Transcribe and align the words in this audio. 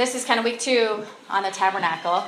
this 0.00 0.14
is 0.14 0.24
kind 0.24 0.40
of 0.40 0.46
week 0.46 0.58
two 0.58 1.04
on 1.28 1.42
the 1.42 1.50
tabernacle. 1.50 2.24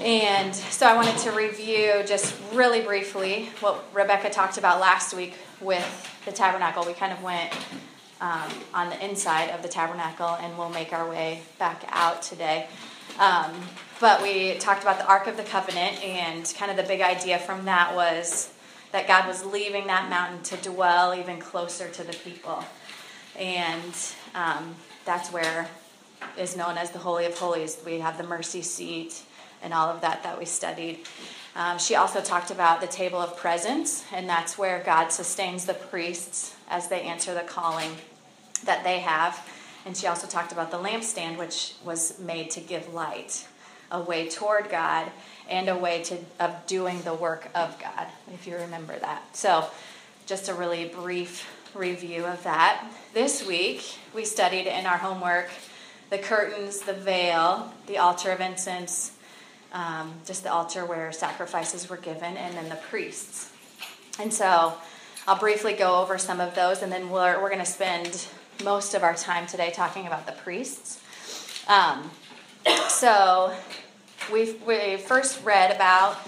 And 0.00 0.54
so 0.54 0.86
I 0.86 0.96
wanted 0.96 1.18
to 1.18 1.32
review 1.32 2.02
just 2.06 2.34
really 2.54 2.80
briefly 2.80 3.50
what 3.60 3.84
Rebecca 3.92 4.30
talked 4.30 4.56
about 4.56 4.80
last 4.80 5.12
week 5.12 5.34
with 5.60 5.84
the 6.24 6.32
tabernacle. 6.32 6.86
We 6.86 6.94
kind 6.94 7.12
of 7.12 7.22
went 7.22 7.52
um, 8.22 8.50
on 8.72 8.88
the 8.88 9.04
inside 9.04 9.50
of 9.50 9.60
the 9.60 9.68
tabernacle, 9.68 10.38
and 10.40 10.56
we'll 10.56 10.70
make 10.70 10.94
our 10.94 11.06
way 11.06 11.42
back 11.58 11.84
out 11.88 12.22
today. 12.22 12.68
Um, 13.18 13.52
but 14.00 14.22
we 14.22 14.56
talked 14.56 14.80
about 14.80 14.96
the 14.96 15.06
Ark 15.06 15.26
of 15.26 15.36
the 15.36 15.42
Covenant, 15.42 16.02
and 16.02 16.50
kind 16.56 16.70
of 16.70 16.78
the 16.78 16.84
big 16.84 17.02
idea 17.02 17.38
from 17.38 17.66
that 17.66 17.94
was 17.94 18.50
that 18.92 19.06
God 19.06 19.28
was 19.28 19.44
leaving 19.44 19.88
that 19.88 20.08
mountain 20.08 20.42
to 20.44 20.70
dwell 20.70 21.14
even 21.14 21.38
closer 21.38 21.90
to 21.90 22.02
the 22.02 22.14
people. 22.14 22.64
And 23.36 23.94
um, 24.34 24.74
that's 25.04 25.30
where 25.30 25.68
is 26.36 26.56
known 26.56 26.78
as 26.78 26.90
the 26.90 26.98
Holy 26.98 27.26
of 27.26 27.36
Holies. 27.38 27.78
We 27.84 27.98
have 28.00 28.18
the 28.18 28.24
mercy 28.24 28.62
seat 28.62 29.22
and 29.62 29.74
all 29.74 29.88
of 29.88 30.00
that 30.02 30.22
that 30.22 30.38
we 30.38 30.44
studied. 30.44 31.00
Um, 31.56 31.78
she 31.78 31.96
also 31.96 32.20
talked 32.20 32.50
about 32.50 32.80
the 32.80 32.86
table 32.86 33.18
of 33.18 33.36
presence, 33.36 34.04
and 34.12 34.28
that's 34.28 34.56
where 34.56 34.82
God 34.84 35.08
sustains 35.08 35.64
the 35.64 35.74
priests 35.74 36.54
as 36.68 36.88
they 36.88 37.02
answer 37.02 37.34
the 37.34 37.40
calling 37.40 37.90
that 38.64 38.84
they 38.84 39.00
have. 39.00 39.44
And 39.84 39.96
she 39.96 40.06
also 40.06 40.26
talked 40.26 40.52
about 40.52 40.70
the 40.70 40.76
lampstand, 40.76 41.38
which 41.38 41.74
was 41.84 42.18
made 42.20 42.50
to 42.50 42.60
give 42.60 42.92
light, 42.94 43.46
a 43.90 44.00
way 44.00 44.28
toward 44.28 44.70
God, 44.70 45.10
and 45.48 45.68
a 45.68 45.76
way 45.76 46.02
to, 46.04 46.18
of 46.38 46.54
doing 46.66 47.00
the 47.02 47.14
work 47.14 47.48
of 47.54 47.76
God, 47.80 48.06
if 48.32 48.46
you 48.46 48.56
remember 48.56 48.98
that. 48.98 49.34
So, 49.36 49.68
just 50.26 50.48
a 50.48 50.54
really 50.54 50.86
brief 50.88 51.48
review 51.74 52.26
of 52.26 52.42
that. 52.42 52.86
This 53.14 53.46
week, 53.46 53.96
we 54.14 54.24
studied 54.24 54.66
in 54.66 54.84
our 54.84 54.98
homework 54.98 55.48
the 56.10 56.18
curtains, 56.18 56.80
the 56.80 56.92
veil, 56.92 57.72
the 57.86 57.98
altar 57.98 58.30
of 58.30 58.40
incense, 58.40 59.12
um, 59.72 60.12
just 60.24 60.42
the 60.42 60.52
altar 60.52 60.84
where 60.84 61.12
sacrifices 61.12 61.88
were 61.90 61.96
given, 61.96 62.36
and 62.36 62.56
then 62.56 62.68
the 62.68 62.76
priests. 62.76 63.52
And 64.18 64.32
so 64.32 64.74
I'll 65.26 65.38
briefly 65.38 65.74
go 65.74 66.00
over 66.00 66.18
some 66.18 66.40
of 66.40 66.54
those, 66.54 66.82
and 66.82 66.90
then 66.90 67.10
we're, 67.10 67.40
we're 67.40 67.50
going 67.50 67.60
to 67.60 67.66
spend 67.66 68.26
most 68.64 68.94
of 68.94 69.02
our 69.02 69.14
time 69.14 69.46
today 69.46 69.70
talking 69.70 70.06
about 70.06 70.26
the 70.26 70.32
priests. 70.32 71.00
Um, 71.68 72.10
so 72.88 73.54
we 74.32 74.52
we 74.66 74.96
first 74.96 75.44
read 75.44 75.70
about 75.74 76.18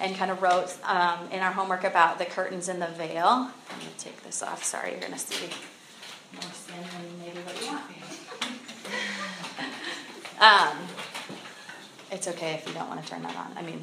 and 0.00 0.14
kind 0.16 0.30
of 0.30 0.42
wrote 0.42 0.76
um, 0.84 1.18
in 1.32 1.40
our 1.40 1.52
homework 1.52 1.84
about 1.84 2.18
the 2.18 2.24
curtains 2.24 2.68
and 2.68 2.80
the 2.80 2.86
veil. 2.88 3.50
Let 3.70 3.78
me 3.78 3.86
take 3.98 4.22
this 4.22 4.42
off. 4.42 4.62
Sorry, 4.62 4.90
you're 4.90 5.00
going 5.00 5.12
to 5.12 5.18
see 5.18 5.48
more 6.34 6.42
sin 6.52 6.76
than 6.76 7.18
maybe 7.20 7.38
what 7.40 7.60
you 7.60 7.66
want. 7.68 7.84
Um, 10.40 10.76
it's 12.10 12.28
okay 12.28 12.54
if 12.54 12.66
you 12.66 12.74
don't 12.74 12.88
want 12.88 13.02
to 13.02 13.10
turn 13.10 13.22
that 13.22 13.36
on. 13.36 13.52
I 13.56 13.62
mean, 13.62 13.80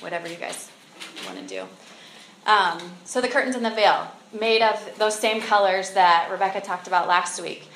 whatever 0.00 0.28
you 0.28 0.36
guys 0.36 0.70
want 1.26 1.38
to 1.38 1.46
do. 1.46 1.66
Um, 2.46 2.78
so 3.04 3.20
the 3.20 3.28
curtains 3.28 3.56
and 3.56 3.64
the 3.64 3.70
veil, 3.70 4.06
made 4.38 4.62
of 4.62 4.98
those 4.98 5.18
same 5.18 5.40
colors 5.40 5.92
that 5.92 6.28
Rebecca 6.30 6.60
talked 6.60 6.86
about 6.86 7.08
last 7.08 7.40
week. 7.40 7.68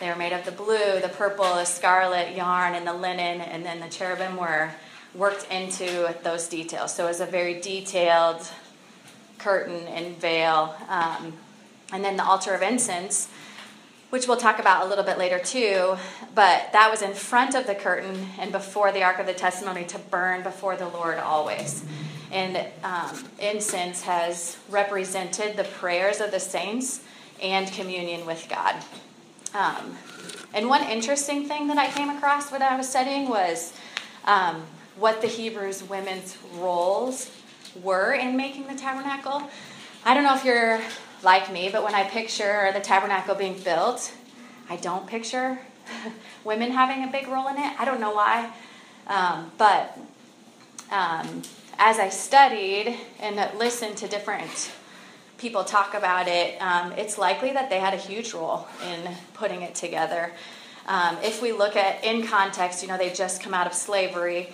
They 0.00 0.08
were 0.08 0.16
made 0.16 0.32
of 0.32 0.44
the 0.44 0.52
blue, 0.52 1.00
the 1.00 1.10
purple, 1.12 1.44
the 1.44 1.64
scarlet 1.64 2.34
yarn, 2.34 2.74
and 2.74 2.86
the 2.86 2.92
linen, 2.92 3.40
and 3.40 3.64
then 3.64 3.80
the 3.80 3.88
cherubim 3.88 4.36
were 4.36 4.70
worked 5.14 5.50
into 5.50 6.14
those 6.22 6.48
details. 6.48 6.94
So 6.94 7.04
it 7.04 7.08
was 7.08 7.20
a 7.20 7.26
very 7.26 7.60
detailed 7.60 8.46
curtain 9.38 9.86
and 9.88 10.16
veil. 10.18 10.74
Um, 10.88 11.34
and 11.92 12.04
then 12.04 12.16
the 12.16 12.24
altar 12.24 12.52
of 12.52 12.62
incense 12.62 13.28
which 14.10 14.28
we'll 14.28 14.36
talk 14.36 14.58
about 14.58 14.86
a 14.86 14.88
little 14.88 15.04
bit 15.04 15.18
later 15.18 15.38
too. 15.38 15.96
But 16.34 16.72
that 16.72 16.90
was 16.90 17.02
in 17.02 17.12
front 17.12 17.54
of 17.54 17.66
the 17.66 17.74
curtain 17.74 18.28
and 18.38 18.52
before 18.52 18.92
the 18.92 19.02
Ark 19.02 19.18
of 19.18 19.26
the 19.26 19.34
Testimony 19.34 19.84
to 19.86 19.98
burn 19.98 20.42
before 20.42 20.76
the 20.76 20.88
Lord 20.88 21.18
always. 21.18 21.84
And 22.30 22.66
um, 22.82 23.24
incense 23.38 24.02
has 24.02 24.58
represented 24.68 25.56
the 25.56 25.64
prayers 25.64 26.20
of 26.20 26.30
the 26.30 26.40
saints 26.40 27.02
and 27.42 27.70
communion 27.72 28.26
with 28.26 28.46
God. 28.48 28.76
Um, 29.54 29.96
and 30.52 30.68
one 30.68 30.82
interesting 30.84 31.46
thing 31.46 31.68
that 31.68 31.78
I 31.78 31.88
came 31.88 32.10
across 32.10 32.50
when 32.50 32.62
I 32.62 32.76
was 32.76 32.88
studying 32.88 33.28
was 33.28 33.72
um, 34.24 34.62
what 34.98 35.20
the 35.20 35.26
Hebrews 35.26 35.84
women's 35.84 36.36
roles 36.54 37.30
were 37.82 38.14
in 38.14 38.36
making 38.36 38.66
the 38.66 38.74
tabernacle. 38.74 39.42
I 40.04 40.14
don't 40.14 40.24
know 40.24 40.34
if 40.34 40.44
you're 40.44 40.80
like 41.26 41.52
me, 41.52 41.68
but 41.68 41.82
when 41.82 41.92
I 41.92 42.04
picture 42.04 42.70
the 42.72 42.78
tabernacle 42.78 43.34
being 43.34 43.58
built, 43.58 44.14
I 44.70 44.76
don't 44.76 45.08
picture 45.08 45.58
women 46.44 46.70
having 46.70 47.02
a 47.02 47.08
big 47.08 47.26
role 47.26 47.48
in 47.48 47.56
it. 47.56 47.80
I 47.80 47.84
don't 47.84 48.00
know 48.00 48.12
why. 48.12 48.52
Um, 49.08 49.50
but 49.58 49.98
um, 50.92 51.42
as 51.80 51.98
I 51.98 52.10
studied 52.10 52.96
and 53.18 53.34
listened 53.58 53.96
to 53.98 54.06
different 54.06 54.70
people 55.36 55.64
talk 55.64 55.94
about 55.94 56.28
it, 56.28 56.62
um, 56.62 56.92
it's 56.92 57.18
likely 57.18 57.52
that 57.54 57.70
they 57.70 57.80
had 57.80 57.92
a 57.92 57.98
huge 57.98 58.32
role 58.32 58.68
in 58.88 59.10
putting 59.34 59.62
it 59.62 59.74
together. 59.74 60.30
Um, 60.86 61.16
if 61.24 61.42
we 61.42 61.50
look 61.50 61.74
at 61.74 62.04
in 62.04 62.24
context, 62.24 62.82
you 62.82 62.88
know, 62.88 62.96
they 62.96 63.12
just 63.12 63.42
come 63.42 63.52
out 63.52 63.66
of 63.66 63.74
slavery. 63.74 64.52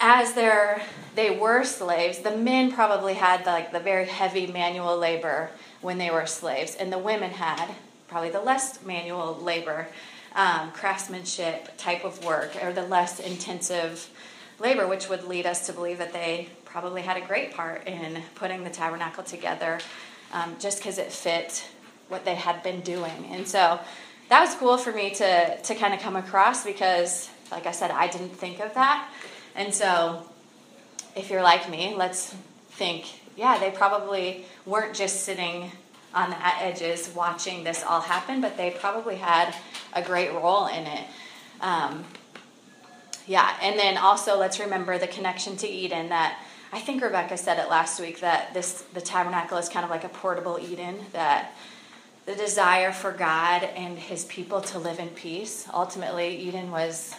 As 0.00 0.34
they 0.34 1.38
were 1.38 1.62
slaves, 1.62 2.18
the 2.18 2.36
men 2.36 2.72
probably 2.72 3.14
had 3.14 3.46
like 3.46 3.70
the 3.70 3.78
very 3.78 4.06
heavy 4.06 4.48
manual 4.48 4.98
labor 4.98 5.50
when 5.80 5.98
they 5.98 6.10
were 6.10 6.26
slaves, 6.26 6.74
and 6.74 6.92
the 6.92 6.98
women 6.98 7.30
had 7.30 7.74
probably 8.08 8.30
the 8.30 8.40
less 8.40 8.82
manual 8.84 9.36
labor, 9.36 9.88
um, 10.34 10.70
craftsmanship 10.72 11.76
type 11.76 12.04
of 12.04 12.24
work, 12.24 12.50
or 12.62 12.72
the 12.72 12.82
less 12.82 13.20
intensive 13.20 14.08
labor, 14.58 14.86
which 14.86 15.08
would 15.08 15.24
lead 15.24 15.46
us 15.46 15.66
to 15.66 15.72
believe 15.72 15.98
that 15.98 16.12
they 16.12 16.48
probably 16.64 17.02
had 17.02 17.16
a 17.16 17.26
great 17.26 17.52
part 17.52 17.86
in 17.86 18.22
putting 18.34 18.64
the 18.64 18.70
tabernacle 18.70 19.24
together 19.24 19.78
um, 20.32 20.56
just 20.58 20.78
because 20.78 20.98
it 20.98 21.12
fit 21.12 21.68
what 22.08 22.24
they 22.24 22.34
had 22.34 22.62
been 22.62 22.80
doing. 22.80 23.26
And 23.30 23.46
so 23.46 23.78
that 24.28 24.40
was 24.40 24.54
cool 24.56 24.76
for 24.76 24.92
me 24.92 25.10
to, 25.10 25.56
to 25.62 25.74
kind 25.74 25.94
of 25.94 26.00
come 26.00 26.16
across 26.16 26.64
because, 26.64 27.30
like 27.50 27.66
I 27.66 27.72
said, 27.72 27.90
I 27.90 28.08
didn't 28.08 28.30
think 28.30 28.60
of 28.60 28.74
that. 28.74 29.08
And 29.54 29.72
so 29.72 30.24
if 31.16 31.30
you're 31.30 31.42
like 31.42 31.68
me, 31.70 31.94
let's 31.96 32.34
think 32.70 33.06
yeah, 33.38 33.56
they 33.56 33.70
probably 33.70 34.44
weren't 34.66 34.94
just 34.94 35.22
sitting 35.22 35.70
on 36.12 36.30
the 36.30 36.46
edges 36.60 37.08
watching 37.14 37.62
this 37.62 37.84
all 37.84 38.00
happen, 38.00 38.40
but 38.40 38.56
they 38.56 38.72
probably 38.72 39.14
had 39.14 39.54
a 39.92 40.02
great 40.02 40.32
role 40.32 40.66
in 40.66 40.84
it. 40.86 41.04
Um, 41.60 42.04
yeah, 43.28 43.54
and 43.62 43.78
then 43.78 43.96
also 43.96 44.36
let's 44.36 44.58
remember 44.58 44.98
the 44.98 45.06
connection 45.06 45.56
to 45.58 45.68
Eden 45.68 46.08
that 46.08 46.42
I 46.72 46.80
think 46.80 47.00
Rebecca 47.00 47.36
said 47.36 47.58
it 47.58 47.70
last 47.70 48.00
week 48.00 48.20
that 48.20 48.52
this 48.54 48.82
the 48.92 49.00
tabernacle 49.00 49.56
is 49.56 49.68
kind 49.68 49.84
of 49.84 49.90
like 49.90 50.02
a 50.02 50.08
portable 50.08 50.58
Eden 50.60 50.98
that 51.12 51.52
the 52.26 52.34
desire 52.34 52.90
for 52.90 53.12
God 53.12 53.62
and 53.62 53.98
his 53.98 54.24
people 54.24 54.60
to 54.62 54.78
live 54.78 54.98
in 54.98 55.08
peace. 55.10 55.68
Ultimately, 55.72 56.36
Eden 56.36 56.72
was 56.72 57.14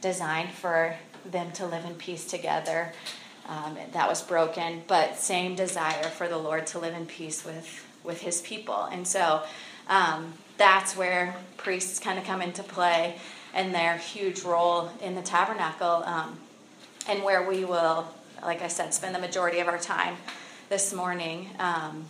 designed 0.00 0.50
for 0.50 0.96
them 1.24 1.52
to 1.52 1.66
live 1.66 1.84
in 1.84 1.94
peace 1.94 2.26
together 2.26 2.92
um, 3.48 3.76
that 3.92 4.08
was 4.08 4.22
broken, 4.22 4.82
but 4.86 5.16
same 5.16 5.54
desire 5.54 6.04
for 6.04 6.28
the 6.28 6.38
Lord 6.38 6.66
to 6.68 6.78
live 6.78 6.94
in 6.94 7.06
peace 7.06 7.44
with, 7.44 7.86
with 8.02 8.20
his 8.20 8.40
people. 8.40 8.84
And 8.90 9.06
so 9.06 9.42
um, 9.88 10.32
that's 10.56 10.96
where 10.96 11.36
priests 11.56 11.98
kind 11.98 12.18
of 12.18 12.24
come 12.24 12.40
into 12.40 12.62
play 12.62 13.16
and 13.52 13.74
their 13.74 13.96
huge 13.98 14.42
role 14.42 14.90
in 15.02 15.14
the 15.14 15.22
tabernacle, 15.22 16.02
um, 16.04 16.38
and 17.08 17.22
where 17.22 17.48
we 17.48 17.64
will, 17.64 18.08
like 18.42 18.62
I 18.62 18.68
said, 18.68 18.92
spend 18.92 19.14
the 19.14 19.20
majority 19.20 19.60
of 19.60 19.68
our 19.68 19.78
time 19.78 20.16
this 20.68 20.92
morning. 20.92 21.50
Um, 21.58 22.06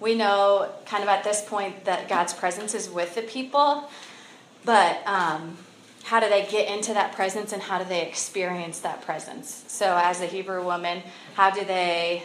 we 0.00 0.14
know 0.14 0.70
kind 0.86 1.02
of 1.02 1.08
at 1.08 1.24
this 1.24 1.42
point 1.44 1.86
that 1.86 2.08
God's 2.08 2.32
presence 2.32 2.74
is 2.74 2.88
with 2.88 3.16
the 3.16 3.22
people, 3.22 3.90
but 4.64 5.04
um, 5.06 5.56
how 6.08 6.20
do 6.20 6.28
they 6.28 6.46
get 6.46 6.74
into 6.74 6.94
that 6.94 7.12
presence 7.12 7.52
and 7.52 7.60
how 7.60 7.78
do 7.78 7.84
they 7.84 8.06
experience 8.06 8.80
that 8.80 9.02
presence? 9.02 9.64
So 9.68 9.94
as 10.02 10.22
a 10.22 10.26
hebrew 10.26 10.64
woman 10.64 11.02
how 11.34 11.50
do 11.50 11.64
they 11.64 12.22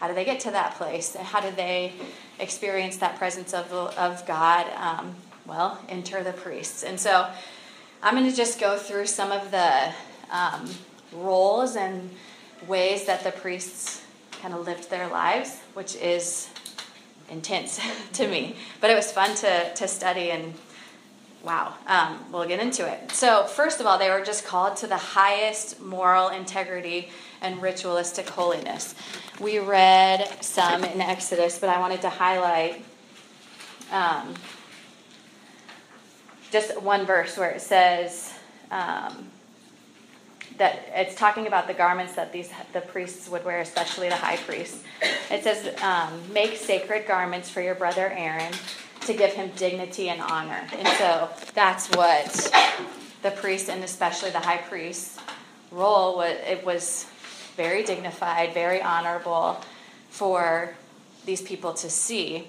how 0.00 0.08
do 0.08 0.14
they 0.14 0.24
get 0.24 0.40
to 0.40 0.50
that 0.52 0.76
place? 0.76 1.14
And 1.14 1.26
how 1.26 1.40
do 1.40 1.50
they 1.54 1.92
experience 2.38 2.98
that 2.98 3.18
presence 3.18 3.52
of, 3.52 3.72
of 3.72 4.26
god 4.26 4.66
um, 4.76 5.14
well 5.44 5.78
enter 5.88 6.22
the 6.22 6.32
priests? 6.32 6.82
And 6.82 6.98
so 6.98 7.28
i'm 8.02 8.14
going 8.14 8.30
to 8.30 8.36
just 8.36 8.58
go 8.58 8.78
through 8.78 9.06
some 9.06 9.30
of 9.30 9.50
the 9.50 9.92
um, 10.30 10.68
roles 11.12 11.76
and 11.76 12.10
ways 12.66 13.04
that 13.06 13.24
the 13.24 13.32
priests 13.32 14.02
kind 14.40 14.54
of 14.54 14.66
lived 14.66 14.88
their 14.88 15.08
lives 15.08 15.58
which 15.74 15.96
is 15.96 16.48
intense 17.30 17.80
to 18.14 18.26
me. 18.26 18.56
But 18.80 18.90
it 18.90 18.94
was 18.94 19.12
fun 19.12 19.34
to, 19.36 19.74
to 19.74 19.88
study 19.88 20.30
and 20.30 20.54
Wow. 21.44 21.74
Um, 21.86 22.18
we'll 22.32 22.48
get 22.48 22.60
into 22.60 22.86
it. 22.86 23.12
So, 23.12 23.44
first 23.44 23.80
of 23.80 23.86
all, 23.86 23.98
they 23.98 24.10
were 24.10 24.24
just 24.24 24.44
called 24.44 24.76
to 24.78 24.86
the 24.86 24.96
highest 24.96 25.80
moral 25.80 26.28
integrity 26.28 27.10
and 27.40 27.62
ritualistic 27.62 28.28
holiness. 28.28 28.94
We 29.40 29.58
read 29.58 30.26
some 30.42 30.84
in 30.84 31.00
Exodus, 31.00 31.58
but 31.58 31.70
I 31.70 31.78
wanted 31.78 32.00
to 32.02 32.10
highlight 32.10 32.84
um, 33.92 34.34
just 36.50 36.80
one 36.82 37.06
verse 37.06 37.36
where 37.36 37.50
it 37.50 37.60
says 37.60 38.34
um, 38.70 39.28
that 40.56 40.82
it's 40.94 41.14
talking 41.14 41.46
about 41.46 41.68
the 41.68 41.74
garments 41.74 42.14
that 42.14 42.32
these 42.32 42.50
the 42.72 42.80
priests 42.80 43.28
would 43.28 43.44
wear, 43.44 43.60
especially 43.60 44.08
the 44.08 44.16
high 44.16 44.36
priest. 44.38 44.82
It 45.30 45.44
says, 45.44 45.80
um, 45.82 46.20
"Make 46.32 46.56
sacred 46.56 47.06
garments 47.06 47.48
for 47.48 47.60
your 47.60 47.76
brother 47.76 48.08
Aaron." 48.08 48.52
To 49.08 49.14
give 49.14 49.32
him 49.32 49.50
dignity 49.56 50.10
and 50.10 50.20
honor. 50.20 50.68
And 50.70 50.86
so 50.98 51.30
that's 51.54 51.88
what 51.96 52.28
the 53.22 53.30
priest 53.30 53.70
and 53.70 53.82
especially 53.82 54.28
the 54.28 54.38
high 54.38 54.58
priest's 54.58 55.18
role 55.70 56.16
was. 56.16 56.36
It 56.46 56.62
was 56.62 57.06
very 57.56 57.84
dignified, 57.84 58.52
very 58.52 58.82
honorable 58.82 59.62
for 60.10 60.74
these 61.24 61.40
people 61.40 61.72
to 61.72 61.88
see, 61.88 62.48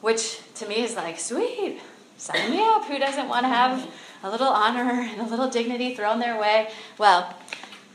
which 0.00 0.40
to 0.56 0.66
me 0.66 0.82
is 0.82 0.96
like, 0.96 1.20
sweet, 1.20 1.80
sign 2.16 2.50
me 2.50 2.58
up. 2.60 2.86
Who 2.86 2.98
doesn't 2.98 3.28
want 3.28 3.44
to 3.44 3.48
have 3.48 3.88
a 4.24 4.30
little 4.32 4.48
honor 4.48 4.90
and 4.90 5.20
a 5.20 5.26
little 5.26 5.48
dignity 5.48 5.94
thrown 5.94 6.18
their 6.18 6.40
way? 6.40 6.70
Well, 6.98 7.32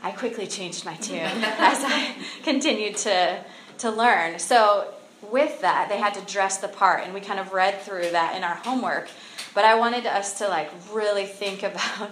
I 0.02 0.12
quickly 0.12 0.46
changed 0.46 0.86
my 0.86 0.94
tune 0.94 1.16
as 1.18 1.84
I 1.84 2.14
continued 2.44 2.96
to, 2.96 3.44
to 3.78 3.90
learn. 3.90 4.38
So, 4.38 4.94
with 5.30 5.60
that, 5.60 5.88
they 5.88 5.98
had 5.98 6.14
to 6.14 6.20
dress 6.32 6.58
the 6.58 6.68
part, 6.68 7.04
and 7.04 7.14
we 7.14 7.20
kind 7.20 7.40
of 7.40 7.52
read 7.52 7.80
through 7.80 8.10
that 8.10 8.36
in 8.36 8.44
our 8.44 8.54
homework. 8.56 9.08
But 9.54 9.64
I 9.64 9.76
wanted 9.76 10.06
us 10.06 10.38
to 10.38 10.48
like 10.48 10.70
really 10.92 11.26
think 11.26 11.62
about 11.70 12.10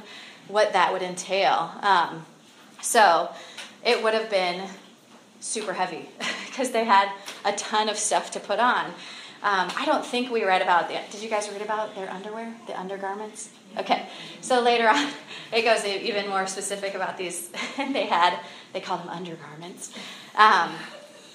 what 0.48 0.72
that 0.72 0.92
would 0.92 1.02
entail. 1.02 1.72
Um, 1.80 2.24
so, 2.80 3.30
it 3.84 4.02
would 4.02 4.14
have 4.14 4.30
been 4.30 4.68
super 5.40 5.72
heavy 5.72 6.08
because 6.46 6.70
they 6.70 6.84
had 6.84 7.10
a 7.44 7.52
ton 7.52 7.88
of 7.88 7.96
stuff 7.96 8.30
to 8.32 8.40
put 8.40 8.58
on. 8.58 8.86
Um, 9.40 9.70
I 9.76 9.84
don't 9.86 10.04
think 10.04 10.32
we 10.32 10.44
read 10.44 10.62
about 10.62 10.88
the. 10.88 10.98
Did 11.12 11.22
you 11.22 11.28
guys 11.28 11.48
read 11.50 11.62
about 11.62 11.94
their 11.94 12.10
underwear, 12.10 12.52
the 12.66 12.78
undergarments? 12.78 13.50
Okay, 13.76 14.08
so 14.40 14.60
later 14.60 14.88
on, 14.88 15.10
it 15.52 15.62
goes 15.62 15.84
even 15.84 16.28
more 16.28 16.46
specific 16.48 16.94
about 16.94 17.16
these. 17.16 17.50
they 17.76 18.06
had, 18.06 18.40
they 18.72 18.80
called 18.80 19.00
them 19.02 19.10
undergarments, 19.10 19.94
um, 20.34 20.70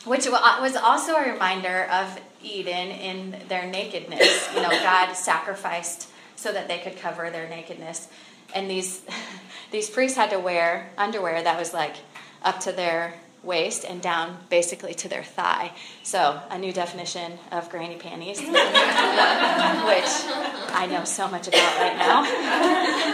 which 0.06 0.28
was 0.28 0.76
also 0.76 1.16
a 1.16 1.32
reminder 1.32 1.88
of 1.92 2.20
Eden 2.44 2.90
in 2.90 3.36
their 3.48 3.66
nakedness. 3.66 4.50
You 4.54 4.62
know, 4.62 4.70
God 4.70 5.14
sacrificed 5.14 6.10
so 6.36 6.52
that 6.52 6.68
they 6.68 6.80
could 6.80 6.98
cover 6.98 7.30
their 7.30 7.48
nakedness, 7.48 8.10
and 8.54 8.70
these 8.70 9.02
these 9.72 9.90
priests 9.90 10.18
had 10.18 10.32
to 10.32 10.40
wear 10.40 10.92
underwear 10.98 11.42
that 11.42 11.58
was 11.58 11.74
like 11.74 11.96
up 12.44 12.60
to 12.62 12.72
their 12.72 13.14
waist 13.44 13.84
and 13.84 14.02
down 14.02 14.38
basically 14.50 14.94
to 14.94 15.10
their 15.10 15.24
thigh. 15.24 15.72
So, 16.02 16.42
a 16.50 16.58
new 16.58 16.72
definition 16.72 17.38
of 17.52 17.70
granny 17.70 17.98
panties, 17.98 18.40
which 18.40 18.50
I 18.50 20.88
know 20.90 21.04
so 21.04 21.28
much 21.28 21.48
about 21.48 21.78
right 21.78 21.98
now. 21.98 22.24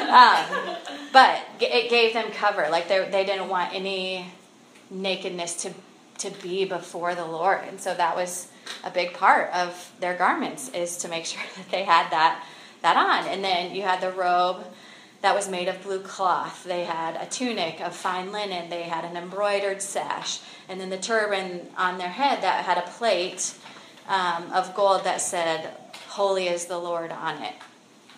Um, 0.10 0.46
but 1.12 1.42
it 1.60 1.90
gave 1.90 2.14
them 2.14 2.32
cover. 2.32 2.70
Like, 2.70 2.88
they, 2.88 3.10
they 3.10 3.26
didn't 3.26 3.50
want 3.50 3.74
any 3.74 4.28
nakedness 4.92 5.64
to, 5.64 5.74
to 6.20 6.32
be 6.42 6.66
before 6.66 7.16
the 7.16 7.26
Lord. 7.26 7.62
And 7.68 7.80
so, 7.80 7.94
that 7.94 8.16
was 8.16 8.48
a 8.84 8.92
big 8.92 9.14
part 9.14 9.52
of 9.54 9.92
their 10.00 10.16
garments, 10.16 10.70
is 10.70 10.98
to 10.98 11.08
make 11.08 11.26
sure 11.26 11.42
that 11.58 11.70
they 11.72 11.84
had 11.84 12.10
that, 12.12 12.46
that 12.82 12.98
on. 12.98 13.32
And 13.32 13.44
then 13.44 13.76
you 13.76 13.82
had 13.82 14.02
the 14.02 14.12
robe 14.12 14.66
that 15.22 15.36
was 15.36 15.50
made 15.50 15.68
of 15.68 15.82
blue 15.84 16.00
cloth. 16.00 16.64
They 16.64 16.86
had 16.86 17.16
a 17.16 17.26
tunic 17.26 17.82
of 17.82 17.96
fine 17.96 18.32
linen. 18.32 18.70
They 18.70 18.84
had 18.84 19.04
an 19.04 19.18
embroidered 19.18 19.82
sash. 19.82 20.40
And 20.70 20.80
then 20.80 20.90
the 20.90 20.98
turban 20.98 21.68
on 21.78 21.98
their 21.98 22.10
head 22.10 22.42
that 22.44 22.64
had 22.64 22.78
a 22.78 22.90
plate 22.90 23.54
um, 24.08 24.52
of 24.54 24.74
gold 24.76 25.04
that 25.04 25.22
said, 25.22 25.76
Holy 26.08 26.48
is 26.48 26.66
the 26.66 26.78
Lord 26.78 27.12
on 27.12 27.42
it. 27.44 27.54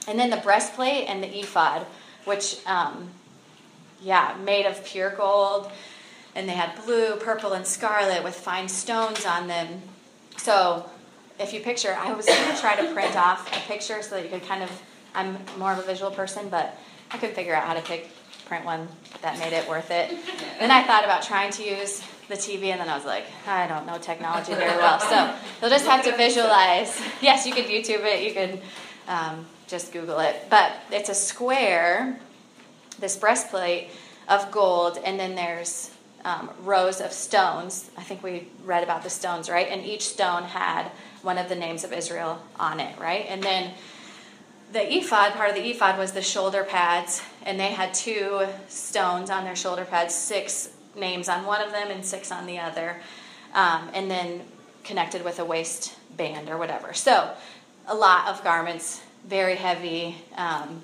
And 0.07 0.19
then 0.19 0.29
the 0.29 0.37
breastplate 0.37 1.07
and 1.07 1.23
the 1.23 1.39
ephod, 1.39 1.85
which, 2.25 2.57
um, 2.65 3.09
yeah, 4.01 4.35
made 4.43 4.65
of 4.65 4.83
pure 4.85 5.11
gold. 5.11 5.71
And 6.35 6.47
they 6.47 6.53
had 6.53 6.83
blue, 6.85 7.15
purple, 7.17 7.53
and 7.53 7.65
scarlet 7.65 8.23
with 8.23 8.35
fine 8.35 8.69
stones 8.69 9.25
on 9.25 9.47
them. 9.47 9.81
So 10.37 10.89
if 11.39 11.53
you 11.53 11.59
picture, 11.59 11.93
I 11.93 12.13
was 12.13 12.25
going 12.25 12.55
to 12.55 12.61
try 12.61 12.75
to 12.75 12.93
print 12.93 13.15
off 13.15 13.47
a 13.51 13.67
picture 13.67 14.01
so 14.01 14.15
that 14.15 14.23
you 14.23 14.29
could 14.29 14.47
kind 14.47 14.63
of, 14.63 14.81
I'm 15.13 15.37
more 15.57 15.73
of 15.73 15.79
a 15.79 15.83
visual 15.83 16.11
person, 16.11 16.49
but 16.49 16.77
I 17.11 17.17
couldn't 17.17 17.35
figure 17.35 17.53
out 17.53 17.63
how 17.63 17.73
to 17.73 17.81
pick 17.81 18.09
print 18.45 18.65
one 18.65 18.87
that 19.21 19.39
made 19.39 19.53
it 19.53 19.67
worth 19.69 19.91
it. 19.91 20.09
Then 20.59 20.71
I 20.71 20.83
thought 20.83 21.05
about 21.05 21.23
trying 21.23 21.51
to 21.51 21.63
use 21.63 22.03
the 22.27 22.35
TV, 22.35 22.63
and 22.65 22.81
then 22.81 22.89
I 22.89 22.95
was 22.95 23.05
like, 23.05 23.25
I 23.47 23.67
don't 23.67 23.85
know 23.85 23.97
technology 23.97 24.53
very 24.53 24.75
well. 24.77 24.99
So 24.99 25.33
you'll 25.61 25.69
just 25.69 25.85
have 25.85 26.03
to 26.03 26.15
visualize. 26.17 27.01
Yes, 27.21 27.45
you 27.45 27.53
could 27.53 27.65
YouTube 27.65 28.03
it, 28.03 28.23
you 28.23 28.33
could 28.33 28.61
um, 29.07 29.45
just 29.67 29.93
Google 29.93 30.19
it. 30.19 30.47
But 30.49 30.73
it's 30.91 31.09
a 31.09 31.13
square, 31.13 32.19
this 32.99 33.15
breastplate 33.15 33.89
of 34.27 34.51
gold, 34.51 34.97
and 35.03 35.19
then 35.19 35.35
there's 35.35 35.90
um, 36.23 36.49
rows 36.63 37.01
of 37.01 37.11
stones. 37.11 37.89
I 37.97 38.03
think 38.03 38.23
we 38.23 38.47
read 38.63 38.83
about 38.83 39.03
the 39.03 39.09
stones, 39.09 39.49
right? 39.49 39.67
And 39.67 39.85
each 39.85 40.03
stone 40.03 40.43
had 40.43 40.89
one 41.21 41.37
of 41.37 41.49
the 41.49 41.55
names 41.55 41.83
of 41.83 41.93
Israel 41.93 42.41
on 42.59 42.79
it, 42.79 42.97
right? 42.99 43.25
And 43.27 43.41
then 43.41 43.73
the 44.71 44.97
ephod, 44.97 45.33
part 45.33 45.49
of 45.49 45.55
the 45.55 45.69
ephod 45.69 45.97
was 45.97 46.13
the 46.13 46.21
shoulder 46.21 46.63
pads, 46.63 47.21
and 47.43 47.59
they 47.59 47.71
had 47.71 47.93
two 47.93 48.47
stones 48.67 49.29
on 49.29 49.43
their 49.43 49.55
shoulder 49.55 49.85
pads, 49.85 50.15
six 50.15 50.69
names 50.95 51.29
on 51.29 51.45
one 51.45 51.61
of 51.61 51.71
them 51.71 51.89
and 51.91 52.05
six 52.05 52.31
on 52.31 52.45
the 52.45 52.59
other, 52.59 53.01
um, 53.53 53.89
and 53.93 54.09
then 54.09 54.41
connected 54.83 55.23
with 55.23 55.39
a 55.39 55.45
waistband 55.45 56.49
or 56.49 56.57
whatever. 56.57 56.93
So, 56.93 57.31
a 57.87 57.95
lot 57.95 58.27
of 58.27 58.43
garments, 58.43 59.01
very 59.25 59.55
heavy. 59.55 60.15
Um, 60.35 60.81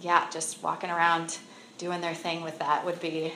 yeah, 0.00 0.28
just 0.30 0.62
walking 0.62 0.90
around 0.90 1.38
doing 1.78 2.00
their 2.00 2.14
thing 2.14 2.42
with 2.42 2.58
that 2.58 2.84
would 2.84 3.00
be 3.00 3.32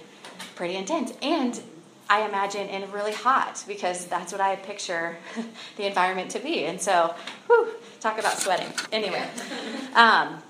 pretty 0.55 0.76
intense. 0.76 1.12
And 1.23 1.61
I 2.08 2.26
imagine 2.26 2.69
and 2.69 2.93
really 2.93 3.12
hot 3.12 3.64
because 3.67 4.06
that's 4.06 4.32
what 4.32 4.40
I 4.40 4.56
picture 4.56 5.17
the 5.76 5.87
environment 5.87 6.31
to 6.32 6.38
be. 6.38 6.64
And 6.64 6.81
so, 6.81 7.14
whew, 7.46 7.69
talk 8.00 8.19
about 8.19 8.38
sweating. 8.38 8.73
Anyway, 8.93 9.25
um, 9.94 10.43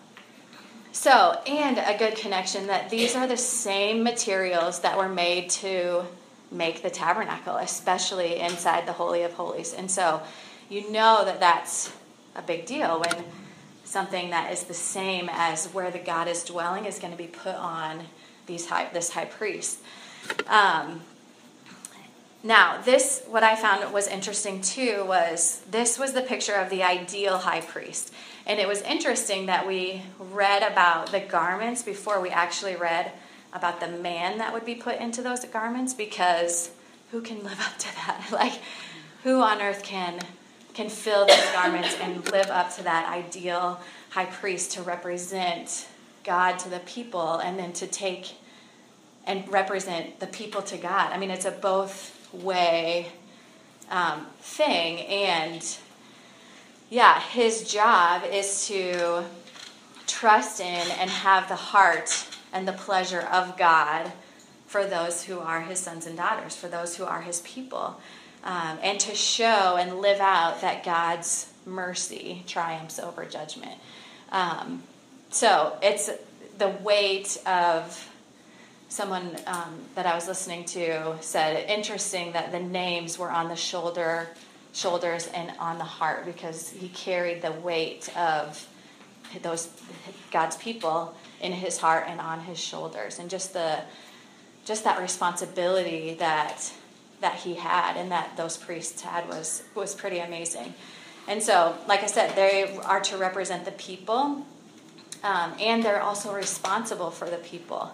so 0.92 1.40
and 1.46 1.78
a 1.78 1.96
good 1.98 2.16
connection 2.16 2.66
that 2.66 2.90
these 2.90 3.14
are 3.14 3.26
the 3.26 3.36
same 3.36 4.02
materials 4.02 4.80
that 4.80 4.96
were 4.96 5.08
made 5.08 5.50
to 5.50 6.04
make 6.50 6.82
the 6.82 6.90
tabernacle, 6.90 7.56
especially 7.56 8.38
inside 8.38 8.86
the 8.86 8.92
holy 8.92 9.22
of 9.22 9.32
holies. 9.32 9.72
And 9.72 9.90
so, 9.90 10.22
you 10.68 10.90
know 10.90 11.24
that 11.24 11.40
that's 11.40 11.92
a 12.34 12.42
big 12.42 12.66
deal 12.66 13.00
when 13.00 13.24
something 13.84 14.30
that 14.30 14.52
is 14.52 14.64
the 14.64 14.74
same 14.74 15.28
as 15.32 15.66
where 15.68 15.90
the 15.90 15.98
God 15.98 16.28
is 16.28 16.44
dwelling 16.44 16.84
is 16.84 16.98
going 16.98 17.12
to 17.12 17.16
be 17.16 17.28
put 17.28 17.54
on 17.54 18.02
these 18.46 18.66
high, 18.66 18.88
this 18.92 19.10
high 19.10 19.24
priest. 19.24 19.78
Um, 20.46 21.00
now, 22.42 22.80
this, 22.80 23.24
what 23.28 23.42
I 23.42 23.56
found 23.56 23.92
was 23.92 24.06
interesting 24.06 24.60
too, 24.60 25.04
was 25.06 25.62
this 25.70 25.98
was 25.98 26.12
the 26.12 26.22
picture 26.22 26.54
of 26.54 26.70
the 26.70 26.82
ideal 26.82 27.38
high 27.38 27.60
priest. 27.60 28.12
And 28.46 28.60
it 28.60 28.68
was 28.68 28.82
interesting 28.82 29.46
that 29.46 29.66
we 29.66 30.02
read 30.18 30.62
about 30.62 31.10
the 31.10 31.18
garments 31.18 31.82
before 31.82 32.20
we 32.20 32.30
actually 32.30 32.76
read 32.76 33.10
about 33.52 33.80
the 33.80 33.88
man 33.88 34.38
that 34.38 34.52
would 34.52 34.64
be 34.64 34.76
put 34.76 35.00
into 35.00 35.22
those 35.22 35.44
garments 35.46 35.92
because 35.92 36.70
who 37.10 37.20
can 37.20 37.42
live 37.42 37.60
up 37.66 37.78
to 37.78 37.94
that? 37.96 38.28
Like, 38.32 38.60
who 39.24 39.40
on 39.40 39.60
earth 39.60 39.82
can 39.82 40.20
can 40.72 40.90
fill 40.90 41.26
those 41.26 41.52
garments 41.52 41.96
and 42.02 42.30
live 42.30 42.50
up 42.50 42.70
to 42.76 42.82
that 42.82 43.10
ideal 43.10 43.80
high 44.10 44.26
priest 44.26 44.72
to 44.72 44.82
represent 44.82 45.88
God 46.26 46.58
to 46.60 46.68
the 46.68 46.80
people 46.80 47.38
and 47.38 47.58
then 47.58 47.72
to 47.74 47.86
take 47.86 48.34
and 49.26 49.48
represent 49.48 50.20
the 50.20 50.26
people 50.26 50.62
to 50.62 50.76
God. 50.76 51.12
I 51.12 51.18
mean, 51.18 51.30
it's 51.30 51.46
a 51.46 51.50
both 51.50 52.12
way 52.32 53.08
um, 53.90 54.26
thing. 54.40 55.00
And 55.00 55.64
yeah, 56.90 57.20
his 57.20 57.70
job 57.70 58.22
is 58.30 58.66
to 58.68 59.24
trust 60.06 60.60
in 60.60 60.90
and 61.00 61.10
have 61.10 61.48
the 61.48 61.56
heart 61.56 62.26
and 62.52 62.66
the 62.66 62.72
pleasure 62.72 63.20
of 63.20 63.56
God 63.56 64.12
for 64.66 64.84
those 64.84 65.24
who 65.24 65.38
are 65.38 65.62
his 65.62 65.78
sons 65.78 66.06
and 66.06 66.16
daughters, 66.16 66.56
for 66.56 66.68
those 66.68 66.96
who 66.96 67.04
are 67.04 67.22
his 67.22 67.40
people, 67.40 68.00
um, 68.44 68.78
and 68.82 68.98
to 69.00 69.14
show 69.14 69.76
and 69.76 70.00
live 70.00 70.20
out 70.20 70.60
that 70.60 70.84
God's 70.84 71.52
mercy 71.64 72.42
triumphs 72.46 72.98
over 72.98 73.24
judgment. 73.24 73.74
Um, 74.30 74.82
so 75.36 75.76
it's 75.82 76.08
the 76.56 76.68
weight 76.82 77.36
of 77.46 78.10
someone 78.88 79.36
um, 79.46 79.78
that 79.94 80.06
I 80.06 80.14
was 80.14 80.26
listening 80.26 80.64
to 80.64 81.14
said 81.20 81.68
interesting 81.68 82.32
that 82.32 82.52
the 82.52 82.60
names 82.60 83.18
were 83.18 83.30
on 83.30 83.48
the 83.48 83.56
shoulder, 83.56 84.28
shoulders, 84.72 85.26
and 85.34 85.52
on 85.58 85.76
the 85.76 85.84
heart 85.84 86.24
because 86.24 86.70
he 86.70 86.88
carried 86.88 87.42
the 87.42 87.52
weight 87.52 88.08
of 88.16 88.66
those 89.42 89.68
God's 90.30 90.56
people 90.56 91.14
in 91.42 91.52
his 91.52 91.76
heart 91.76 92.04
and 92.08 92.18
on 92.18 92.40
his 92.40 92.58
shoulders, 92.58 93.18
and 93.18 93.28
just 93.28 93.52
the 93.52 93.80
just 94.64 94.84
that 94.84 94.98
responsibility 95.02 96.14
that 96.14 96.72
that 97.20 97.34
he 97.34 97.56
had 97.56 97.98
and 97.98 98.10
that 98.10 98.34
those 98.38 98.56
priests 98.56 99.02
had 99.02 99.28
was 99.28 99.64
was 99.74 99.94
pretty 99.94 100.20
amazing. 100.20 100.72
And 101.28 101.42
so, 101.42 101.76
like 101.86 102.02
I 102.02 102.06
said, 102.06 102.34
they 102.36 102.78
are 102.84 103.00
to 103.00 103.18
represent 103.18 103.66
the 103.66 103.72
people 103.72 104.46
um, 105.26 105.54
and 105.58 105.82
they're 105.82 106.02
also 106.02 106.32
responsible 106.32 107.10
for 107.10 107.28
the 107.28 107.38
people. 107.38 107.90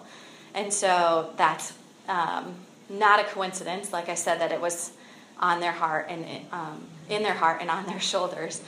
And 0.53 0.71
so 0.71 1.31
that's 1.35 1.73
um, 2.07 2.53
not 2.89 3.19
a 3.19 3.23
coincidence, 3.23 3.91
like 3.91 4.07
I 4.07 4.13
said, 4.13 4.39
that 4.39 4.51
it 4.51 4.61
was 4.61 4.91
on 5.39 5.59
their 5.59 5.71
heart 5.71 6.05
and 6.09 6.25
um, 6.51 6.85
in 7.09 7.23
their 7.23 7.33
heart 7.33 7.59
and 7.59 7.71
on 7.71 7.87
their 7.87 7.99
shoulders. 8.11 8.61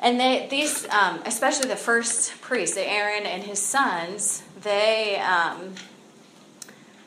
And 0.00 0.18
they, 0.18 0.48
these, 0.50 0.88
um, 0.88 1.22
especially 1.24 1.68
the 1.68 1.76
first 1.76 2.40
priest, 2.40 2.76
Aaron 2.76 3.26
and 3.26 3.44
his 3.44 3.60
sons, 3.60 4.42
they 4.60 5.16
um, 5.20 5.74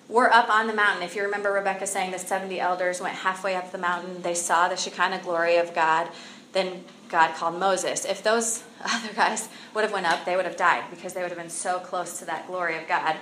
were 0.07 0.33
up 0.33 0.49
on 0.49 0.67
the 0.67 0.73
mountain. 0.73 1.03
If 1.03 1.17
you 1.17 1.23
remember 1.23 1.51
Rebecca 1.51 1.85
saying 1.85 2.11
the 2.11 2.19
70 2.19 2.61
elders 2.61 3.01
went 3.01 3.13
halfway 3.13 3.55
up 3.55 3.73
the 3.73 3.77
mountain, 3.77 4.21
they 4.21 4.33
saw 4.33 4.69
the 4.69 4.77
Shekinah 4.77 5.19
glory 5.21 5.57
of 5.57 5.75
God. 5.75 6.07
Then 6.53 6.85
God 7.09 7.35
called 7.35 7.59
Moses. 7.59 8.05
If 8.05 8.23
those 8.23 8.63
other 8.83 9.13
guys 9.13 9.49
would 9.73 9.83
have 9.83 9.93
went 9.93 10.05
up, 10.05 10.25
they 10.25 10.35
would 10.35 10.45
have 10.45 10.57
died 10.57 10.83
because 10.89 11.13
they 11.13 11.21
would 11.21 11.29
have 11.29 11.37
been 11.37 11.49
so 11.49 11.79
close 11.79 12.19
to 12.19 12.25
that 12.25 12.47
glory 12.47 12.77
of 12.77 12.87
God. 12.87 13.15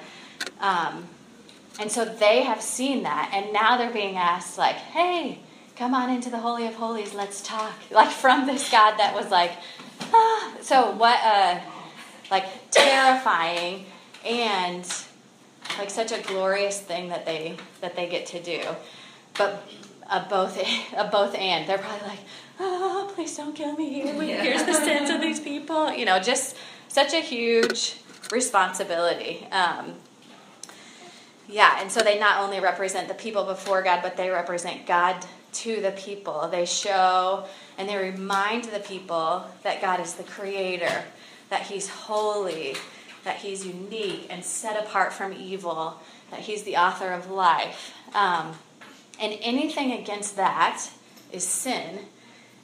Um, 0.59 1.07
and 1.79 1.91
so 1.91 2.05
they 2.05 2.43
have 2.43 2.61
seen 2.61 3.03
that, 3.03 3.31
and 3.33 3.51
now 3.51 3.77
they're 3.77 3.91
being 3.91 4.15
asked, 4.15 4.57
like, 4.57 4.75
hey, 4.75 5.39
come 5.75 5.93
on 5.93 6.09
into 6.09 6.29
the 6.29 6.37
Holy 6.37 6.65
of 6.67 6.75
Holies, 6.75 7.13
let's 7.13 7.41
talk. 7.41 7.73
Like, 7.91 8.09
from 8.09 8.45
this 8.45 8.69
God 8.71 8.97
that 8.97 9.13
was 9.13 9.29
like, 9.29 9.51
ah. 10.01 10.53
So, 10.61 10.91
what 10.91 11.19
a, 11.23 11.61
like, 12.31 12.45
terrifying 12.71 13.85
and, 14.25 14.85
like, 15.77 15.89
such 15.89 16.11
a 16.11 16.21
glorious 16.21 16.79
thing 16.79 17.09
that 17.09 17.25
they, 17.25 17.57
that 17.81 17.95
they 17.95 18.07
get 18.07 18.25
to 18.27 18.41
do. 18.41 18.61
But 19.37 19.61
a 20.09 20.25
both, 20.29 20.57
a 20.95 21.09
both 21.11 21.35
and. 21.35 21.67
They're 21.67 21.77
probably 21.77 22.07
like, 22.07 22.19
oh, 22.59 23.11
please 23.15 23.35
don't 23.35 23.55
kill 23.55 23.75
me. 23.75 24.01
Here's 24.01 24.63
the 24.63 24.73
sins 24.73 25.09
of 25.09 25.21
these 25.21 25.39
people. 25.39 25.93
You 25.93 26.05
know, 26.05 26.19
just 26.19 26.55
such 26.87 27.13
a 27.13 27.21
huge 27.21 27.97
responsibility. 28.31 29.47
Um, 29.51 29.95
yeah, 31.47 31.79
and 31.79 31.91
so 31.91 32.01
they 32.01 32.19
not 32.19 32.41
only 32.41 32.59
represent 32.59 33.07
the 33.07 33.13
people 33.13 33.43
before 33.43 33.83
God, 33.83 34.01
but 34.01 34.17
they 34.17 34.29
represent 34.29 34.87
God 34.87 35.23
to 35.53 35.81
the 35.81 35.91
people. 35.91 36.47
They 36.49 36.65
show 36.65 37.45
and 37.77 37.87
they 37.87 37.97
remind 37.97 38.65
the 38.65 38.79
people 38.79 39.45
that 39.63 39.81
God 39.81 39.99
is 39.99 40.15
the 40.15 40.23
creator, 40.23 41.03
that 41.49 41.63
He's 41.63 41.87
holy, 41.87 42.75
that 43.23 43.37
He's 43.37 43.65
unique 43.65 44.27
and 44.29 44.43
set 44.43 44.81
apart 44.81 45.13
from 45.13 45.33
evil, 45.33 45.99
that 46.31 46.41
He's 46.41 46.63
the 46.63 46.77
author 46.77 47.11
of 47.11 47.29
life. 47.29 47.93
Um, 48.13 48.53
and 49.19 49.37
anything 49.41 49.91
against 49.93 50.35
that 50.35 50.89
is 51.31 51.45
sin, 51.45 51.99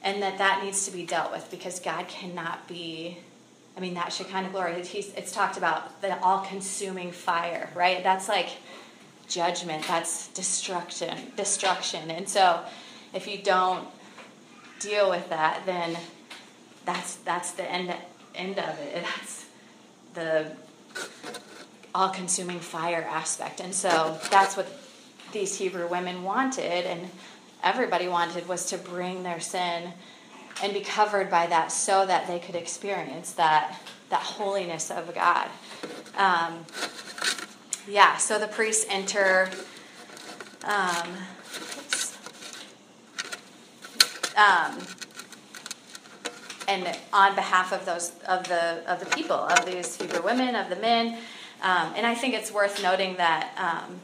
and 0.03 0.21
that 0.21 0.37
that 0.37 0.63
needs 0.63 0.85
to 0.85 0.91
be 0.91 1.05
dealt 1.05 1.31
with 1.31 1.49
because 1.51 1.79
God 1.79 2.07
cannot 2.07 2.67
be. 2.67 3.17
I 3.77 3.79
mean, 3.79 3.93
that 3.93 4.11
Shekinah 4.11 4.49
glory. 4.49 4.83
He's, 4.83 5.13
it's 5.13 5.31
talked 5.31 5.57
about 5.57 6.01
the 6.01 6.21
all-consuming 6.21 7.13
fire, 7.13 7.69
right? 7.73 8.03
That's 8.03 8.27
like 8.27 8.49
judgment. 9.29 9.87
That's 9.87 10.27
destruction. 10.29 11.17
Destruction. 11.37 12.11
And 12.11 12.27
so, 12.27 12.61
if 13.13 13.27
you 13.27 13.37
don't 13.37 13.87
deal 14.79 15.09
with 15.09 15.29
that, 15.29 15.61
then 15.65 15.97
that's 16.85 17.15
that's 17.17 17.51
the 17.51 17.69
end 17.69 17.93
end 18.35 18.59
of 18.59 18.79
it. 18.79 19.03
That's 19.15 19.45
the 20.13 20.51
all-consuming 21.93 22.59
fire 22.59 23.05
aspect. 23.09 23.59
And 23.59 23.73
so 23.73 24.17
that's 24.29 24.55
what 24.55 24.67
these 25.31 25.57
Hebrew 25.57 25.87
women 25.87 26.23
wanted, 26.23 26.85
and 26.85 27.09
everybody 27.63 28.07
wanted 28.07 28.47
was 28.47 28.65
to 28.67 28.77
bring 28.77 29.23
their 29.23 29.39
sin 29.39 29.93
and 30.63 30.73
be 30.73 30.81
covered 30.81 31.29
by 31.29 31.47
that, 31.47 31.71
so 31.71 32.05
that 32.05 32.27
they 32.27 32.39
could 32.39 32.55
experience 32.55 33.33
that 33.33 33.79
that 34.09 34.21
holiness 34.21 34.91
of 34.91 35.13
God. 35.15 35.49
Um, 36.17 36.65
yeah, 37.87 38.17
so 38.17 38.37
the 38.37 38.47
priests 38.47 38.85
enter. 38.89 39.49
Um, 40.63 41.07
um, 44.37 44.77
and 46.67 46.97
on 47.11 47.35
behalf 47.35 47.73
of 47.73 47.85
those 47.85 48.13
of 48.27 48.47
the 48.47 48.81
of 48.87 48.99
the 48.99 49.05
people 49.07 49.35
of 49.35 49.65
these 49.65 49.95
Hebrew 49.99 50.23
women 50.23 50.55
of 50.55 50.69
the 50.69 50.75
men, 50.75 51.17
um, 51.61 51.93
and 51.95 52.05
I 52.05 52.15
think 52.15 52.33
it's 52.33 52.51
worth 52.51 52.81
noting 52.81 53.17
that 53.17 53.51
um, 53.57 53.99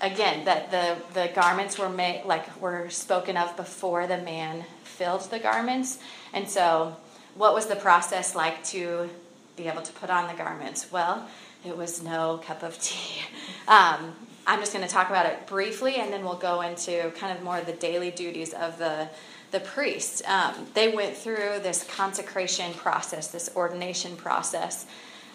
again 0.00 0.44
that 0.44 0.70
the 0.70 0.96
the 1.12 1.30
garments 1.34 1.78
were 1.78 1.88
made 1.88 2.24
like 2.24 2.60
were 2.60 2.88
spoken 2.90 3.36
of 3.36 3.56
before 3.56 4.06
the 4.06 4.18
man 4.18 4.64
filled 4.84 5.22
the 5.30 5.38
garments, 5.38 5.98
and 6.32 6.48
so 6.48 6.96
what 7.34 7.54
was 7.54 7.66
the 7.66 7.76
process 7.76 8.34
like 8.34 8.62
to 8.64 9.08
be 9.56 9.68
able 9.68 9.82
to 9.82 9.92
put 9.92 10.10
on 10.10 10.28
the 10.28 10.34
garments? 10.34 10.90
Well, 10.90 11.28
it 11.64 11.76
was 11.76 12.02
no 12.02 12.40
cup 12.44 12.62
of 12.62 12.78
tea. 12.80 13.22
Um, 13.66 14.14
I'm 14.46 14.60
just 14.60 14.74
going 14.74 14.86
to 14.86 14.92
talk 14.92 15.08
about 15.08 15.24
it 15.24 15.46
briefly, 15.46 15.94
and 15.94 16.12
then 16.12 16.22
we'll 16.22 16.34
go 16.34 16.60
into 16.60 17.10
kind 17.16 17.34
of 17.34 17.42
more 17.42 17.56
of 17.56 17.64
the 17.64 17.72
daily 17.72 18.10
duties 18.10 18.52
of 18.52 18.76
the 18.78 19.08
the 19.52 19.60
priest. 19.60 20.22
Um, 20.28 20.66
they 20.74 20.88
went 20.88 21.16
through 21.16 21.60
this 21.62 21.84
consecration 21.84 22.74
process, 22.74 23.28
this 23.28 23.50
ordination 23.56 24.16
process, 24.16 24.84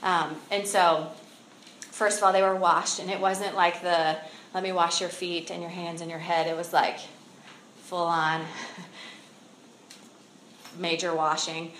um, 0.03 0.35
and 0.51 0.67
so 0.67 1.07
first 1.99 2.19
of 2.19 2.23
all, 2.23 2.31
they 2.31 2.41
were 2.41 2.55
washed, 2.55 2.99
and 2.99 3.09
it 3.09 3.19
wasn't 3.19 3.55
like 3.55 3.81
the 3.81 4.17
let 4.53 4.63
me 4.63 4.71
wash 4.71 5.01
your 5.01 5.09
feet 5.09 5.51
and 5.51 5.61
your 5.61 5.71
hands 5.71 6.01
and 6.01 6.09
your 6.09 6.19
head. 6.19 6.47
It 6.47 6.55
was 6.55 6.73
like 6.73 6.99
full 7.83 8.05
on 8.05 8.45
major 10.77 11.13
washing 11.13 11.71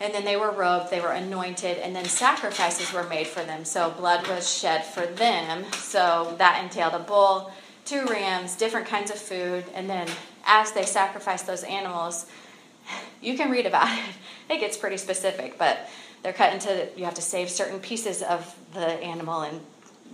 and 0.00 0.12
then 0.12 0.24
they 0.24 0.36
were 0.36 0.50
robed, 0.50 0.90
they 0.90 1.00
were 1.00 1.12
anointed, 1.12 1.78
and 1.78 1.94
then 1.94 2.04
sacrifices 2.04 2.92
were 2.92 3.04
made 3.04 3.26
for 3.26 3.42
them. 3.44 3.64
So 3.64 3.90
blood 3.90 4.26
was 4.28 4.52
shed 4.52 4.84
for 4.84 5.06
them. 5.06 5.64
So 5.72 6.34
that 6.38 6.62
entailed 6.62 6.94
a 6.94 6.98
bull, 6.98 7.52
two 7.84 8.04
rams, 8.06 8.56
different 8.56 8.86
kinds 8.86 9.10
of 9.10 9.18
food, 9.18 9.64
and 9.74 9.88
then 9.88 10.08
as 10.46 10.72
they 10.72 10.84
sacrificed 10.84 11.46
those 11.46 11.62
animals, 11.64 12.26
you 13.22 13.36
can 13.36 13.50
read 13.50 13.66
about 13.66 13.96
it. 13.96 14.04
It 14.50 14.60
gets 14.60 14.76
pretty 14.76 14.96
specific, 14.96 15.58
but 15.58 15.88
they're 16.22 16.32
cut 16.32 16.52
into 16.52 16.88
you 16.96 17.04
have 17.04 17.14
to 17.14 17.22
save 17.22 17.48
certain 17.48 17.80
pieces 17.80 18.22
of 18.22 18.54
the 18.74 18.86
animal 18.86 19.42
and 19.42 19.60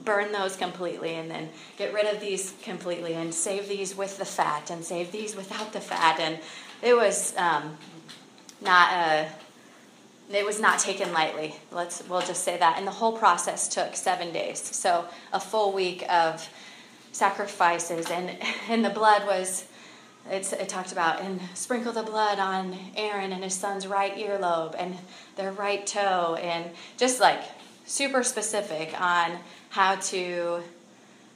burn 0.04 0.32
those 0.32 0.56
completely 0.56 1.14
and 1.14 1.30
then 1.30 1.48
get 1.76 1.92
rid 1.92 2.06
of 2.06 2.20
these 2.20 2.54
completely 2.62 3.14
and 3.14 3.34
save 3.34 3.68
these 3.68 3.96
with 3.96 4.18
the 4.18 4.24
fat 4.24 4.70
and 4.70 4.84
save 4.84 5.12
these 5.12 5.36
without 5.36 5.72
the 5.72 5.80
fat 5.80 6.18
and 6.18 6.38
it 6.82 6.96
was 6.96 7.36
um, 7.36 7.76
not 8.62 8.92
a 8.92 9.28
it 10.32 10.46
was 10.46 10.60
not 10.60 10.78
taken 10.78 11.12
lightly. 11.12 11.56
Let's 11.72 12.08
we'll 12.08 12.20
just 12.20 12.44
say 12.44 12.56
that. 12.56 12.78
And 12.78 12.86
the 12.86 12.92
whole 12.92 13.12
process 13.12 13.68
took 13.68 13.96
seven 13.96 14.32
days. 14.32 14.60
So 14.60 15.06
a 15.32 15.40
full 15.40 15.72
week 15.72 16.04
of 16.08 16.48
sacrifices 17.12 18.10
and 18.10 18.36
and 18.68 18.84
the 18.84 18.90
blood 18.90 19.26
was 19.26 19.66
it's, 20.30 20.52
it 20.52 20.68
talked 20.68 20.92
about 20.92 21.20
and 21.22 21.40
sprinkle 21.54 21.92
the 21.92 22.02
blood 22.02 22.38
on 22.38 22.76
Aaron 22.94 23.32
and 23.32 23.42
his 23.42 23.54
son's 23.54 23.86
right 23.86 24.14
earlobe 24.16 24.76
and 24.78 24.96
their 25.36 25.50
right 25.50 25.84
toe 25.86 26.36
and 26.40 26.70
just 26.98 27.20
like 27.20 27.42
super 27.86 28.22
specific 28.22 28.98
on 29.00 29.38
how 29.70 29.96
to 29.96 30.62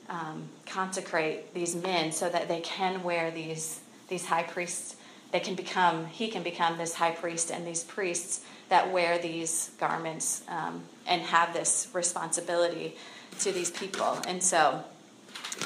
um, 0.08 0.48
consecrate 0.66 1.54
these 1.54 1.74
men 1.74 2.12
so 2.12 2.28
that 2.28 2.48
they 2.48 2.60
can 2.60 3.02
wear 3.02 3.30
these 3.30 3.80
these 4.08 4.26
high 4.26 4.42
priests 4.42 4.96
they 5.32 5.40
can 5.40 5.54
become 5.54 6.06
he 6.06 6.28
can 6.28 6.42
become 6.42 6.76
this 6.76 6.94
high 6.94 7.10
priest 7.10 7.50
and 7.50 7.66
these 7.66 7.82
priests 7.82 8.44
that 8.68 8.92
wear 8.92 9.18
these 9.18 9.70
garments 9.78 10.42
um, 10.48 10.82
and 11.06 11.22
have 11.22 11.52
this 11.52 11.88
responsibility 11.92 12.96
to 13.40 13.52
these 13.52 13.70
people. 13.70 14.18
And 14.26 14.42
so, 14.42 14.82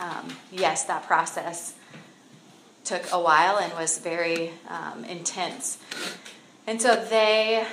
um, 0.01 0.29
yes, 0.51 0.85
that 0.85 1.05
process 1.07 1.75
took 2.85 3.03
a 3.13 3.21
while 3.21 3.59
and 3.59 3.73
was 3.75 3.99
very 3.99 4.51
um, 4.69 5.05
intense. 5.05 5.79
And 6.67 6.81
so, 6.81 6.97
they, 6.97 7.67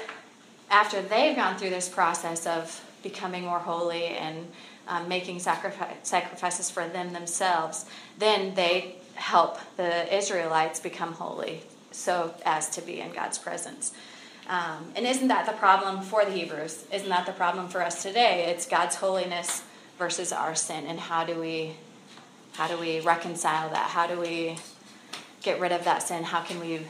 after 0.69 1.01
they've 1.01 1.35
gone 1.35 1.57
through 1.57 1.71
this 1.71 1.89
process 1.89 2.45
of 2.45 2.83
becoming 3.03 3.43
more 3.43 3.59
holy 3.59 4.05
and 4.05 4.47
um, 4.87 5.07
making 5.07 5.39
sacrifice, 5.39 5.95
sacrifices 6.03 6.69
for 6.69 6.87
them 6.87 7.13
themselves, 7.13 7.85
then 8.17 8.53
they 8.55 8.95
help 9.15 9.57
the 9.77 10.15
Israelites 10.15 10.79
become 10.79 11.13
holy 11.13 11.61
so 11.91 12.33
as 12.45 12.69
to 12.71 12.81
be 12.81 12.99
in 12.99 13.11
God's 13.11 13.37
presence. 13.37 13.93
Um, 14.47 14.91
and 14.95 15.07
isn't 15.07 15.29
that 15.29 15.45
the 15.45 15.53
problem 15.53 16.01
for 16.01 16.23
the 16.23 16.31
Hebrews? 16.31 16.85
Isn't 16.93 17.09
that 17.09 17.25
the 17.25 17.31
problem 17.31 17.67
for 17.67 17.81
us 17.81 18.03
today? 18.03 18.45
It's 18.49 18.67
God's 18.67 18.95
holiness 18.95 19.63
versus 19.97 20.31
our 20.31 20.53
sin, 20.55 20.85
and 20.85 20.99
how 20.99 21.23
do 21.25 21.39
we 21.39 21.75
how 22.53 22.67
do 22.67 22.77
we 22.77 23.01
reconcile 23.01 23.69
that? 23.69 23.89
How 23.89 24.07
do 24.07 24.19
we 24.19 24.57
get 25.41 25.59
rid 25.59 25.73
of 25.73 25.83
that 25.83 26.03
sin? 26.03 26.23
How 26.23 26.41
can 26.41 26.59
we 26.59 26.81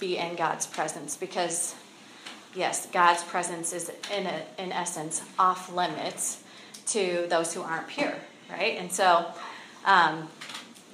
be 0.00 0.16
in 0.16 0.34
God's 0.34 0.66
presence? 0.66 1.16
Because 1.16 1.74
yes, 2.54 2.86
God's 2.86 3.22
presence 3.22 3.72
is 3.72 3.92
in 4.12 4.26
a, 4.26 4.42
in 4.58 4.72
essence 4.72 5.22
off 5.38 5.72
limits 5.72 6.42
to 6.86 7.26
those 7.28 7.52
who 7.54 7.62
aren't 7.62 7.88
pure, 7.88 8.14
right? 8.50 8.76
And 8.78 8.90
so 8.92 9.26
um, 9.84 10.28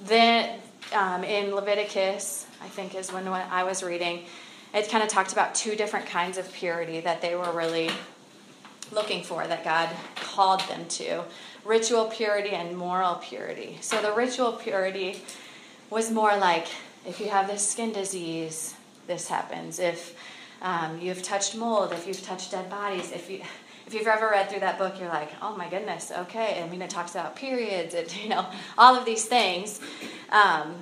then 0.03 0.59
um, 0.93 1.23
in 1.23 1.53
Leviticus, 1.53 2.45
I 2.61 2.67
think 2.67 2.95
is 2.95 3.11
when, 3.11 3.29
when 3.29 3.41
I 3.49 3.63
was 3.63 3.83
reading 3.83 4.25
it 4.73 4.89
kind 4.89 5.03
of 5.03 5.09
talked 5.09 5.33
about 5.33 5.53
two 5.53 5.75
different 5.75 6.05
kinds 6.05 6.37
of 6.37 6.51
purity 6.53 7.01
that 7.01 7.21
they 7.21 7.35
were 7.35 7.51
really 7.51 7.89
looking 8.91 9.23
for 9.23 9.45
that 9.45 9.63
God 9.63 9.89
called 10.15 10.61
them 10.61 10.85
to 10.87 11.23
ritual 11.65 12.05
purity 12.05 12.51
and 12.51 12.77
moral 12.77 13.15
purity. 13.15 13.77
So 13.81 14.01
the 14.01 14.13
ritual 14.13 14.53
purity 14.53 15.21
was 15.89 16.09
more 16.11 16.35
like 16.37 16.67
if 17.05 17.19
you 17.19 17.29
have 17.29 17.47
this 17.47 17.67
skin 17.67 17.91
disease, 17.91 18.75
this 19.07 19.27
happens. 19.27 19.79
If 19.79 20.15
um, 20.61 20.99
you've 21.01 21.23
touched 21.23 21.55
mold, 21.55 21.91
if 21.91 22.07
you've 22.07 22.21
touched 22.21 22.51
dead 22.51 22.69
bodies, 22.69 23.11
if 23.11 23.29
you 23.29 23.41
if 23.91 23.99
you've 23.99 24.07
ever 24.07 24.29
read 24.29 24.49
through 24.49 24.61
that 24.61 24.77
book, 24.77 24.97
you're 25.01 25.09
like, 25.09 25.29
oh 25.41 25.53
my 25.57 25.67
goodness, 25.67 26.13
okay. 26.19 26.63
I 26.63 26.69
mean, 26.69 26.81
it 26.81 26.89
talks 26.89 27.11
about 27.11 27.35
periods, 27.35 27.93
it, 27.93 28.17
you 28.23 28.29
know, 28.29 28.45
all 28.77 28.95
of 28.95 29.03
these 29.03 29.25
things. 29.25 29.81
Um, 30.29 30.75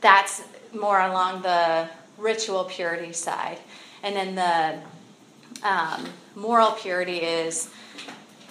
that's 0.00 0.42
more 0.72 0.98
along 0.98 1.42
the 1.42 1.90
ritual 2.16 2.64
purity 2.64 3.12
side. 3.12 3.58
And 4.02 4.16
then 4.16 4.34
the 4.34 5.68
um, 5.68 6.06
moral 6.34 6.70
purity 6.70 7.18
is 7.18 7.68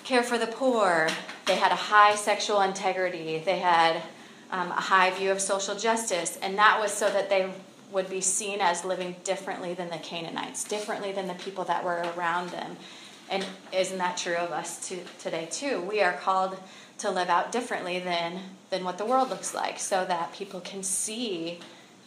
care 0.03 0.21
for 0.21 0.37
the 0.37 0.47
poor. 0.47 1.07
They 1.47 1.55
had 1.55 1.71
a 1.71 1.75
high 1.75 2.13
sexual 2.13 2.61
integrity. 2.61 3.39
They 3.39 3.57
had 3.57 3.95
um, 4.51 4.69
a 4.69 4.81
high 4.81 5.09
view 5.09 5.31
of 5.31 5.41
social 5.41 5.75
justice. 5.75 6.37
And 6.43 6.55
that 6.59 6.79
was 6.79 6.91
so 6.91 7.09
that 7.09 7.29
they 7.29 7.49
would 7.91 8.11
be 8.11 8.21
seen 8.21 8.61
as 8.61 8.85
living 8.85 9.15
differently 9.23 9.73
than 9.73 9.89
the 9.89 9.97
Canaanites, 9.97 10.65
differently 10.65 11.11
than 11.11 11.27
the 11.27 11.33
people 11.33 11.63
that 11.63 11.83
were 11.83 12.05
around 12.15 12.49
them. 12.49 12.77
And 13.29 13.45
isn't 13.71 13.97
that 13.97 14.17
true 14.17 14.35
of 14.35 14.51
us 14.51 14.87
too, 14.87 15.01
today, 15.19 15.47
too? 15.49 15.81
We 15.81 16.01
are 16.01 16.13
called 16.13 16.57
to 16.99 17.11
live 17.11 17.29
out 17.29 17.51
differently 17.51 17.99
than, 17.99 18.39
than 18.69 18.83
what 18.83 18.97
the 18.97 19.05
world 19.05 19.29
looks 19.29 19.53
like 19.53 19.79
so 19.79 20.05
that 20.05 20.33
people 20.33 20.61
can 20.61 20.83
see 20.83 21.59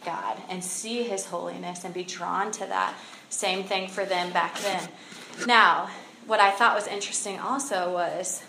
God 0.05 0.37
and 0.49 0.63
see 0.63 1.03
His 1.03 1.25
holiness 1.25 1.83
and 1.83 1.93
be 1.93 2.03
drawn 2.03 2.51
to 2.53 2.65
that. 2.65 2.95
Same 3.29 3.63
thing 3.63 3.89
for 3.89 4.05
them 4.05 4.31
back 4.31 4.57
then. 4.59 4.87
Now, 5.45 5.89
what 6.25 6.39
I 6.39 6.51
thought 6.51 6.75
was 6.75 6.87
interesting 6.87 7.39
also 7.39 7.91
was 7.91 8.43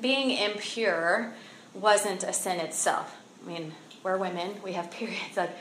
being 0.00 0.30
impure 0.30 1.32
wasn't 1.74 2.24
a 2.24 2.32
sin 2.32 2.58
itself. 2.58 3.16
I 3.42 3.48
mean, 3.48 3.72
we're 4.02 4.16
women, 4.16 4.54
we 4.64 4.72
have 4.72 4.90
periods, 4.90 5.36
like, 5.36 5.56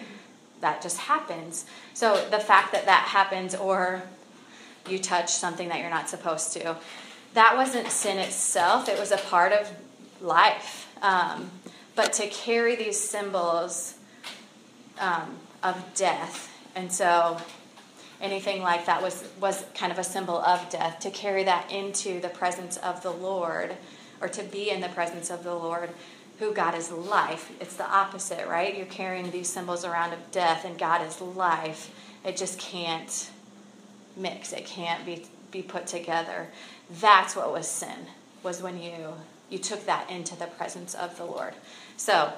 that 0.62 0.82
just 0.82 0.98
happens. 0.98 1.66
So 1.94 2.28
the 2.30 2.40
fact 2.40 2.74
that 2.74 2.86
that 2.86 3.04
happens, 3.04 3.56
or 3.56 4.04
you 4.92 5.00
touch 5.00 5.32
something 5.32 5.70
that 5.70 5.80
you're 5.80 5.90
not 5.90 6.10
supposed 6.10 6.54
to. 6.54 6.76
That 7.34 7.56
wasn't 7.56 7.90
sin 7.90 8.18
itself, 8.18 8.90
it 8.90 9.00
was 9.00 9.12
a 9.12 9.18
part 9.18 9.52
of 9.52 9.70
life. 10.22 10.88
Um, 11.02 11.52
but 11.96 12.14
to 12.14 12.28
carry 12.28 12.76
these 12.76 13.00
symbols 13.00 13.96
um, 15.00 15.38
of 15.64 15.84
death, 15.96 16.54
and 16.76 16.92
so 16.92 17.38
anything 18.22 18.62
like 18.62 18.86
that 18.86 19.02
was, 19.02 19.28
was 19.40 19.64
kind 19.76 19.92
of 19.92 20.00
a 20.00 20.04
symbol 20.04 20.38
of 20.40 20.70
death, 20.70 21.00
to 21.00 21.10
carry 21.12 21.44
that 21.44 21.72
into 21.72 22.20
the 22.20 22.30
presence 22.30 22.78
of 22.78 23.02
the 23.04 23.12
Lord, 23.12 23.76
or 24.22 24.28
to 24.28 24.44
be 24.44 24.70
in 24.70 24.82
the 24.82 24.90
presence 24.90 25.30
of 25.30 25.44
the 25.44 25.54
Lord, 25.54 25.90
who 26.40 26.54
God 26.54 26.76
is 26.76 26.92
life. 26.92 27.52
It's 27.60 27.76
the 27.76 27.90
opposite, 27.90 28.48
right? 28.48 28.76
You're 28.76 28.86
carrying 28.86 29.30
these 29.32 29.50
symbols 29.50 29.86
around 29.86 30.14
of 30.14 30.32
death, 30.32 30.66
and 30.66 30.78
God 30.78 31.06
is 31.06 31.22
life. 31.22 31.94
It 32.26 32.38
just 32.38 32.60
can't 32.60 33.30
mix. 34.20 34.54
It 34.54 34.66
can't 34.66 35.06
be 35.06 35.26
be 35.52 35.62
put 35.62 35.88
together. 35.88 36.48
That's 37.00 37.36
what 37.36 37.52
was 37.52 37.68
sin. 37.68 38.08
Was 38.44 38.62
when 38.62 38.82
you 38.82 39.14
you 39.50 39.58
took 39.58 39.86
that 39.86 40.10
into 40.10 40.36
the 40.36 40.46
presence 40.46 40.94
of 40.94 41.18
the 41.18 41.26
Lord. 41.26 41.54
So 41.98 42.32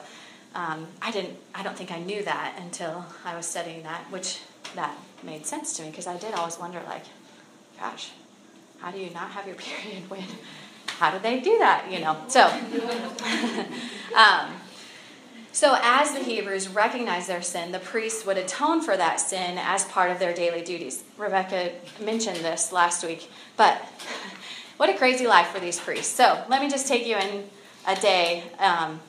um, 0.56 0.88
I 1.02 1.12
didn't. 1.12 1.38
I 1.54 1.64
don't 1.64 1.78
think 1.78 1.92
I 1.92 2.00
knew 2.00 2.24
that 2.24 2.58
until 2.60 3.06
I 3.26 3.36
was 3.36 3.46
studying 3.46 3.84
that, 3.84 4.04
which 4.12 4.40
that 4.76 4.96
made 5.24 5.46
sense 5.46 5.76
to 5.78 5.84
me 5.84 5.90
because 5.90 6.08
I 6.08 6.18
did 6.18 6.34
always 6.34 6.58
wonder, 6.58 6.82
like, 6.88 7.04
gosh, 7.80 8.12
how 8.80 8.92
do 8.92 9.00
you 9.00 9.10
not 9.12 9.32
have 9.32 9.46
your 9.46 9.56
period 9.68 10.10
when? 10.10 10.24
How 10.88 11.10
did 11.12 11.24
they 11.24 11.40
do 11.40 11.58
that? 11.60 11.88
You 11.90 12.00
know. 12.00 12.18
So. 12.28 12.46
um, 14.16 14.51
so, 15.62 15.78
as 15.80 16.12
the 16.12 16.24
Hebrews 16.24 16.70
recognized 16.70 17.30
their 17.30 17.44
sin, 17.44 17.72
the 17.72 17.78
priests 17.78 18.26
would 18.26 18.40
atone 18.40 18.82
for 18.82 18.98
that 18.98 19.20
sin 19.20 19.60
as 19.60 19.86
part 19.86 20.10
of 20.10 20.18
their 20.18 20.34
daily 20.34 20.64
duties. 20.64 21.04
Rebecca 21.20 21.74
mentioned 22.00 22.38
this 22.38 22.72
last 22.72 23.06
week, 23.06 23.30
but 23.58 23.78
what 24.78 24.90
a 24.90 24.98
crazy 24.98 25.28
life 25.28 25.50
for 25.50 25.60
these 25.60 25.80
priests. 25.80 26.12
So, 26.16 26.44
let 26.50 26.64
me 26.64 26.68
just 26.68 26.88
take 26.88 27.06
you 27.06 27.16
in 27.16 27.48
a 27.86 27.96
day 27.96 28.44
um, 28.58 29.02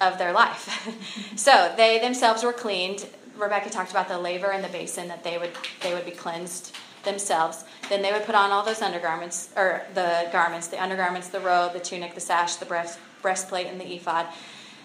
of 0.00 0.16
their 0.16 0.32
life. 0.32 0.88
so, 1.36 1.70
they 1.76 1.98
themselves 1.98 2.42
were 2.42 2.54
cleaned. 2.54 3.06
Rebecca 3.36 3.68
talked 3.68 3.90
about 3.90 4.08
the 4.08 4.18
laver 4.18 4.52
and 4.52 4.64
the 4.64 4.68
basin 4.68 5.08
that 5.08 5.22
they 5.22 5.36
would 5.36 5.50
they 5.82 5.92
would 5.92 6.06
be 6.06 6.12
cleansed 6.12 6.74
themselves. 7.04 7.62
Then 7.90 8.00
they 8.00 8.10
would 8.10 8.24
put 8.24 8.34
on 8.34 8.52
all 8.52 8.64
those 8.64 8.80
undergarments 8.80 9.50
or 9.54 9.82
the 9.92 10.30
garments, 10.32 10.68
the 10.68 10.82
undergarments, 10.82 11.28
the 11.28 11.40
robe, 11.40 11.74
the 11.74 11.80
tunic, 11.80 12.14
the 12.14 12.22
sash, 12.22 12.54
the 12.54 12.64
breast, 12.64 12.98
breastplate, 13.20 13.66
and 13.66 13.78
the 13.78 13.94
ephod 13.94 14.28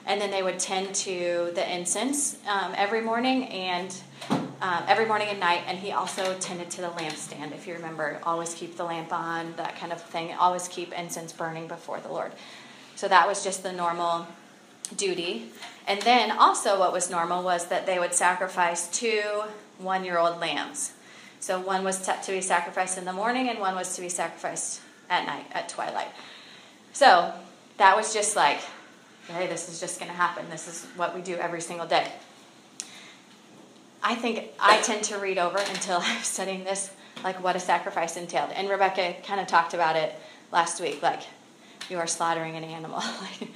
and 0.06 0.20
then 0.20 0.32
they 0.32 0.44
would 0.44 0.60
tend 0.60 0.94
to 0.96 1.52
the 1.56 1.76
incense 1.76 2.38
um, 2.48 2.74
every 2.76 3.02
morning 3.02 3.46
and 3.46 3.96
um, 4.62 4.84
every 4.88 5.06
morning 5.06 5.30
and 5.30 5.40
night. 5.40 5.64
And 5.68 5.78
he 5.78 5.92
also 5.92 6.38
tended 6.40 6.70
to 6.72 6.82
the 6.82 6.90
lampstand 6.90 7.54
if 7.54 7.68
you 7.68 7.74
remember. 7.74 8.20
Always 8.24 8.54
keep 8.54 8.78
the 8.78 8.84
lamp 8.84 9.14
on 9.14 9.54
that 9.58 9.78
kind 9.78 9.92
of 9.92 10.02
thing. 10.02 10.34
Always 10.34 10.68
keep 10.68 10.92
incense 10.94 11.32
burning 11.32 11.68
before 11.68 12.00
the 12.00 12.10
lord. 12.10 12.32
So 12.96 13.08
that 13.08 13.28
was 13.28 13.44
just 13.44 13.64
the 13.64 13.72
normal 13.72 14.28
duty. 14.96 15.50
And 15.88 16.02
then 16.02 16.32
also 16.32 16.80
what 16.80 16.94
was 16.94 17.10
normal 17.10 17.44
was 17.44 17.68
that 17.68 17.86
they 17.86 18.00
would 18.00 18.14
sacrifice 18.14 18.88
two 18.88 19.44
one 19.78 20.06
year 20.06 20.18
old 20.18 20.40
lambs. 20.40 20.94
So 21.40 21.60
one 21.60 21.84
was 21.84 22.00
to 22.08 22.32
be 22.32 22.42
sacrificed 22.42 22.98
in 22.98 23.06
the 23.06 23.14
morning 23.14 23.50
and 23.50 23.60
one 23.60 23.76
was 23.76 23.96
to 23.96 24.02
be 24.02 24.10
sacrificed 24.10 24.82
at 25.10 25.26
night 25.26 25.46
at 25.52 25.68
twilight. 25.68 26.12
So 26.94 27.34
that 27.78 27.98
was 27.98 28.14
just 28.14 28.36
like 28.36 28.60
hey, 29.28 29.48
this 29.48 29.70
is 29.70 29.80
just 29.80 30.00
going 30.00 30.12
to 30.12 30.18
happen. 30.18 30.50
This 30.50 30.68
is 30.68 30.86
what 30.96 31.16
we 31.16 31.22
do 31.22 31.36
every 31.36 31.62
single 31.62 31.88
day. 31.88 32.12
I 34.04 34.16
think 34.16 34.50
I 34.60 34.82
tend 34.82 35.04
to 35.06 35.18
read 35.18 35.38
over 35.38 35.58
until 35.58 36.00
I'm 36.02 36.24
studying 36.24 36.64
this, 36.64 36.92
like 37.24 37.42
what 37.42 37.56
a 37.56 37.60
sacrifice 37.60 38.18
entailed. 38.18 38.52
And 38.52 38.70
Rebecca 38.70 39.16
kind 39.26 39.40
of 39.40 39.48
talked 39.48 39.74
about 39.74 39.96
it 39.96 40.14
last 40.52 40.82
week, 40.82 41.02
like 41.02 41.22
you 41.90 41.98
are 41.98 42.08
slaughtering 42.08 42.56
an 42.56 42.64
animal. 42.64 42.98
like, 43.40 43.50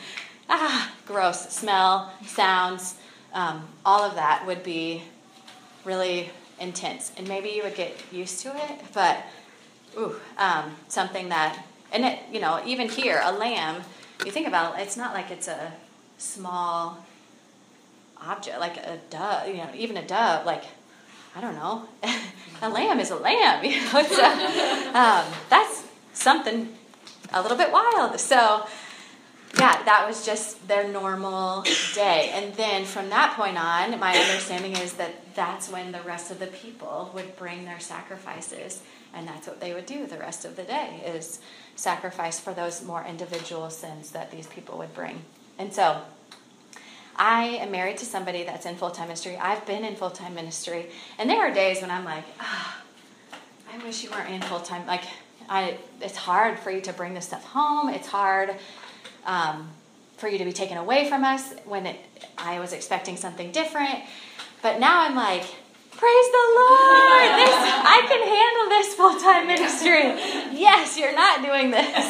ah, 0.50 0.92
gross. 1.06 1.50
Smell, 1.50 2.12
sounds, 2.26 2.96
um, 3.34 3.68
all 3.86 4.04
of 4.04 4.16
that 4.16 4.46
would 4.48 4.64
be 4.64 5.04
really 5.84 6.30
intense. 6.60 7.12
And 7.18 7.28
maybe 7.28 7.50
you 7.50 7.64
would 7.64 7.76
get 7.76 7.96
used 8.12 8.40
to 8.42 8.56
it, 8.56 8.80
but 8.94 9.24
ooh, 9.98 10.16
um, 10.38 10.76
something 10.88 11.30
that, 11.30 11.64
and 11.92 12.06
it, 12.06 12.20
you 12.32 12.40
know, 12.40 12.62
even 12.66 12.90
here, 12.90 13.22
a 13.24 13.32
lamb 13.32 13.84
you 14.26 14.32
think 14.32 14.48
about 14.48 14.80
it, 14.80 14.84
it's 14.84 14.98
not 14.98 15.14
like 15.14 15.32
it's 15.32 15.48
a 15.48 15.74
small 16.18 17.06
object, 18.22 18.60
like 18.60 18.78
a 18.78 19.00
dove, 19.10 19.48
you 19.48 19.58
know, 19.58 19.70
even 19.76 19.98
a 19.98 20.06
dove, 20.06 20.46
like, 20.46 20.64
I 21.36 21.42
don't 21.42 21.56
know, 21.56 21.88
a 22.62 22.70
lamb 22.70 23.00
is 23.00 23.12
a 23.12 23.16
lamb, 23.16 23.64
you 23.70 23.80
know, 23.82 24.04
so 24.04 24.24
um, 24.94 25.26
that's 25.50 25.84
something 26.14 26.76
a 27.34 27.42
little 27.42 27.58
bit 27.58 27.72
wild. 27.72 28.20
So, 28.20 28.66
yeah, 29.60 29.84
that 29.84 30.06
was 30.08 30.26
just 30.26 30.68
their 30.68 30.88
normal 30.88 31.64
day. 31.96 32.32
And 32.34 32.54
then 32.56 32.86
from 32.86 33.10
that 33.10 33.36
point 33.36 33.58
on, 33.58 34.00
my 34.00 34.16
understanding 34.16 34.76
is 34.78 34.94
that 34.94 35.36
that's 35.36 35.70
when 35.70 35.92
the 35.92 36.02
rest 36.02 36.32
of 36.32 36.40
the 36.40 36.48
people 36.48 37.12
would 37.14 37.36
bring 37.38 37.66
their 37.66 37.80
sacrifices. 37.80 38.82
And 39.14 39.28
that's 39.28 39.48
what 39.48 39.60
they 39.60 39.74
would 39.74 39.86
do 39.86 40.06
the 40.06 40.18
rest 40.18 40.46
of 40.46 40.56
the 40.56 40.64
day 40.64 41.02
is 41.06 41.40
sacrifice 41.76 42.40
for 42.40 42.54
those 42.54 42.84
more 42.84 43.04
individual 43.08 43.70
sins 43.70 44.12
that 44.12 44.32
these 44.32 44.48
people 44.48 44.78
would 44.78 44.94
bring. 44.94 45.22
And 45.58 45.74
so 45.74 46.02
I 47.16 47.46
am 47.62 47.72
married 47.72 47.98
to 47.98 48.06
somebody 48.06 48.44
that's 48.44 48.66
in 48.66 48.76
full 48.76 48.92
time 48.92 49.08
ministry. 49.08 49.38
I've 49.38 49.66
been 49.66 49.84
in 49.84 49.96
full 49.96 50.12
time 50.12 50.36
ministry. 50.36 50.88
And 51.18 51.30
there 51.30 51.40
are 51.40 51.54
days 51.54 51.82
when 51.82 51.90
I'm 51.90 52.06
like, 52.06 52.26
oh, 52.40 52.76
I 53.74 53.84
wish 53.84 54.04
you 54.04 54.12
weren't 54.12 54.30
in 54.30 54.42
full 54.42 54.60
time. 54.60 54.86
Like, 54.86 55.04
I, 55.50 55.78
it's 56.02 56.18
hard 56.18 56.60
for 56.60 56.72
you 56.72 56.82
to 56.82 56.94
bring 56.94 57.14
this 57.14 57.26
stuff 57.26 57.44
home. 57.44 57.90
It's 57.90 58.08
hard 58.08 58.56
um, 59.26 59.70
for 60.18 60.28
you 60.28 60.38
to 60.38 60.46
be 60.46 60.54
taken 60.54 60.78
away 60.78 61.10
from 61.10 61.24
us 61.24 61.54
when 61.66 61.86
it, 61.86 61.98
I 62.38 62.60
was 62.60 62.74
expecting 62.74 63.18
something 63.18 63.52
different. 63.52 64.00
But 64.62 64.80
now 64.80 65.02
I'm 65.02 65.16
like, 65.16 65.46
praise 65.98 66.30
the 66.30 66.46
Lord. 66.62 67.30
This, 67.42 67.58
I 67.58 68.00
can 68.08 68.22
handle 68.22 68.68
this 68.70 68.94
full 68.94 69.20
time 69.20 69.48
ministry. 69.48 70.14
Yes, 70.58 70.98
you're 70.98 71.16
not 71.16 71.44
doing 71.44 71.72
this. 71.72 72.06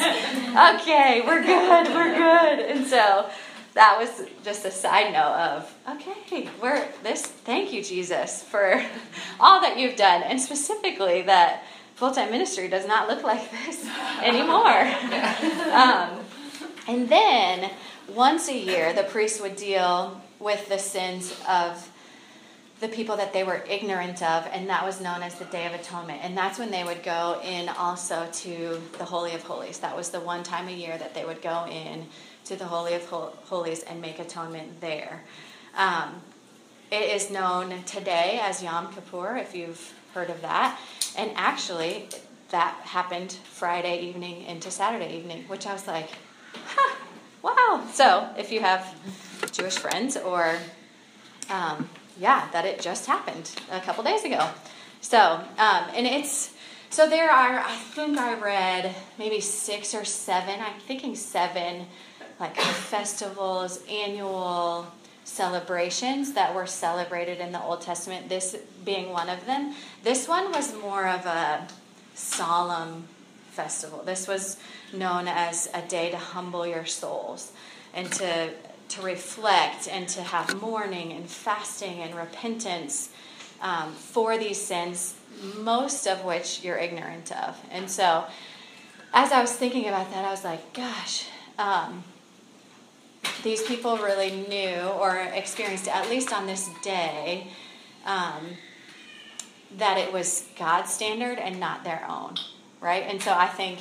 Okay, 0.48 1.22
we're 1.26 1.42
good. 1.42 1.86
We're 1.94 2.14
good. 2.14 2.58
And 2.70 2.86
so 2.86 3.30
that 3.74 3.96
was 3.98 4.26
just 4.44 4.64
a 4.64 4.70
side 4.70 5.12
note 5.12 5.34
of 5.34 5.74
okay, 5.96 6.48
we're 6.60 6.86
this. 7.02 7.22
Thank 7.22 7.72
you, 7.72 7.82
Jesus, 7.82 8.42
for 8.42 8.82
all 9.40 9.60
that 9.60 9.78
you've 9.78 9.96
done, 9.96 10.22
and 10.22 10.40
specifically 10.40 11.22
that 11.22 11.64
full 11.94 12.10
time 12.10 12.30
ministry 12.30 12.68
does 12.68 12.86
not 12.86 13.08
look 13.08 13.22
like 13.22 13.50
this 13.50 13.86
anymore. 14.22 14.82
Um, 15.72 16.20
and 16.88 17.08
then 17.08 17.70
once 18.08 18.48
a 18.48 18.56
year, 18.56 18.92
the 18.92 19.04
priest 19.04 19.40
would 19.42 19.56
deal 19.56 20.20
with 20.40 20.68
the 20.68 20.78
sins 20.78 21.38
of 21.48 21.88
the 22.80 22.88
people 22.88 23.16
that 23.16 23.32
they 23.32 23.42
were 23.42 23.64
ignorant 23.68 24.22
of, 24.22 24.46
and 24.52 24.68
that 24.68 24.84
was 24.84 25.00
known 25.00 25.22
as 25.22 25.34
the 25.34 25.44
Day 25.46 25.66
of 25.66 25.72
Atonement. 25.72 26.20
And 26.22 26.36
that's 26.36 26.58
when 26.58 26.70
they 26.70 26.84
would 26.84 27.02
go 27.02 27.40
in 27.44 27.68
also 27.68 28.28
to 28.32 28.80
the 28.98 29.04
Holy 29.04 29.34
of 29.34 29.42
Holies. 29.42 29.80
That 29.80 29.96
was 29.96 30.10
the 30.10 30.20
one 30.20 30.44
time 30.44 30.68
a 30.68 30.72
year 30.72 30.96
that 30.96 31.12
they 31.14 31.24
would 31.24 31.42
go 31.42 31.66
in 31.66 32.06
to 32.44 32.56
the 32.56 32.66
Holy 32.66 32.94
of 32.94 33.04
Holies 33.06 33.82
and 33.82 34.00
make 34.00 34.20
atonement 34.20 34.80
there. 34.80 35.24
Um, 35.76 36.22
it 36.90 37.10
is 37.14 37.30
known 37.30 37.82
today 37.84 38.40
as 38.42 38.62
Yom 38.62 38.92
Kippur, 38.92 39.36
if 39.36 39.54
you've 39.54 39.92
heard 40.14 40.30
of 40.30 40.40
that. 40.42 40.80
And 41.16 41.32
actually, 41.34 42.08
that 42.50 42.74
happened 42.84 43.32
Friday 43.32 44.00
evening 44.08 44.42
into 44.44 44.70
Saturday 44.70 45.16
evening, 45.16 45.44
which 45.48 45.66
I 45.66 45.72
was 45.72 45.86
like, 45.86 46.08
wow. 47.42 47.84
So 47.92 48.30
if 48.38 48.52
you 48.52 48.60
have 48.60 48.94
Jewish 49.52 49.76
friends 49.76 50.16
or 50.16 50.56
um, 51.50 51.88
yeah, 52.18 52.48
that 52.52 52.64
it 52.64 52.80
just 52.80 53.06
happened 53.06 53.50
a 53.70 53.80
couple 53.80 54.02
days 54.04 54.24
ago. 54.24 54.48
So, 55.00 55.18
um, 55.20 55.84
and 55.94 56.06
it's, 56.06 56.54
so 56.90 57.08
there 57.08 57.30
are, 57.30 57.60
I 57.60 57.76
think 57.76 58.18
I 58.18 58.34
read 58.34 58.94
maybe 59.18 59.40
six 59.40 59.94
or 59.94 60.04
seven, 60.04 60.60
I'm 60.60 60.80
thinking 60.80 61.14
seven, 61.14 61.86
like 62.40 62.56
festivals, 62.56 63.80
annual 63.88 64.86
celebrations 65.24 66.32
that 66.32 66.54
were 66.54 66.66
celebrated 66.66 67.38
in 67.38 67.52
the 67.52 67.62
Old 67.62 67.82
Testament, 67.82 68.28
this 68.28 68.56
being 68.84 69.10
one 69.10 69.28
of 69.28 69.44
them. 69.46 69.74
This 70.02 70.26
one 70.26 70.50
was 70.50 70.74
more 70.80 71.06
of 71.06 71.26
a 71.26 71.68
solemn 72.14 73.04
festival. 73.50 74.02
This 74.04 74.26
was 74.26 74.56
known 74.92 75.28
as 75.28 75.68
a 75.74 75.82
day 75.82 76.10
to 76.10 76.16
humble 76.16 76.66
your 76.66 76.86
souls 76.86 77.52
and 77.92 78.10
to 78.12 78.50
to 78.88 79.02
reflect 79.02 79.88
and 79.88 80.08
to 80.08 80.22
have 80.22 80.60
mourning 80.60 81.12
and 81.12 81.28
fasting 81.28 82.00
and 82.00 82.14
repentance 82.14 83.10
um, 83.60 83.92
for 83.92 84.38
these 84.38 84.60
sins, 84.60 85.14
most 85.58 86.06
of 86.06 86.24
which 86.24 86.64
you're 86.64 86.78
ignorant 86.78 87.32
of. 87.32 87.56
And 87.70 87.90
so, 87.90 88.24
as 89.12 89.32
I 89.32 89.40
was 89.40 89.52
thinking 89.52 89.88
about 89.88 90.10
that, 90.12 90.24
I 90.24 90.30
was 90.30 90.44
like, 90.44 90.72
gosh, 90.72 91.26
um, 91.58 92.04
these 93.42 93.62
people 93.62 93.98
really 93.98 94.30
knew 94.30 94.76
or 94.76 95.16
experienced, 95.16 95.88
at 95.88 96.08
least 96.08 96.32
on 96.32 96.46
this 96.46 96.68
day, 96.82 97.48
um, 98.04 98.56
that 99.76 99.98
it 99.98 100.12
was 100.12 100.46
God's 100.58 100.92
standard 100.92 101.38
and 101.38 101.60
not 101.60 101.84
their 101.84 102.04
own, 102.08 102.36
right? 102.80 103.04
And 103.06 103.22
so 103.22 103.32
I 103.32 103.46
think 103.46 103.80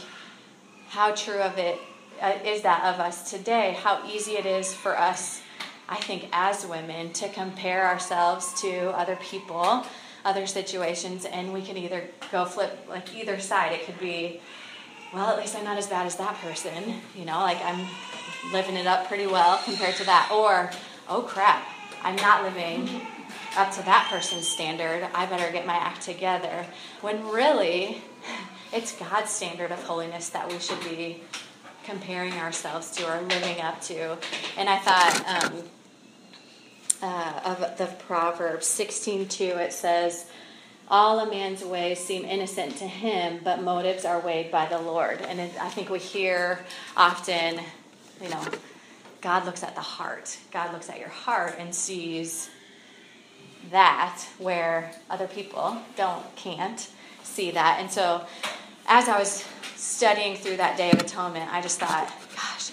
how 0.89 1.13
true 1.13 1.39
of 1.39 1.58
it 1.58 1.80
uh, 2.21 2.39
is 2.45 2.62
that 2.62 2.84
of 2.93 2.99
us 2.99 3.30
today, 3.30 3.77
how 3.82 4.06
easy 4.08 4.34
it 4.34 4.45
is 4.45 4.73
for 4.73 4.97
us, 4.97 5.41
I 5.89 5.97
think, 5.97 6.27
as 6.32 6.65
women, 6.65 7.13
to 7.13 7.30
compare 7.30 7.88
ourselves 7.88 8.60
to 8.62 8.89
other 8.97 9.15
people, 9.17 9.86
other 10.25 10.47
situations, 10.47 11.25
and 11.25 11.53
we 11.53 11.62
can 11.62 11.77
either 11.77 12.03
go 12.32 12.45
flip 12.45 12.86
like 12.89 13.15
either 13.15 13.39
side. 13.39 13.71
It 13.71 13.86
could 13.86 13.99
be, 13.99 14.41
well, 15.13 15.27
at 15.30 15.38
least 15.38 15.56
I'm 15.56 15.63
not 15.63 15.77
as 15.77 15.88
bad 15.88 16.06
as 16.06 16.15
that 16.17 16.36
person, 16.36 16.95
you 17.15 17.25
know, 17.25 17.39
like 17.39 17.63
I'm 17.63 17.88
living 18.51 18.75
it 18.75 18.88
up 18.88 19.08
pretty 19.08 19.27
well 19.27 19.60
compared 19.63 19.95
to 19.95 20.06
that, 20.06 20.30
or 20.34 20.71
oh 21.10 21.21
crap, 21.21 21.65
I'm 22.03 22.15
not 22.17 22.43
living 22.43 23.01
up 23.58 23.71
to 23.71 23.84
that 23.84 24.08
person's 24.10 24.47
standard. 24.47 25.08
I 25.13 25.25
better 25.25 25.51
get 25.51 25.65
my 25.65 25.75
act 25.75 26.01
together. 26.01 26.65
When 27.01 27.27
really, 27.30 28.01
it's 28.71 28.95
God's 28.97 29.32
standard 29.32 29.71
of 29.71 29.84
holiness 29.84 30.30
that 30.30 30.51
we 30.51 30.60
should 30.60 30.80
be 30.82 31.23
comparing 31.88 32.34
ourselves 32.34 32.91
to 32.91 33.10
or 33.10 33.21
living 33.21 33.62
up 33.62 33.82
to. 33.82 34.17
And 34.58 34.69
I 34.69 34.78
thought 34.78 35.43
um, 35.43 35.63
uh, 37.02 37.39
of 37.45 37.78
the 37.78 37.86
Proverbs 38.06 38.67
16:2. 38.67 39.58
It 39.58 39.73
says, 39.73 40.26
"All 40.89 41.19
a 41.19 41.30
man's 41.30 41.63
ways 41.63 42.00
seem 42.04 42.26
innocent 42.26 42.78
to 42.78 42.88
him, 42.88 43.39
but 43.43 43.63
motives 43.63 44.04
are 44.04 44.19
weighed 44.19 44.52
by 44.52 44.65
the 44.65 44.80
Lord." 44.80 45.21
And 45.21 45.39
it, 45.39 45.52
I 45.62 45.69
think 45.69 45.89
we 45.89 46.00
hear 46.00 46.65
often, 46.95 47.62
you 48.21 48.30
know, 48.30 48.43
God 49.21 49.45
looks 49.45 49.63
at 49.63 49.76
the 49.76 49.82
heart. 49.82 50.38
God 50.52 50.73
looks 50.73 50.89
at 50.89 51.00
your 51.00 51.10
heart 51.10 51.56
and 51.58 51.73
sees 51.73 52.50
that 53.71 54.23
where 54.38 54.91
other 55.10 55.28
people 55.28 55.78
don't 55.95 56.36
can't 56.36 56.89
see 57.23 57.52
that. 57.52 57.80
And 57.80 57.89
so 57.91 58.26
as 58.88 59.10
I 59.10 59.19
was 59.19 59.45
studying 59.76 60.36
through 60.36 60.58
that 60.58 60.78
Day 60.78 60.91
of 60.91 61.00
Atonement, 61.00 61.52
I 61.54 61.62
just 61.62 61.80
thought, 61.80 62.12
gosh, 62.36 62.71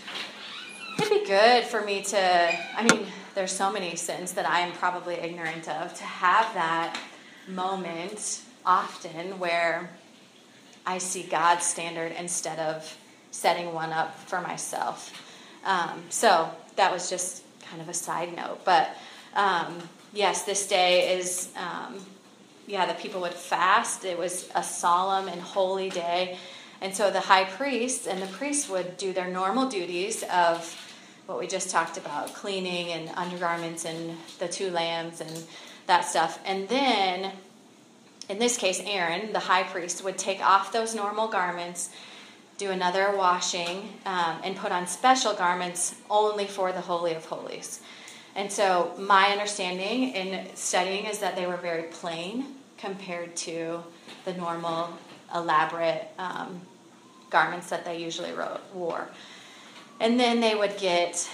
it'd 0.99 1.11
be 1.11 1.27
good 1.27 1.65
for 1.65 1.83
me 1.83 2.03
to, 2.03 2.59
I 2.77 2.83
mean, 2.85 3.07
there's 3.35 3.53
so 3.53 3.73
many 3.73 3.97
sins 3.97 4.33
that 4.35 4.49
I 4.49 4.61
am 4.61 4.73
probably 4.73 5.15
ignorant 5.15 5.69
of, 5.69 5.93
to 5.95 6.05
have 6.05 6.55
that 6.55 6.97
moment 7.49 8.43
often 8.65 9.39
where 9.39 9.91
I 10.87 10.99
see 10.99 11.25
God's 11.25 11.65
standard 11.65 12.13
instead 12.17 12.59
of 12.59 12.97
setting 13.33 13.75
one 13.75 13.93
up 13.93 14.17
for 14.21 14.41
myself. 14.41 15.13
Um, 15.65 16.05
so 16.11 16.49
that 16.77 16.93
was 16.93 17.11
just 17.11 17.43
kind 17.69 17.83
of 17.83 17.89
a 17.89 17.95
side 17.95 18.37
note. 18.37 18.65
But 18.65 18.97
um, 19.35 19.79
yes, 20.13 20.45
this 20.45 20.69
day 20.69 21.17
is, 21.19 21.51
um, 21.57 21.99
yeah, 22.67 22.87
the 22.87 22.95
people 22.95 23.21
would 23.23 23.35
fast. 23.35 24.05
It 24.05 24.19
was 24.19 24.49
a 24.55 24.63
solemn 24.63 25.29
and 25.29 25.41
holy 25.41 25.91
day. 25.91 26.39
And 26.81 26.95
so 26.95 27.11
the 27.11 27.21
high 27.21 27.45
priests 27.45 28.07
and 28.07 28.21
the 28.21 28.27
priests 28.27 28.69
would 28.69 28.97
do 28.97 29.13
their 29.13 29.29
normal 29.29 29.69
duties 29.69 30.23
of 30.25 30.81
what 31.27 31.39
we 31.39 31.47
just 31.47 31.71
talked 31.71 31.97
about 31.97 32.35
cleaning 32.35 32.91
and 32.91 33.09
undergarments 33.17 33.85
and 33.85 34.17
the 34.39 34.49
two 34.49 34.71
lambs 34.71 35.21
and 35.21 35.45
that 35.87 36.03
stuff. 36.03 36.39
And 36.45 36.69
then, 36.69 37.33
in 38.29 38.39
this 38.39 38.57
case, 38.59 38.83
Aaron, 38.85 39.33
the 39.33 39.39
high 39.39 39.63
priest, 39.63 40.05
would 40.05 40.19
take 40.19 40.45
off 40.45 40.73
those 40.73 40.95
normal 40.95 41.29
garments, 41.29 41.91
do 42.59 42.71
another 42.71 43.15
washing, 43.17 43.95
um, 44.05 44.37
and 44.45 44.57
put 44.57 44.73
on 44.73 44.87
special 44.87 45.33
garments 45.35 45.95
only 46.11 46.47
for 46.47 46.73
the 46.73 46.83
Holy 46.83 47.15
of 47.15 47.25
Holies. 47.25 47.81
And 48.37 48.51
so, 48.51 48.93
my 48.99 49.29
understanding 49.29 50.11
in 50.11 50.55
studying 50.57 51.05
is 51.05 51.21
that 51.21 51.37
they 51.37 51.47
were 51.47 51.57
very 51.57 51.85
plain 51.85 52.47
compared 52.79 53.37
to 53.37 53.83
the 54.25 54.35
normal, 54.35 54.91
elaborate 55.35 56.09
um, 56.19 56.61
garments 57.31 57.71
that 57.71 57.85
they 57.85 58.03
usually 58.03 58.33
wore. 58.73 59.09
And 60.01 60.19
then 60.19 60.41
they 60.41 60.55
would 60.55 60.77
get 60.79 61.29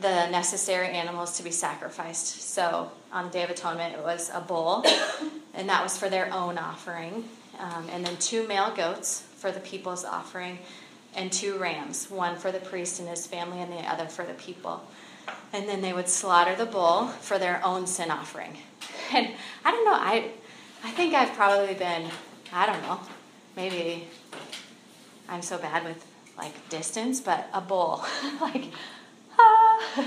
the 0.00 0.28
necessary 0.28 0.88
animals 0.88 1.36
to 1.36 1.42
be 1.42 1.50
sacrificed. 1.50 2.42
So 2.42 2.90
on 3.12 3.26
the 3.26 3.30
Day 3.30 3.42
of 3.42 3.50
Atonement, 3.50 3.94
it 3.94 4.02
was 4.02 4.30
a 4.32 4.40
bull, 4.40 4.84
and 5.54 5.68
that 5.68 5.82
was 5.82 5.96
for 5.96 6.08
their 6.08 6.32
own 6.32 6.58
offering. 6.58 7.24
Um, 7.58 7.86
and 7.90 8.04
then 8.04 8.16
two 8.18 8.46
male 8.46 8.74
goats 8.74 9.22
for 9.36 9.50
the 9.50 9.60
people's 9.60 10.04
offering, 10.04 10.58
and 11.14 11.32
two 11.32 11.56
rams, 11.56 12.10
one 12.10 12.36
for 12.36 12.52
the 12.52 12.58
priest 12.58 13.00
and 13.00 13.08
his 13.08 13.26
family, 13.26 13.60
and 13.60 13.72
the 13.72 13.78
other 13.90 14.06
for 14.06 14.24
the 14.24 14.34
people. 14.34 14.82
And 15.52 15.68
then 15.68 15.80
they 15.80 15.92
would 15.92 16.08
slaughter 16.08 16.54
the 16.54 16.66
bull 16.66 17.08
for 17.08 17.38
their 17.38 17.64
own 17.64 17.86
sin 17.86 18.10
offering. 18.10 18.56
And 19.14 19.28
I 19.64 19.70
don't 19.70 19.84
know, 19.84 19.94
I, 19.94 20.32
I 20.82 20.90
think 20.90 21.14
I've 21.14 21.32
probably 21.34 21.74
been, 21.74 22.10
I 22.52 22.66
don't 22.66 22.82
know, 22.82 22.98
maybe 23.54 24.08
I'm 25.28 25.42
so 25.42 25.58
bad 25.58 25.84
with 25.84 26.04
like 26.36 26.68
distance, 26.68 27.20
but 27.20 27.48
a 27.52 27.60
bull, 27.60 28.04
like, 28.40 28.64
ah. 29.38 30.04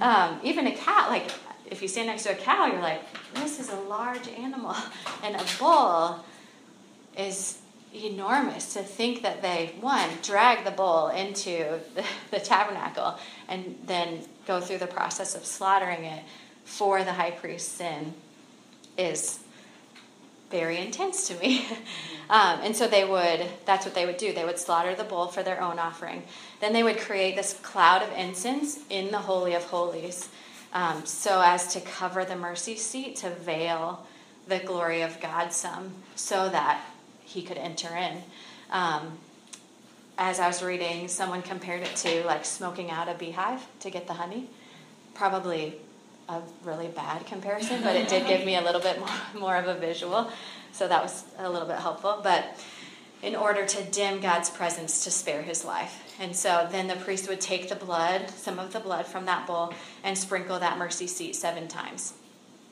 um, 0.00 0.40
even 0.42 0.66
a 0.66 0.72
cat, 0.74 1.10
like 1.10 1.30
if 1.66 1.82
you 1.82 1.88
stand 1.88 2.06
next 2.06 2.22
to 2.22 2.32
a 2.32 2.34
cow, 2.34 2.66
you're 2.66 2.80
like, 2.80 3.02
this 3.34 3.60
is 3.60 3.70
a 3.70 3.80
large 3.80 4.28
animal, 4.28 4.74
and 5.22 5.36
a 5.36 5.44
bull 5.58 6.24
is 7.16 7.58
enormous 7.94 8.74
to 8.74 8.82
think 8.82 9.22
that 9.22 9.42
they 9.42 9.74
one 9.80 10.08
drag 10.22 10.64
the 10.64 10.70
bull 10.70 11.08
into 11.08 11.78
the, 11.94 12.04
the 12.30 12.40
tabernacle 12.40 13.18
and 13.48 13.78
then 13.84 14.20
go 14.46 14.60
through 14.60 14.78
the 14.78 14.86
process 14.86 15.34
of 15.34 15.44
slaughtering 15.44 16.04
it 16.04 16.22
for 16.64 17.04
the 17.04 17.12
high 17.12 17.30
priest's 17.30 17.70
sin 17.70 18.14
is 18.96 19.40
very 20.50 20.78
intense 20.78 21.28
to 21.28 21.34
me. 21.38 21.66
um, 22.30 22.60
and 22.62 22.76
so 22.76 22.86
they 22.86 23.04
would, 23.04 23.46
that's 23.64 23.84
what 23.84 23.94
they 23.94 24.06
would 24.06 24.18
do. 24.18 24.32
They 24.32 24.44
would 24.44 24.58
slaughter 24.58 24.94
the 24.94 25.04
bull 25.04 25.28
for 25.28 25.42
their 25.42 25.60
own 25.60 25.78
offering. 25.78 26.22
Then 26.60 26.72
they 26.72 26.82
would 26.82 26.98
create 26.98 27.34
this 27.34 27.54
cloud 27.62 28.02
of 28.02 28.12
incense 28.12 28.78
in 28.90 29.10
the 29.10 29.18
Holy 29.18 29.54
of 29.54 29.64
Holies 29.64 30.28
um, 30.72 31.04
so 31.04 31.42
as 31.44 31.72
to 31.74 31.80
cover 31.80 32.24
the 32.24 32.36
mercy 32.36 32.76
seat, 32.76 33.16
to 33.16 33.30
veil 33.30 34.06
the 34.48 34.58
glory 34.58 35.02
of 35.02 35.20
God 35.20 35.52
some, 35.52 35.92
so 36.16 36.48
that 36.48 36.82
he 37.24 37.42
could 37.42 37.58
enter 37.58 37.94
in. 37.96 38.22
Um, 38.70 39.18
as 40.18 40.38
I 40.38 40.46
was 40.46 40.62
reading, 40.62 41.08
someone 41.08 41.42
compared 41.42 41.82
it 41.82 41.96
to 41.96 42.24
like 42.24 42.44
smoking 42.44 42.90
out 42.90 43.08
a 43.08 43.14
beehive 43.14 43.66
to 43.80 43.90
get 43.90 44.06
the 44.06 44.14
honey. 44.14 44.48
Probably 45.14 45.74
a 46.28 46.40
really 46.64 46.88
bad 46.88 47.26
comparison, 47.26 47.82
but 47.82 47.96
it 47.96 48.08
did 48.08 48.26
give 48.26 48.44
me 48.44 48.56
a 48.56 48.62
little 48.62 48.80
bit 48.80 48.98
more, 48.98 49.08
more 49.38 49.56
of 49.56 49.68
a 49.68 49.74
visual. 49.74 50.30
So 50.72 50.88
that 50.88 51.02
was 51.02 51.24
a 51.38 51.48
little 51.48 51.68
bit 51.68 51.78
helpful. 51.78 52.20
But 52.22 52.58
in 53.22 53.36
order 53.36 53.64
to 53.64 53.84
dim 53.84 54.20
God's 54.20 54.50
presence 54.50 55.04
to 55.04 55.10
spare 55.10 55.42
his 55.42 55.64
life. 55.64 56.16
And 56.20 56.34
so 56.34 56.68
then 56.70 56.88
the 56.88 56.96
priest 56.96 57.28
would 57.28 57.40
take 57.40 57.68
the 57.68 57.76
blood, 57.76 58.30
some 58.30 58.58
of 58.58 58.72
the 58.72 58.80
blood 58.80 59.06
from 59.06 59.26
that 59.26 59.46
bowl, 59.46 59.72
and 60.02 60.18
sprinkle 60.18 60.58
that 60.58 60.76
mercy 60.76 61.06
seat 61.06 61.36
seven 61.36 61.68
times. 61.68 62.14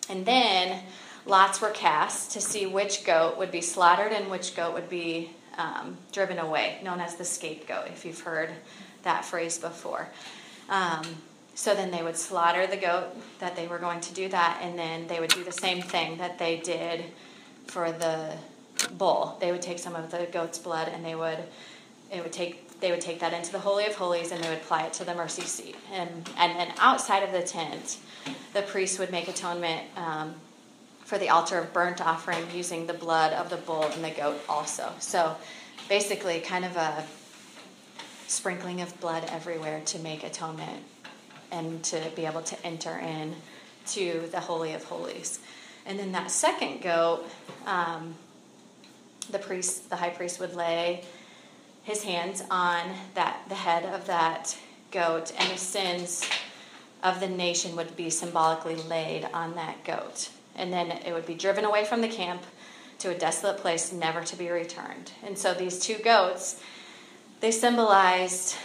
And 0.09 0.26
then 0.26 0.83
lots 1.24 1.61
were 1.61 1.70
cast 1.70 2.33
to 2.33 2.40
see 2.40 2.66
which 2.66 3.05
goat 3.05 3.38
would 3.38 3.53
be 3.53 3.61
slaughtered 3.61 4.12
and 4.12 4.29
which 4.29 4.57
goat 4.57 4.74
would 4.74 4.88
be 4.88 5.31
um, 5.61 5.96
driven 6.12 6.38
away, 6.38 6.79
known 6.83 7.01
as 7.01 7.16
the 7.16 7.25
scapegoat, 7.25 7.88
if 7.88 8.05
you've 8.05 8.20
heard 8.20 8.51
that 9.03 9.25
phrase 9.25 9.59
before. 9.59 10.09
Um, 10.68 11.03
so 11.55 11.75
then 11.75 11.90
they 11.90 12.03
would 12.03 12.16
slaughter 12.16 12.66
the 12.66 12.77
goat 12.77 13.09
that 13.40 13.57
they 13.57 13.66
were 13.66 13.79
going 13.79 14.01
to 14.01 14.14
do 14.14 14.29
that, 14.29 14.61
and 14.62 14.79
then 14.79 15.07
they 15.07 15.20
would 15.20 15.31
do 15.31 15.44
the 15.44 15.53
same 15.53 15.83
thing 15.83 16.16
that 16.18 16.38
they 16.38 16.57
did 16.57 17.05
for 17.66 17.92
the 17.92 18.33
bull. 18.96 19.37
They 19.40 19.53
would 19.53 19.61
take 19.61 19.79
some 19.79 19.94
of 19.94 20.11
the 20.11 20.27
goat's 20.33 20.59
blood 20.59 20.88
and 20.88 21.05
they 21.05 21.14
would 21.14 21.38
it 22.11 22.23
would 22.23 22.33
take 22.33 22.81
they 22.81 22.90
would 22.90 23.01
take 23.01 23.20
that 23.20 23.35
into 23.35 23.53
the 23.53 23.59
holy 23.59 23.85
of 23.85 23.94
holies 23.94 24.33
and 24.33 24.42
they 24.42 24.49
would 24.49 24.59
apply 24.59 24.85
it 24.85 24.94
to 24.94 25.05
the 25.05 25.14
mercy 25.14 25.42
seat. 25.42 25.77
And 25.92 26.09
and 26.38 26.59
then 26.59 26.73
outside 26.79 27.23
of 27.23 27.33
the 27.33 27.42
tent, 27.42 27.99
the 28.55 28.62
priest 28.62 28.99
would 28.99 29.11
make 29.11 29.29
atonement 29.29 29.83
um, 29.96 30.35
for 31.11 31.18
the 31.18 31.29
altar 31.29 31.59
of 31.59 31.73
burnt 31.73 32.01
offering 32.01 32.46
using 32.55 32.87
the 32.87 32.94
blood 32.94 33.33
of 33.33 33.51
the 33.51 33.57
bull 33.57 33.83
and 33.83 34.05
the 34.05 34.11
goat 34.11 34.40
also. 34.49 34.92
So 35.01 35.37
basically, 35.88 36.38
kind 36.38 36.64
of 36.64 36.77
a 36.77 37.05
sprinkling 38.29 38.81
of 38.81 39.01
blood 39.01 39.25
everywhere 39.33 39.81
to 39.87 39.99
make 39.99 40.23
atonement 40.23 40.85
and 41.51 41.83
to 41.83 42.01
be 42.14 42.27
able 42.27 42.42
to 42.42 42.64
enter 42.64 42.96
in 42.96 43.35
to 43.88 44.29
the 44.31 44.38
holy 44.38 44.73
of 44.73 44.85
holies. 44.85 45.40
And 45.85 45.99
then 45.99 46.12
that 46.12 46.31
second 46.31 46.81
goat, 46.81 47.29
um, 47.66 48.14
the 49.33 49.40
priest, 49.40 49.90
the 49.90 49.96
high 49.96 50.11
priest, 50.11 50.38
would 50.38 50.55
lay 50.55 51.03
his 51.83 52.05
hands 52.05 52.44
on 52.53 52.88
that 53.14 53.40
the 53.49 53.57
head 53.57 53.85
of 53.85 54.07
that 54.07 54.57
goat, 54.92 55.33
and 55.37 55.51
the 55.51 55.59
sins 55.59 56.25
of 57.03 57.18
the 57.18 57.29
nation 57.29 57.75
would 57.75 57.96
be 57.96 58.11
symbolically 58.11 58.77
laid 58.77 59.25
on 59.35 59.57
that 59.57 59.83
goat. 59.83 60.31
And 60.57 60.73
then 60.73 60.91
it 60.91 61.13
would 61.13 61.27
be 61.27 61.35
driven 61.35 61.65
away 61.65 61.85
from 61.85 62.01
the 62.01 62.09
camp 62.09 62.43
to 62.99 63.11
a 63.11 63.19
desolate 63.19 63.59
place, 63.59 63.93
never 63.93 64.23
to 64.25 64.37
be 64.37 64.51
returned. 64.51 65.13
And 65.25 65.39
so 65.39 65.55
these 65.55 65.79
two 65.79 65.97
goats, 65.99 66.61
they 67.41 67.51
symbolized 67.51 68.57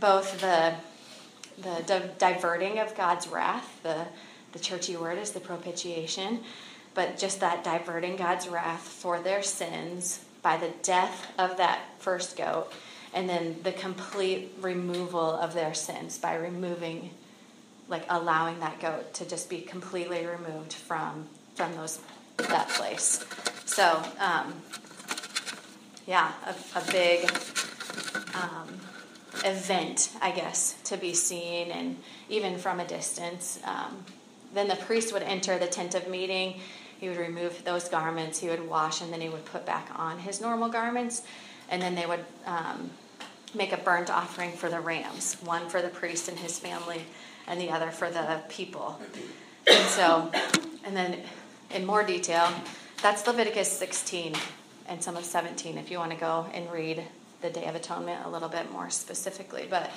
both 0.00 0.40
the 0.40 0.74
the 1.58 1.82
di- 1.86 2.10
diverting 2.18 2.78
of 2.80 2.94
God's 2.94 3.28
wrath, 3.28 3.80
the 3.82 4.06
the 4.52 4.58
churchy 4.58 4.96
word 4.96 5.18
is 5.18 5.32
the 5.32 5.40
propitiation, 5.40 6.40
but 6.94 7.18
just 7.18 7.40
that 7.40 7.62
diverting 7.62 8.16
God's 8.16 8.48
wrath 8.48 8.80
for 8.80 9.20
their 9.20 9.42
sins 9.42 10.24
by 10.42 10.56
the 10.56 10.70
death 10.82 11.30
of 11.38 11.56
that 11.58 11.80
first 11.98 12.36
goat, 12.36 12.72
and 13.12 13.28
then 13.28 13.56
the 13.62 13.72
complete 13.72 14.52
removal 14.60 15.34
of 15.34 15.54
their 15.54 15.74
sins 15.74 16.18
by 16.18 16.34
removing, 16.34 17.10
like 17.88 18.04
allowing 18.08 18.60
that 18.60 18.80
goat 18.80 19.14
to 19.14 19.28
just 19.28 19.48
be 19.48 19.60
completely 19.60 20.26
removed 20.26 20.72
from 20.72 21.26
from 21.54 21.74
those 21.76 22.00
that 22.36 22.68
place. 22.70 23.24
So, 23.64 24.02
um, 24.20 24.54
yeah, 26.06 26.32
a, 26.46 26.78
a 26.78 26.82
big 26.92 27.30
um, 28.34 28.68
event, 29.44 30.10
I 30.20 30.30
guess, 30.30 30.76
to 30.84 30.96
be 30.96 31.14
seen, 31.14 31.70
and 31.70 31.96
even 32.28 32.58
from 32.58 32.80
a 32.80 32.86
distance. 32.86 33.58
Um, 33.64 34.04
then 34.54 34.68
the 34.68 34.76
priest 34.76 35.12
would 35.12 35.22
enter 35.22 35.58
the 35.58 35.66
tent 35.66 35.94
of 35.94 36.08
meeting 36.08 36.60
he 36.98 37.08
would 37.08 37.18
remove 37.18 37.62
those 37.64 37.88
garments, 37.88 38.38
he 38.38 38.48
would 38.48 38.66
wash, 38.68 39.00
and 39.00 39.12
then 39.12 39.20
he 39.20 39.28
would 39.28 39.44
put 39.44 39.66
back 39.66 39.88
on 39.96 40.18
his 40.18 40.40
normal 40.40 40.68
garments. 40.68 41.22
And 41.68 41.82
then 41.82 41.94
they 41.94 42.06
would 42.06 42.24
um, 42.46 42.90
make 43.54 43.72
a 43.72 43.76
burnt 43.76 44.10
offering 44.10 44.52
for 44.52 44.68
the 44.68 44.80
rams 44.80 45.36
one 45.44 45.68
for 45.68 45.82
the 45.82 45.88
priest 45.88 46.28
and 46.28 46.38
his 46.38 46.58
family, 46.58 47.02
and 47.46 47.60
the 47.60 47.70
other 47.70 47.90
for 47.90 48.10
the 48.10 48.40
people. 48.48 49.00
And 49.66 49.86
so, 49.88 50.30
and 50.84 50.96
then 50.96 51.20
in 51.74 51.84
more 51.84 52.02
detail, 52.02 52.48
that's 53.02 53.26
Leviticus 53.26 53.70
16 53.70 54.34
and 54.88 55.02
some 55.02 55.16
of 55.16 55.24
17 55.24 55.78
if 55.78 55.90
you 55.90 55.98
want 55.98 56.12
to 56.12 56.16
go 56.16 56.46
and 56.54 56.70
read 56.70 57.02
the 57.42 57.50
Day 57.50 57.66
of 57.66 57.74
Atonement 57.74 58.24
a 58.24 58.28
little 58.28 58.48
bit 58.48 58.70
more 58.70 58.90
specifically. 58.90 59.66
But 59.68 59.90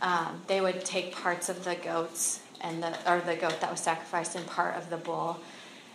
um, 0.00 0.42
they 0.46 0.60
would 0.60 0.84
take 0.84 1.12
parts 1.14 1.48
of 1.48 1.64
the 1.64 1.74
goats 1.74 2.40
and 2.60 2.82
the 2.82 3.10
or 3.10 3.20
the 3.20 3.36
goat 3.36 3.60
that 3.60 3.70
was 3.70 3.80
sacrificed 3.80 4.36
and 4.36 4.46
part 4.46 4.76
of 4.76 4.90
the 4.90 4.96
bull 4.96 5.40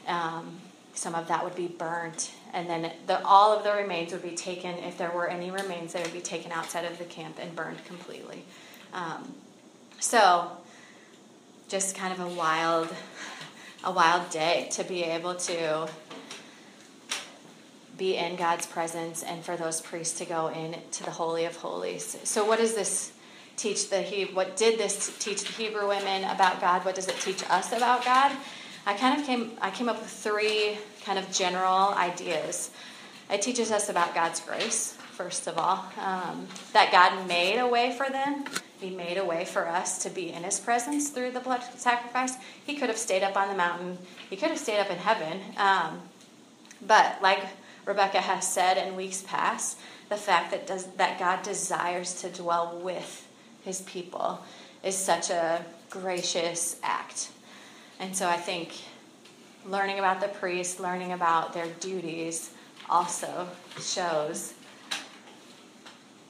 um, 0.07 0.59
some 0.93 1.15
of 1.15 1.27
that 1.27 1.43
would 1.43 1.55
be 1.55 1.67
burnt, 1.67 2.31
and 2.53 2.69
then 2.69 2.91
the, 3.07 3.23
all 3.25 3.55
of 3.55 3.63
the 3.63 3.73
remains 3.73 4.11
would 4.11 4.21
be 4.21 4.35
taken. 4.35 4.75
If 4.77 4.97
there 4.97 5.11
were 5.11 5.27
any 5.27 5.49
remains, 5.49 5.93
they 5.93 6.01
would 6.01 6.13
be 6.13 6.21
taken 6.21 6.51
outside 6.51 6.85
of 6.85 6.97
the 6.97 7.05
camp 7.05 7.39
and 7.39 7.55
burned 7.55 7.83
completely. 7.85 8.43
Um, 8.93 9.33
so, 9.99 10.51
just 11.73 11.95
kind 11.95 12.13
of 12.13 12.19
a 12.19 12.27
wild, 12.35 12.87
a 13.83 13.91
wild 13.91 14.29
day 14.29 14.67
to 14.69 14.83
be 14.83 15.03
able 15.03 15.33
to 15.33 15.89
be 17.97 18.15
in 18.15 18.35
God's 18.35 18.67
presence 18.67 19.23
and 19.23 19.43
for 19.43 19.57
those 19.57 19.81
priests 19.81 20.19
to 20.19 20.25
go 20.25 20.49
in 20.49 20.75
to 20.91 21.03
the 21.03 21.09
holy 21.09 21.45
of 21.45 21.55
holies. 21.55 22.15
So, 22.25 22.45
what 22.45 22.59
does 22.59 22.75
this 22.75 23.11
teach 23.57 23.89
the 23.89 24.03
he? 24.03 24.25
What 24.25 24.55
did 24.55 24.77
this 24.77 25.17
teach 25.17 25.45
the 25.45 25.51
Hebrew 25.51 25.87
women 25.87 26.25
about 26.25 26.61
God? 26.61 26.85
What 26.85 26.93
does 26.93 27.07
it 27.07 27.19
teach 27.21 27.43
us 27.49 27.71
about 27.71 28.05
God? 28.05 28.31
I 28.85 28.93
kind 28.93 29.19
of 29.19 29.25
came 29.25 29.53
I 29.59 29.71
came 29.71 29.89
up 29.89 29.99
with 29.99 30.11
three 30.11 30.77
kind 31.03 31.17
of 31.17 31.31
general 31.31 31.95
ideas. 31.95 32.69
It 33.31 33.41
teaches 33.41 33.71
us 33.71 33.89
about 33.89 34.13
God's 34.13 34.41
grace, 34.41 34.93
first 35.13 35.47
of 35.47 35.57
all, 35.57 35.83
um, 35.99 36.47
that 36.73 36.91
God 36.91 37.27
made 37.27 37.57
a 37.57 37.67
way 37.67 37.95
for 37.97 38.07
them. 38.11 38.45
He 38.83 38.89
made 38.89 39.17
a 39.17 39.23
way 39.23 39.45
for 39.45 39.65
us 39.65 39.99
to 39.99 40.09
be 40.09 40.33
in 40.33 40.43
His 40.43 40.59
presence 40.59 41.07
through 41.07 41.31
the 41.31 41.39
blood 41.39 41.63
sacrifice. 41.77 42.33
He 42.65 42.75
could 42.75 42.89
have 42.89 42.97
stayed 42.97 43.23
up 43.23 43.37
on 43.37 43.47
the 43.47 43.55
mountain. 43.55 43.97
He 44.29 44.35
could 44.35 44.49
have 44.49 44.59
stayed 44.59 44.81
up 44.81 44.89
in 44.89 44.97
heaven. 44.97 45.39
Um, 45.55 46.01
but 46.85 47.21
like 47.21 47.39
Rebecca 47.85 48.19
has 48.19 48.45
said 48.45 48.77
in 48.77 48.97
weeks 48.97 49.23
past, 49.25 49.79
the 50.09 50.17
fact 50.17 50.51
that 50.51 50.67
does, 50.67 50.87
that 50.97 51.17
God 51.17 51.43
desires 51.43 52.19
to 52.23 52.29
dwell 52.29 52.77
with 52.83 53.25
His 53.63 53.83
people 53.83 54.43
is 54.83 54.97
such 54.97 55.29
a 55.29 55.63
gracious 55.89 56.75
act. 56.83 57.29
And 58.01 58.13
so 58.13 58.27
I 58.27 58.35
think 58.35 58.73
learning 59.65 59.99
about 59.99 60.19
the 60.19 60.27
priests, 60.27 60.81
learning 60.81 61.13
about 61.13 61.53
their 61.53 61.67
duties, 61.79 62.51
also 62.89 63.47
shows 63.79 64.53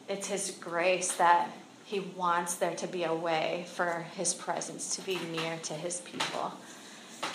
it's 0.07 0.27
His 0.27 0.51
grace 0.51 1.13
that 1.13 1.49
He 1.93 1.99
wants 1.99 2.55
there 2.55 2.73
to 2.73 2.87
be 2.87 3.03
a 3.03 3.13
way 3.13 3.65
for 3.75 4.07
His 4.17 4.33
presence 4.33 4.95
to 4.95 5.03
be 5.03 5.19
near 5.31 5.57
to 5.57 5.75
His 5.75 6.01
people. 6.01 6.51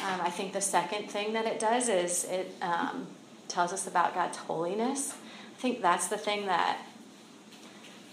Um, 0.04 0.20
I 0.20 0.30
think 0.30 0.52
the 0.52 0.60
second 0.60 1.08
thing 1.08 1.32
that 1.34 1.46
it 1.46 1.60
does 1.60 1.88
is 1.88 2.24
it 2.24 2.52
um, 2.60 3.06
tells 3.46 3.72
us 3.72 3.86
about 3.86 4.14
God's 4.14 4.36
holiness. 4.36 5.12
I 5.12 5.60
think 5.60 5.80
that's 5.80 6.08
the 6.08 6.18
thing 6.18 6.46
that 6.46 6.78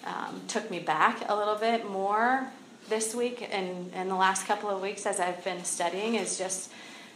um, 0.06 0.40
took 0.48 0.70
me 0.70 0.78
back 0.78 1.28
a 1.28 1.36
little 1.36 1.56
bit 1.56 1.90
more 1.90 2.48
this 2.90 3.16
week 3.16 3.50
and, 3.52 3.92
and 3.96 4.08
the 4.08 4.16
last 4.16 4.46
couple 4.46 4.70
of 4.70 4.84
weeks 4.84 5.08
as 5.08 5.20
I've 5.20 5.44
been 5.44 5.64
studying 5.64 6.14
is 6.14 6.38
just 6.38 6.72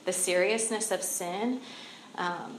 the 0.06 0.12
seriousness 0.12 0.90
of 0.90 1.04
sin. 1.04 1.62
Um, 2.16 2.58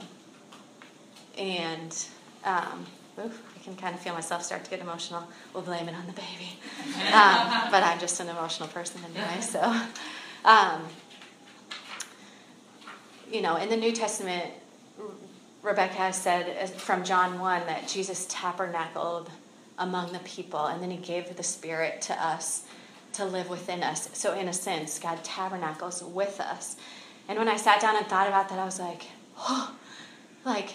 and 1.37 2.05
um, 2.45 2.85
oof, 3.19 3.50
I 3.61 3.63
can 3.63 3.75
kind 3.75 3.93
of 3.93 4.01
feel 4.01 4.15
myself 4.15 4.43
start 4.43 4.63
to 4.63 4.71
get 4.71 4.79
emotional. 4.79 5.23
We'll 5.53 5.61
blame 5.61 5.87
it 5.87 5.93
on 5.93 6.07
the 6.07 6.13
baby. 6.13 6.57
Um, 7.13 7.69
but 7.69 7.83
I'm 7.83 7.99
just 7.99 8.19
an 8.19 8.29
emotional 8.29 8.69
person 8.69 9.01
anyway. 9.03 9.41
So, 9.41 9.61
um, 10.45 10.81
you 13.29 13.41
know, 13.41 13.57
in 13.57 13.69
the 13.69 13.75
New 13.75 13.91
Testament, 13.91 14.45
Rebecca 15.61 15.95
has 15.95 16.15
said 16.15 16.69
from 16.69 17.03
John 17.03 17.39
1 17.39 17.67
that 17.67 17.87
Jesus 17.87 18.25
tabernacled 18.29 19.29
among 19.77 20.13
the 20.13 20.19
people 20.19 20.65
and 20.65 20.81
then 20.81 20.89
he 20.89 20.97
gave 20.97 21.35
the 21.35 21.43
Spirit 21.43 22.01
to 22.03 22.13
us 22.13 22.63
to 23.13 23.25
live 23.25 23.49
within 23.49 23.83
us. 23.83 24.09
So, 24.13 24.33
in 24.33 24.47
a 24.47 24.53
sense, 24.53 24.97
God 24.97 25.23
tabernacles 25.23 26.01
with 26.03 26.39
us. 26.39 26.77
And 27.27 27.37
when 27.37 27.49
I 27.49 27.57
sat 27.57 27.81
down 27.81 27.97
and 27.97 28.07
thought 28.07 28.27
about 28.27 28.49
that, 28.49 28.57
I 28.57 28.65
was 28.65 28.79
like, 28.79 29.03
oh, 29.37 29.75
like 30.45 30.69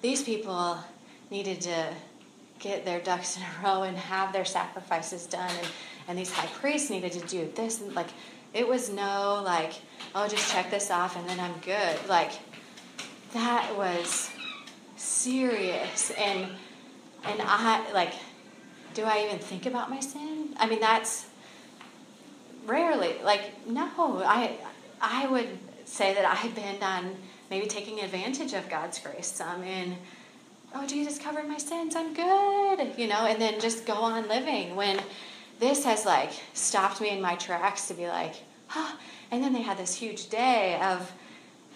these 0.00 0.22
people 0.22 0.78
needed 1.30 1.60
to 1.62 1.94
get 2.58 2.84
their 2.84 3.00
ducks 3.00 3.36
in 3.36 3.42
a 3.42 3.64
row 3.64 3.82
and 3.82 3.96
have 3.96 4.32
their 4.32 4.44
sacrifices 4.44 5.26
done. 5.26 5.50
And, 5.50 5.68
and 6.08 6.18
these 6.18 6.30
high 6.30 6.46
priests 6.46 6.90
needed 6.90 7.12
to 7.12 7.26
do 7.26 7.50
this. 7.54 7.80
And 7.80 7.94
like, 7.94 8.08
it 8.54 8.66
was 8.66 8.90
no, 8.90 9.42
like, 9.44 9.74
oh, 10.14 10.28
just 10.28 10.50
check 10.50 10.70
this 10.70 10.90
off 10.90 11.16
and 11.16 11.28
then 11.28 11.40
I'm 11.40 11.58
good. 11.60 12.08
Like, 12.08 12.32
that 13.32 13.76
was 13.76 14.30
serious. 14.96 16.10
And, 16.12 16.48
and 17.24 17.40
I, 17.42 17.92
like, 17.92 18.14
do 18.94 19.04
I 19.04 19.24
even 19.26 19.38
think 19.38 19.66
about 19.66 19.90
my 19.90 20.00
sin? 20.00 20.54
I 20.56 20.66
mean, 20.66 20.80
that's 20.80 21.26
rarely 22.66 23.14
like 23.24 23.66
no 23.66 23.88
i 24.26 24.56
i 25.00 25.26
would 25.28 25.48
say 25.84 26.14
that 26.14 26.24
i've 26.24 26.54
been 26.54 26.82
on 26.82 27.16
maybe 27.48 27.66
taking 27.66 28.00
advantage 28.00 28.52
of 28.52 28.68
god's 28.68 28.98
grace 28.98 29.28
some 29.28 29.62
in 29.62 29.96
oh 30.74 30.86
jesus 30.86 31.18
covered 31.18 31.48
my 31.48 31.58
sins? 31.58 31.94
I'm 31.96 32.14
good. 32.14 32.98
You 32.98 33.08
know 33.08 33.26
and 33.26 33.40
then 33.40 33.60
just 33.60 33.86
go 33.86 33.94
on 33.94 34.28
living 34.28 34.76
when 34.76 35.00
this 35.58 35.84
has 35.84 36.04
like 36.04 36.32
stopped 36.52 37.00
me 37.00 37.10
in 37.10 37.20
my 37.20 37.34
tracks 37.36 37.88
to 37.88 37.94
be 37.94 38.06
like 38.08 38.34
huh. 38.68 38.96
And 39.30 39.42
then 39.42 39.52
they 39.52 39.62
had 39.62 39.78
this 39.78 39.94
huge 39.94 40.28
day 40.28 40.78
of 40.80 41.12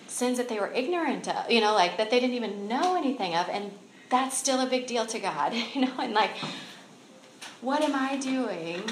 sins 0.07 0.39
that 0.39 0.49
they 0.49 0.59
were 0.59 0.73
ignorant 0.73 1.29
of, 1.29 1.51
you 1.51 1.61
know, 1.61 1.75
like 1.75 1.97
that 1.97 2.11
they 2.11 2.21
didn't 2.21 2.37
even 2.37 2.69
know 2.69 2.97
anything 2.97 3.35
of. 3.35 3.49
And 3.49 3.71
that's 4.09 4.37
still 4.37 4.61
a 4.61 4.67
big 4.67 4.87
deal 4.87 5.07
to 5.07 5.19
God, 5.19 5.55
you 5.75 5.83
know, 5.83 5.93
and 5.99 6.13
like, 6.15 6.31
what 7.61 7.83
am 7.83 7.95
I 7.95 8.17
doing 8.17 8.83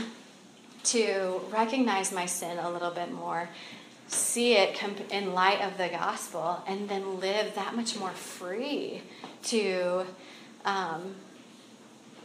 to 0.85 1.41
recognize 1.51 2.13
my 2.13 2.27
sin 2.27 2.59
a 2.59 2.71
little 2.71 2.91
bit 2.91 3.13
more, 3.13 3.49
see 4.09 4.55
it 4.55 4.83
in 5.11 5.35
light 5.35 5.61
of 5.61 5.79
the 5.79 5.89
gospel, 5.89 6.63
and 6.67 6.89
then 6.89 7.21
live 7.21 7.55
that 7.55 7.77
much 7.77 7.97
more 7.99 8.11
free 8.11 9.03
to 9.45 10.05
um, 10.65 11.15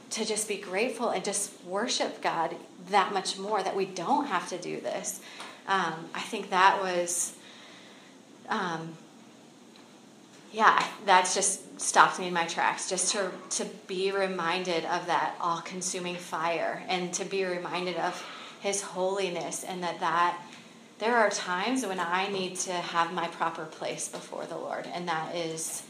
to 0.09 0.25
just 0.25 0.47
be 0.47 0.57
grateful 0.57 1.09
and 1.09 1.23
just 1.25 1.51
worship 1.65 2.21
God 2.21 2.55
that 2.89 3.13
much 3.13 3.37
more 3.37 3.63
that 3.63 3.75
we 3.75 3.85
don't 3.85 4.27
have 4.27 4.47
to 4.49 4.57
do 4.57 4.79
this. 4.79 5.21
Um, 5.67 5.93
I 6.13 6.19
think 6.19 6.49
that 6.49 6.81
was, 6.81 7.35
um, 8.49 8.95
yeah, 10.51 10.85
that's 11.05 11.33
just 11.33 11.81
stopped 11.81 12.19
me 12.19 12.27
in 12.27 12.33
my 12.33 12.45
tracks. 12.45 12.89
Just 12.89 13.11
to 13.13 13.31
to 13.51 13.65
be 13.87 14.11
reminded 14.11 14.85
of 14.85 15.05
that 15.07 15.35
all-consuming 15.41 16.15
fire, 16.15 16.83
and 16.87 17.13
to 17.13 17.25
be 17.25 17.43
reminded 17.43 17.97
of 17.97 18.23
His 18.61 18.81
holiness, 18.81 19.63
and 19.63 19.81
that 19.83 19.99
that 19.99 20.37
there 21.03 21.17
are 21.17 21.29
times 21.29 21.85
when 21.85 21.99
I 21.99 22.29
need 22.29 22.55
to 22.59 22.71
have 22.71 23.11
my 23.11 23.27
proper 23.27 23.65
place 23.65 24.07
before 24.07 24.45
the 24.45 24.55
Lord, 24.55 24.87
and 24.93 25.05
that 25.09 25.35
is 25.35 25.83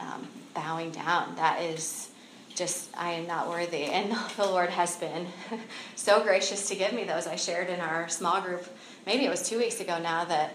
um, 0.00 0.26
bowing 0.52 0.90
down. 0.90 1.36
That 1.36 1.62
is 1.62 2.08
just 2.52 2.90
I 2.96 3.12
am 3.12 3.28
not 3.28 3.48
worthy. 3.48 3.84
And 3.84 4.10
the 4.36 4.46
Lord 4.46 4.70
has 4.70 4.96
been 4.96 5.28
so 5.94 6.24
gracious 6.24 6.68
to 6.70 6.74
give 6.74 6.92
me 6.92 7.04
those. 7.04 7.28
I 7.28 7.36
shared 7.36 7.70
in 7.70 7.78
our 7.78 8.08
small 8.08 8.40
group, 8.40 8.66
maybe 9.06 9.24
it 9.24 9.30
was 9.30 9.48
two 9.48 9.58
weeks 9.58 9.78
ago 9.80 10.00
now, 10.00 10.24
that 10.24 10.54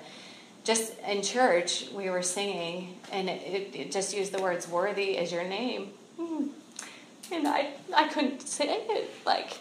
just 0.66 1.00
in 1.08 1.22
church 1.22 1.86
we 1.96 2.10
were 2.10 2.22
singing, 2.22 3.00
and 3.10 3.30
it, 3.30 3.74
it 3.74 3.92
just 3.94 4.14
used 4.14 4.34
the 4.34 4.42
words 4.42 4.68
"worthy 4.68 5.18
is 5.18 5.32
your 5.32 5.46
name," 5.46 5.92
hmm. 6.18 6.48
and 7.32 7.48
I 7.48 7.70
I 7.96 8.10
couldn't 8.10 8.42
say 8.42 8.66
it 8.68 9.12
like 9.26 9.60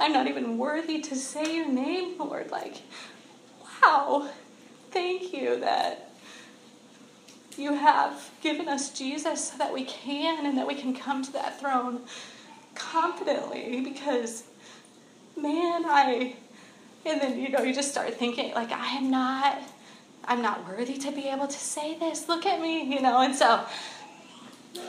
I'm 0.00 0.12
not 0.12 0.26
even 0.26 0.58
worthy 0.58 1.00
to 1.02 1.16
say 1.16 1.56
your 1.56 1.68
name, 1.68 2.18
Lord. 2.18 2.50
Like, 2.50 2.76
wow, 3.82 4.28
thank 4.90 5.32
you 5.32 5.58
that 5.60 6.12
you 7.56 7.74
have 7.74 8.30
given 8.40 8.68
us 8.68 8.96
Jesus 8.96 9.50
so 9.50 9.58
that 9.58 9.72
we 9.72 9.84
can 9.84 10.46
and 10.46 10.56
that 10.56 10.66
we 10.66 10.74
can 10.74 10.94
come 10.94 11.22
to 11.24 11.32
that 11.32 11.58
throne 11.58 12.02
confidently 12.74 13.80
because, 13.80 14.44
man, 15.36 15.84
I. 15.84 16.36
And 17.04 17.20
then, 17.20 17.40
you 17.40 17.48
know, 17.48 17.62
you 17.62 17.74
just 17.74 17.90
start 17.90 18.14
thinking, 18.14 18.52
like, 18.54 18.70
I 18.70 18.86
am 18.96 19.10
not. 19.10 19.60
I'm 20.24 20.42
not 20.42 20.68
worthy 20.68 20.98
to 20.98 21.10
be 21.10 21.28
able 21.28 21.46
to 21.46 21.58
say 21.58 21.98
this. 21.98 22.28
Look 22.28 22.44
at 22.44 22.60
me, 22.60 22.84
you 22.84 23.00
know. 23.00 23.20
And 23.20 23.34
so 23.34 23.64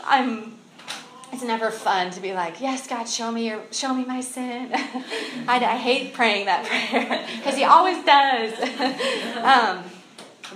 I'm 0.03 0.58
it's 1.31 1.43
never 1.43 1.69
fun 1.71 2.11
to 2.11 2.21
be 2.21 2.33
like, 2.33 2.59
yes, 2.59 2.87
God, 2.87 3.05
show 3.05 3.31
me 3.31 3.47
your, 3.47 3.61
show 3.71 3.93
me 3.93 4.05
my 4.05 4.21
sin. 4.21 4.69
I, 4.73 5.03
I, 5.47 5.77
hate 5.77 6.13
praying 6.13 6.45
that 6.45 6.65
prayer 6.65 7.25
because 7.37 7.55
He 7.55 7.63
always 7.63 8.03
does. 8.03 8.53
um, 9.43 9.83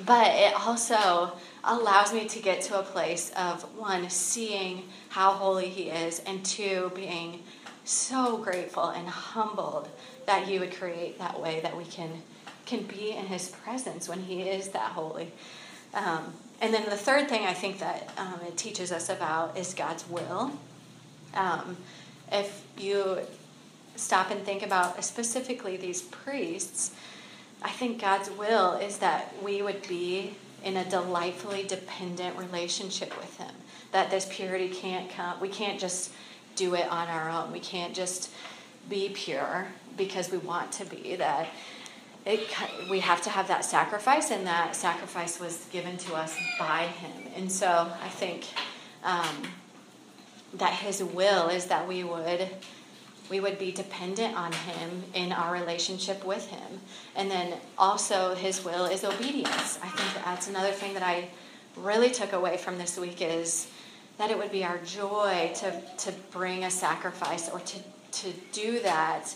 but 0.06 0.32
it 0.36 0.54
also 0.56 1.34
allows 1.64 2.14
me 2.14 2.28
to 2.28 2.40
get 2.40 2.62
to 2.64 2.80
a 2.80 2.84
place 2.84 3.32
of 3.38 3.62
one, 3.78 4.10
seeing 4.10 4.84
how 5.10 5.34
holy 5.34 5.70
He 5.70 5.84
is, 5.90 6.22
and 6.26 6.44
two, 6.44 6.92
being 6.96 7.44
so 7.86 8.38
grateful 8.38 8.90
and 8.90 9.08
humbled 9.08 9.88
that 10.26 10.48
He 10.48 10.60
would 10.60 10.76
create 10.76 11.20
that 11.20 11.40
way 11.40 11.60
that 11.62 11.78
we 11.78 11.86
can 11.86 12.10
can 12.66 12.84
be 12.84 13.12
in 13.12 13.26
His 13.26 13.50
presence 13.50 14.08
when 14.08 14.22
He 14.22 14.42
is 14.42 14.70
that 14.70 14.92
holy. 14.92 15.32
Um, 15.94 16.34
and 16.64 16.74
then 16.74 16.86
the 16.86 16.96
third 16.96 17.28
thing 17.28 17.46
I 17.46 17.54
think 17.54 17.80
that 17.80 18.10
um, 18.18 18.40
it 18.48 18.56
teaches 18.56 18.94
us 18.94 19.10
about 19.10 19.58
is 19.58 19.74
God's 19.74 20.08
will. 20.08 20.54
Um, 21.34 21.76
if 22.32 22.64
you 22.78 23.20
stop 23.98 24.32
and 24.32 24.40
think 24.46 24.64
about 24.64 25.04
specifically 25.04 25.76
these 25.76 26.04
priests, 26.04 26.96
I 27.62 27.70
think 27.70 28.00
God's 28.00 28.32
will 28.32 28.76
is 28.76 29.00
that 29.00 29.34
we 29.44 29.62
would 29.62 29.86
be 29.90 30.36
in 30.64 30.78
a 30.78 30.90
delightfully 30.90 31.64
dependent 31.64 32.38
relationship 32.38 33.14
with 33.18 33.38
Him. 33.38 33.54
That 33.92 34.10
this 34.10 34.26
purity 34.32 34.70
can't 34.70 35.10
come, 35.10 35.42
we 35.42 35.50
can't 35.50 35.78
just 35.78 36.14
do 36.56 36.76
it 36.76 36.88
on 36.88 37.10
our 37.10 37.30
own. 37.30 37.52
We 37.52 37.60
can't 37.60 37.94
just 37.94 38.32
be 38.88 39.10
pure 39.10 39.68
because 39.98 40.32
we 40.32 40.38
want 40.38 40.72
to 40.74 40.86
be. 40.86 41.18
That 41.18 41.50
it, 42.26 42.48
we 42.90 43.00
have 43.00 43.22
to 43.24 43.30
have 43.30 43.48
that 43.50 43.66
sacrifice, 43.66 44.32
and 44.32 44.48
that 44.48 44.76
sacrifice 44.76 45.40
was 45.40 45.66
given 45.72 45.98
to 45.98 46.16
us 46.16 46.38
by 46.58 46.84
Him. 46.88 47.32
And 47.36 47.52
so 47.52 47.92
I 48.02 48.10
think 48.10 48.46
um, 49.04 49.44
that 50.56 50.74
His 50.74 51.04
will 51.04 51.50
is 51.50 51.66
that 51.66 51.88
we 51.88 52.04
would 52.04 52.50
we 53.30 53.40
would 53.40 53.58
be 53.58 53.72
dependent 53.72 54.36
on 54.36 54.52
him 54.52 55.04
in 55.14 55.32
our 55.32 55.54
relationship 55.54 56.26
with 56.26 56.46
him. 56.48 56.80
And 57.16 57.32
then 57.32 57.58
also 57.78 58.36
his 58.36 58.64
will 58.64 58.86
is 58.86 59.04
obedience. 59.04 59.80
I 59.82 59.88
think 59.88 60.26
that's 60.26 60.48
another 60.48 60.72
thing 60.72 60.94
that 60.94 61.04
I 61.04 61.30
really 61.76 62.12
took 62.12 62.34
away 62.34 62.58
from 62.58 62.78
this 62.78 62.98
week 62.98 63.22
is 63.22 63.68
that 64.18 64.30
it 64.30 64.38
would 64.38 64.52
be 64.52 64.64
our 64.64 64.78
joy 64.80 65.52
to, 65.56 65.82
to 65.82 66.12
bring 66.32 66.66
a 66.66 66.70
sacrifice 66.70 67.50
or 67.50 67.60
to, 67.60 67.80
to 68.12 68.34
do 68.52 68.80
that 68.82 69.34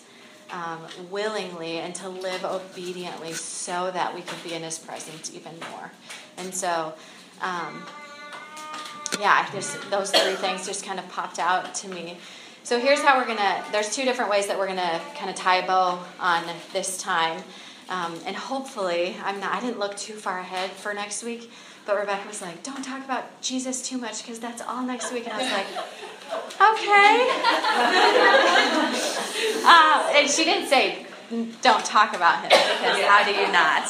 um, 0.52 0.80
willingly 1.12 1.80
and 1.80 1.94
to 1.96 2.10
live 2.10 2.44
obediently 2.44 3.34
so 3.34 3.92
that 3.92 4.14
we 4.14 4.22
could 4.22 4.42
be 4.44 4.54
in 4.54 4.64
his 4.64 4.80
presence 4.80 5.34
even 5.34 5.54
more. 5.72 5.92
And 6.38 6.54
so, 6.54 6.94
um, 7.42 7.84
yeah, 9.20 9.50
just 9.52 9.90
those 9.90 10.12
three 10.12 10.36
things 10.36 10.66
just 10.66 10.86
kind 10.86 11.00
of 11.00 11.08
popped 11.10 11.40
out 11.40 11.74
to 11.76 11.88
me. 11.90 12.18
So 12.64 12.80
here's 12.80 13.02
how 13.02 13.18
we're 13.18 13.26
to, 13.38 13.64
there's 13.72 13.96
two 13.96 14.04
different 14.04 14.30
ways 14.30 14.48
that 14.48 14.58
we're 14.58 14.68
to 14.78 15.02
kind 15.16 15.30
of 15.30 15.36
tie 15.36 15.58
a 15.58 15.68
bow 15.68 16.00
on 16.20 16.44
this 16.74 16.98
time. 16.98 17.42
Um, 17.90 18.20
and 18.26 18.36
hopefully, 18.36 19.16
I'm 19.24 19.40
not, 19.40 19.54
I 19.54 19.62
didn't 19.62 19.80
look 19.80 19.96
too 19.96 20.14
far 20.14 20.40
ahead 20.40 20.72
for 20.72 20.94
next 20.94 21.24
week, 21.24 21.50
but 21.88 21.98
Rebecca 21.98 22.28
was 22.28 22.42
like, 22.42 22.62
don't 22.64 22.84
talk 22.84 23.04
about 23.04 23.42
Jesus 23.42 23.82
too 23.82 23.98
much 23.98 24.22
because 24.22 24.40
that's 24.40 24.62
all 24.62 24.84
next 24.84 25.14
week. 25.14 25.26
And 25.26 25.34
I 25.34 25.42
was 25.42 25.52
like, 25.52 25.68
okay. 26.74 27.30
uh, 29.66 30.14
and 30.14 30.30
she 30.30 30.44
didn't 30.44 30.68
say, 30.68 31.08
don't 31.62 31.84
talk 31.86 32.14
about 32.16 32.42
him 32.42 32.50
because 32.50 33.02
how 33.02 33.24
do 33.24 33.32
you 33.32 33.52
not? 33.52 33.90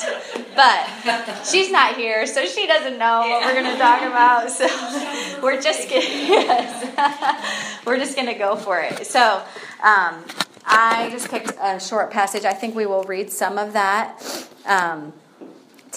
But 0.56 1.44
she's 1.44 1.72
not 1.72 1.96
here, 1.96 2.26
so 2.28 2.46
she 2.46 2.68
doesn't 2.68 2.98
know 2.98 3.20
what 3.20 3.46
we're 3.46 3.62
going 3.62 3.72
to 3.74 3.80
talk 3.80 4.02
about. 4.02 4.50
So 4.52 4.68
we're 5.44 5.60
just 5.62 5.90
gonna, 5.90 6.02
yes, 6.02 7.86
we're 7.86 7.98
just 7.98 8.16
going 8.16 8.28
to 8.28 8.36
go 8.36 8.56
for 8.56 8.80
it. 8.80 9.08
So 9.08 9.42
um, 9.84 10.24
I 10.66 11.10
just 11.12 11.30
picked 11.30 11.52
a 11.60 11.80
short 11.80 12.12
passage. 12.12 12.46
I 12.46 12.54
think 12.54 12.76
we 12.76 12.86
will 12.86 13.04
read 13.04 13.32
some 13.32 13.58
of 13.58 13.74
that 13.74 14.48
um, 14.66 15.14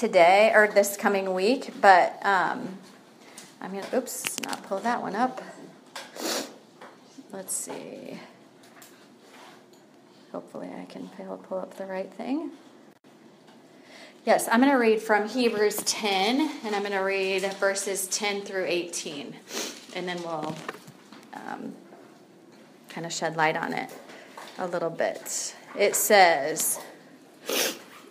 today 0.01 0.51
or 0.55 0.67
this 0.67 0.97
coming 0.97 1.35
week. 1.35 1.71
But 1.81 2.19
um, 2.25 2.79
I'm 3.61 3.73
going 3.73 3.85
to, 3.85 3.99
oops, 3.99 4.41
not 4.41 4.63
pull 4.63 4.79
that 4.79 5.03
one 5.03 5.15
up. 5.15 5.43
Let's 7.31 7.55
see. 7.55 8.19
Hopefully, 10.33 10.71
I 10.75 10.87
can 10.87 11.09
pull 11.49 11.59
up 11.59 11.77
the 11.77 11.85
right 11.85 12.11
thing. 12.15 12.51
Yes, 14.25 14.49
I'm 14.51 14.61
going 14.61 14.73
to 14.73 14.79
read 14.79 15.03
from 15.03 15.29
Hebrews 15.29 15.83
10, 15.85 16.41
and 16.65 16.75
I'm 16.75 16.83
going 16.83 16.93
to 16.93 16.99
read 16.99 17.43
verses 17.55 18.07
10 18.09 18.43
through 18.43 18.67
18, 18.67 19.35
and 19.95 20.09
then 20.09 20.23
we'll 20.23 20.55
um, 21.35 21.75
kind 22.89 23.07
of 23.07 23.13
shed 23.13 23.37
light 23.37 23.57
on 23.57 23.73
it 23.73 23.91
a 24.59 24.67
little 24.67 24.91
bit. 24.91 25.55
It 25.77 25.97
says, 25.97 26.79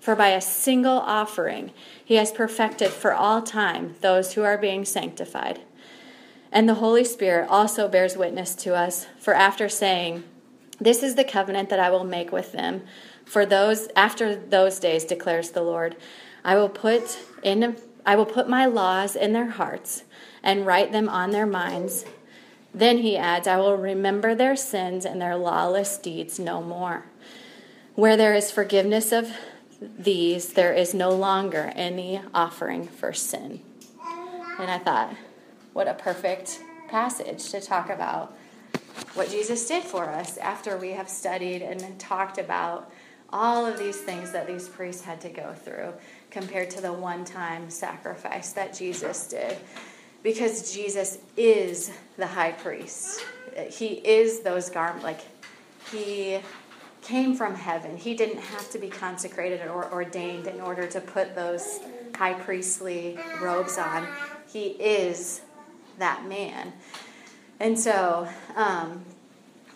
For 0.00 0.16
by 0.16 0.28
a 0.28 0.40
single 0.40 0.98
offering 0.98 1.72
he 2.02 2.14
has 2.16 2.32
perfected 2.32 2.90
for 2.90 3.12
all 3.12 3.42
time 3.42 3.94
those 4.00 4.32
who 4.32 4.42
are 4.42 4.58
being 4.58 4.84
sanctified. 4.84 5.60
And 6.50 6.68
the 6.68 6.74
Holy 6.74 7.04
Spirit 7.04 7.48
also 7.48 7.86
bears 7.86 8.16
witness 8.16 8.54
to 8.56 8.74
us, 8.74 9.06
for 9.18 9.34
after 9.34 9.68
saying, 9.68 10.24
This 10.80 11.02
is 11.02 11.14
the 11.14 11.22
covenant 11.22 11.68
that 11.68 11.78
I 11.78 11.90
will 11.90 12.04
make 12.04 12.32
with 12.32 12.52
them, 12.52 12.82
for 13.24 13.46
those 13.46 13.88
after 13.94 14.34
those 14.34 14.80
days 14.80 15.04
declares 15.04 15.50
the 15.50 15.62
Lord, 15.62 15.94
I 16.44 16.56
will 16.56 16.68
put 16.68 17.18
in 17.42 17.76
I 18.04 18.16
will 18.16 18.26
put 18.26 18.48
my 18.48 18.64
laws 18.64 19.14
in 19.14 19.34
their 19.34 19.50
hearts 19.50 20.04
and 20.42 20.66
write 20.66 20.90
them 20.90 21.08
on 21.08 21.30
their 21.30 21.46
minds. 21.46 22.06
Then 22.72 22.98
he 22.98 23.16
adds, 23.16 23.46
I 23.46 23.58
will 23.58 23.76
remember 23.76 24.34
their 24.34 24.56
sins 24.56 25.04
and 25.04 25.20
their 25.20 25.36
lawless 25.36 25.98
deeds 25.98 26.38
no 26.38 26.62
more. 26.62 27.04
Where 27.94 28.16
there 28.16 28.34
is 28.34 28.50
forgiveness 28.50 29.12
of 29.12 29.36
these, 29.80 30.52
there 30.52 30.72
is 30.72 30.94
no 30.94 31.10
longer 31.10 31.72
any 31.74 32.20
offering 32.34 32.86
for 32.86 33.12
sin. 33.12 33.60
And 34.58 34.70
I 34.70 34.78
thought, 34.78 35.14
what 35.72 35.88
a 35.88 35.94
perfect 35.94 36.60
passage 36.88 37.50
to 37.50 37.60
talk 37.60 37.88
about 37.88 38.36
what 39.14 39.30
Jesus 39.30 39.66
did 39.66 39.82
for 39.82 40.10
us 40.10 40.36
after 40.38 40.76
we 40.76 40.90
have 40.90 41.08
studied 41.08 41.62
and 41.62 41.98
talked 41.98 42.38
about 42.38 42.92
all 43.32 43.64
of 43.64 43.78
these 43.78 43.96
things 43.96 44.32
that 44.32 44.46
these 44.46 44.68
priests 44.68 45.02
had 45.02 45.20
to 45.20 45.28
go 45.28 45.54
through 45.54 45.94
compared 46.30 46.68
to 46.70 46.80
the 46.80 46.92
one 46.92 47.24
time 47.24 47.70
sacrifice 47.70 48.52
that 48.52 48.76
Jesus 48.76 49.28
did. 49.28 49.56
Because 50.22 50.74
Jesus 50.74 51.18
is 51.36 51.90
the 52.18 52.26
high 52.26 52.52
priest. 52.52 53.24
He 53.70 53.94
is 53.94 54.40
those 54.40 54.68
garments, 54.68 55.04
like, 55.04 55.20
he 55.90 56.40
came 57.02 57.34
from 57.34 57.54
heaven. 57.54 57.96
He 57.96 58.14
didn't 58.14 58.40
have 58.40 58.70
to 58.70 58.78
be 58.78 58.88
consecrated 58.88 59.66
or 59.66 59.90
ordained 59.92 60.46
in 60.46 60.60
order 60.60 60.86
to 60.86 61.00
put 61.00 61.34
those 61.34 61.80
high 62.14 62.34
priestly 62.34 63.18
robes 63.40 63.78
on. 63.78 64.06
He 64.46 64.68
is 64.68 65.40
that 65.98 66.26
man. 66.26 66.72
And 67.58 67.78
so 67.78 68.28
um, 68.56 69.04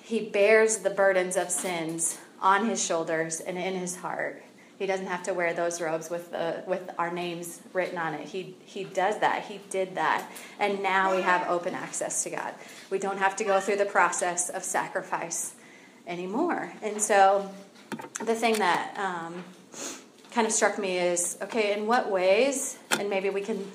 he 0.03 0.21
bears 0.21 0.79
the 0.79 0.91
burdens 0.91 1.37
of 1.37 1.51
sins 1.51 2.19
on 2.41 2.67
his 2.67 2.85
shoulders 2.85 3.41
and 3.41 3.57
in 3.57 3.75
his 3.75 3.97
heart. 3.97 4.43
He 4.79 4.87
doesn't 4.87 5.07
have 5.07 5.23
to 5.25 5.35
wear 5.35 5.55
those 5.55 5.81
robes 5.81 6.11
with 6.11 6.33
the 6.33 6.63
with 6.67 6.91
our 6.99 7.11
names 7.11 7.61
written 7.73 7.97
on 7.97 8.13
it. 8.15 8.27
He 8.27 8.57
he 8.65 8.85
does 8.85 9.19
that. 9.21 9.45
He 9.45 9.61
did 9.71 9.95
that. 9.95 10.29
And 10.59 10.83
now 10.83 11.15
we 11.15 11.23
have 11.23 11.49
open 11.49 11.75
access 11.75 12.25
to 12.25 12.31
God. 12.31 12.55
We 12.91 12.99
don't 12.99 13.19
have 13.19 13.37
to 13.37 13.45
go 13.45 13.61
through 13.61 13.77
the 13.77 13.85
process 13.85 14.51
of 14.51 14.65
sacrifice 14.65 15.55
anymore. 16.07 16.73
And 16.83 17.01
so 17.01 17.51
the 18.25 18.35
thing 18.35 18.59
that 18.59 18.97
um, 18.99 19.45
kind 20.33 20.47
of 20.47 20.53
struck 20.53 20.79
me 20.79 20.99
is 20.99 21.39
okay, 21.43 21.73
in 21.73 21.87
what 21.87 22.11
ways, 22.11 22.79
and 22.99 23.09
maybe 23.09 23.31
we 23.31 23.41
can, 23.41 23.71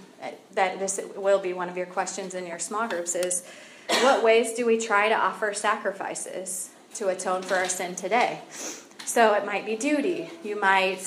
that 0.53 0.79
this 0.79 0.99
will 1.15 1.39
be 1.39 1.53
one 1.53 1.69
of 1.69 1.77
your 1.77 1.85
questions 1.85 2.33
in 2.33 2.45
your 2.45 2.59
small 2.59 2.87
groups, 2.87 3.15
is 3.15 3.47
what 4.01 4.23
ways 4.23 4.53
do 4.53 4.65
we 4.65 4.77
try 4.77 5.09
to 5.09 5.15
offer 5.15 5.53
sacrifices 5.53 6.69
to 6.95 7.07
atone 7.07 7.41
for 7.41 7.55
our 7.55 7.69
sin 7.69 7.95
today? 7.95 8.41
So 9.05 9.33
it 9.33 9.45
might 9.45 9.65
be 9.65 9.75
duty. 9.75 10.29
You 10.43 10.59
might 10.59 10.99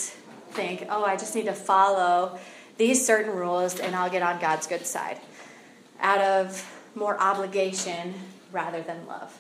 think, 0.51 0.87
oh, 0.91 1.05
I 1.05 1.17
just 1.17 1.35
need 1.35 1.45
to 1.45 1.53
follow 1.53 2.39
these 2.77 3.07
certain 3.07 3.33
rules 3.33 3.79
and 3.79 3.95
I'll 3.95 4.11
get 4.11 4.23
on 4.23 4.41
God's 4.41 4.67
good 4.67 4.87
side 4.87 5.21
out 6.01 6.21
of 6.21 6.69
more 6.95 7.19
obligation 7.21 8.15
rather 8.51 8.83
than 8.83 9.07
love. 9.07 9.39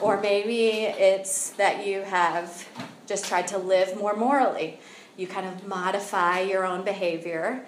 Or 0.00 0.20
maybe 0.20 0.82
it's 0.82 1.50
that 1.50 1.86
you 1.86 2.02
have 2.02 2.68
just 3.06 3.26
tried 3.26 3.48
to 3.48 3.58
live 3.58 3.96
more 3.96 4.16
morally. 4.16 4.78
You 5.16 5.26
kind 5.26 5.46
of 5.46 5.66
modify 5.66 6.40
your 6.40 6.64
own 6.64 6.84
behavior 6.84 7.64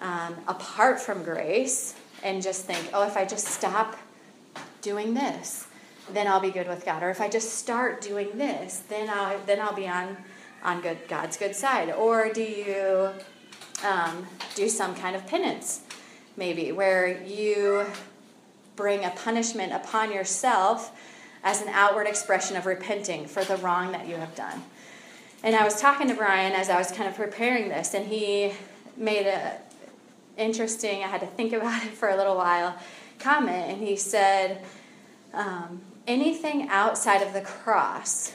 um, 0.00 0.36
apart 0.46 1.00
from 1.00 1.22
grace 1.22 1.94
and 2.22 2.42
just 2.42 2.64
think, 2.64 2.90
oh, 2.92 3.06
if 3.06 3.16
I 3.16 3.24
just 3.24 3.46
stop 3.46 3.96
doing 4.80 5.14
this, 5.14 5.66
then 6.12 6.26
I'll 6.26 6.40
be 6.40 6.50
good 6.50 6.68
with 6.68 6.84
God. 6.84 7.02
Or 7.02 7.10
if 7.10 7.20
I 7.20 7.28
just 7.28 7.54
start 7.54 8.00
doing 8.00 8.36
this, 8.36 8.82
then 8.88 9.08
I'll 9.08 9.38
then 9.46 9.60
I'll 9.60 9.74
be 9.74 9.88
on 9.88 10.16
on 10.62 10.80
good 10.80 10.98
God's 11.08 11.36
good 11.36 11.54
side. 11.54 11.90
Or 11.90 12.32
do 12.32 12.42
you 12.42 13.10
um, 13.84 14.26
do 14.54 14.68
some 14.68 14.94
kind 14.94 15.16
of 15.16 15.26
penance, 15.26 15.80
maybe 16.36 16.72
where 16.72 17.22
you 17.22 17.86
bring 18.76 19.04
a 19.04 19.10
punishment 19.10 19.72
upon 19.72 20.12
yourself 20.12 20.92
as 21.44 21.60
an 21.62 21.68
outward 21.68 22.06
expression 22.06 22.56
of 22.56 22.66
repenting 22.66 23.26
for 23.26 23.44
the 23.44 23.56
wrong 23.56 23.92
that 23.92 24.06
you 24.06 24.16
have 24.16 24.34
done. 24.34 24.62
And 25.42 25.56
I 25.56 25.64
was 25.64 25.80
talking 25.80 26.08
to 26.08 26.14
Brian 26.14 26.52
as 26.52 26.70
I 26.70 26.78
was 26.78 26.92
kind 26.92 27.08
of 27.08 27.16
preparing 27.16 27.68
this, 27.68 27.94
and 27.94 28.06
he 28.06 28.52
made 28.96 29.26
a 29.26 29.58
interesting. 30.36 31.02
I 31.02 31.08
had 31.08 31.20
to 31.20 31.26
think 31.26 31.52
about 31.52 31.84
it 31.84 31.90
for 31.90 32.08
a 32.08 32.16
little 32.16 32.36
while. 32.36 32.76
Comment, 33.18 33.72
and 33.72 33.86
he 33.86 33.96
said, 33.96 34.64
um, 35.32 35.80
anything 36.06 36.68
outside 36.68 37.22
of 37.22 37.32
the 37.32 37.40
cross, 37.40 38.34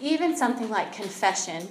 even 0.00 0.36
something 0.36 0.68
like 0.68 0.92
confession, 0.92 1.68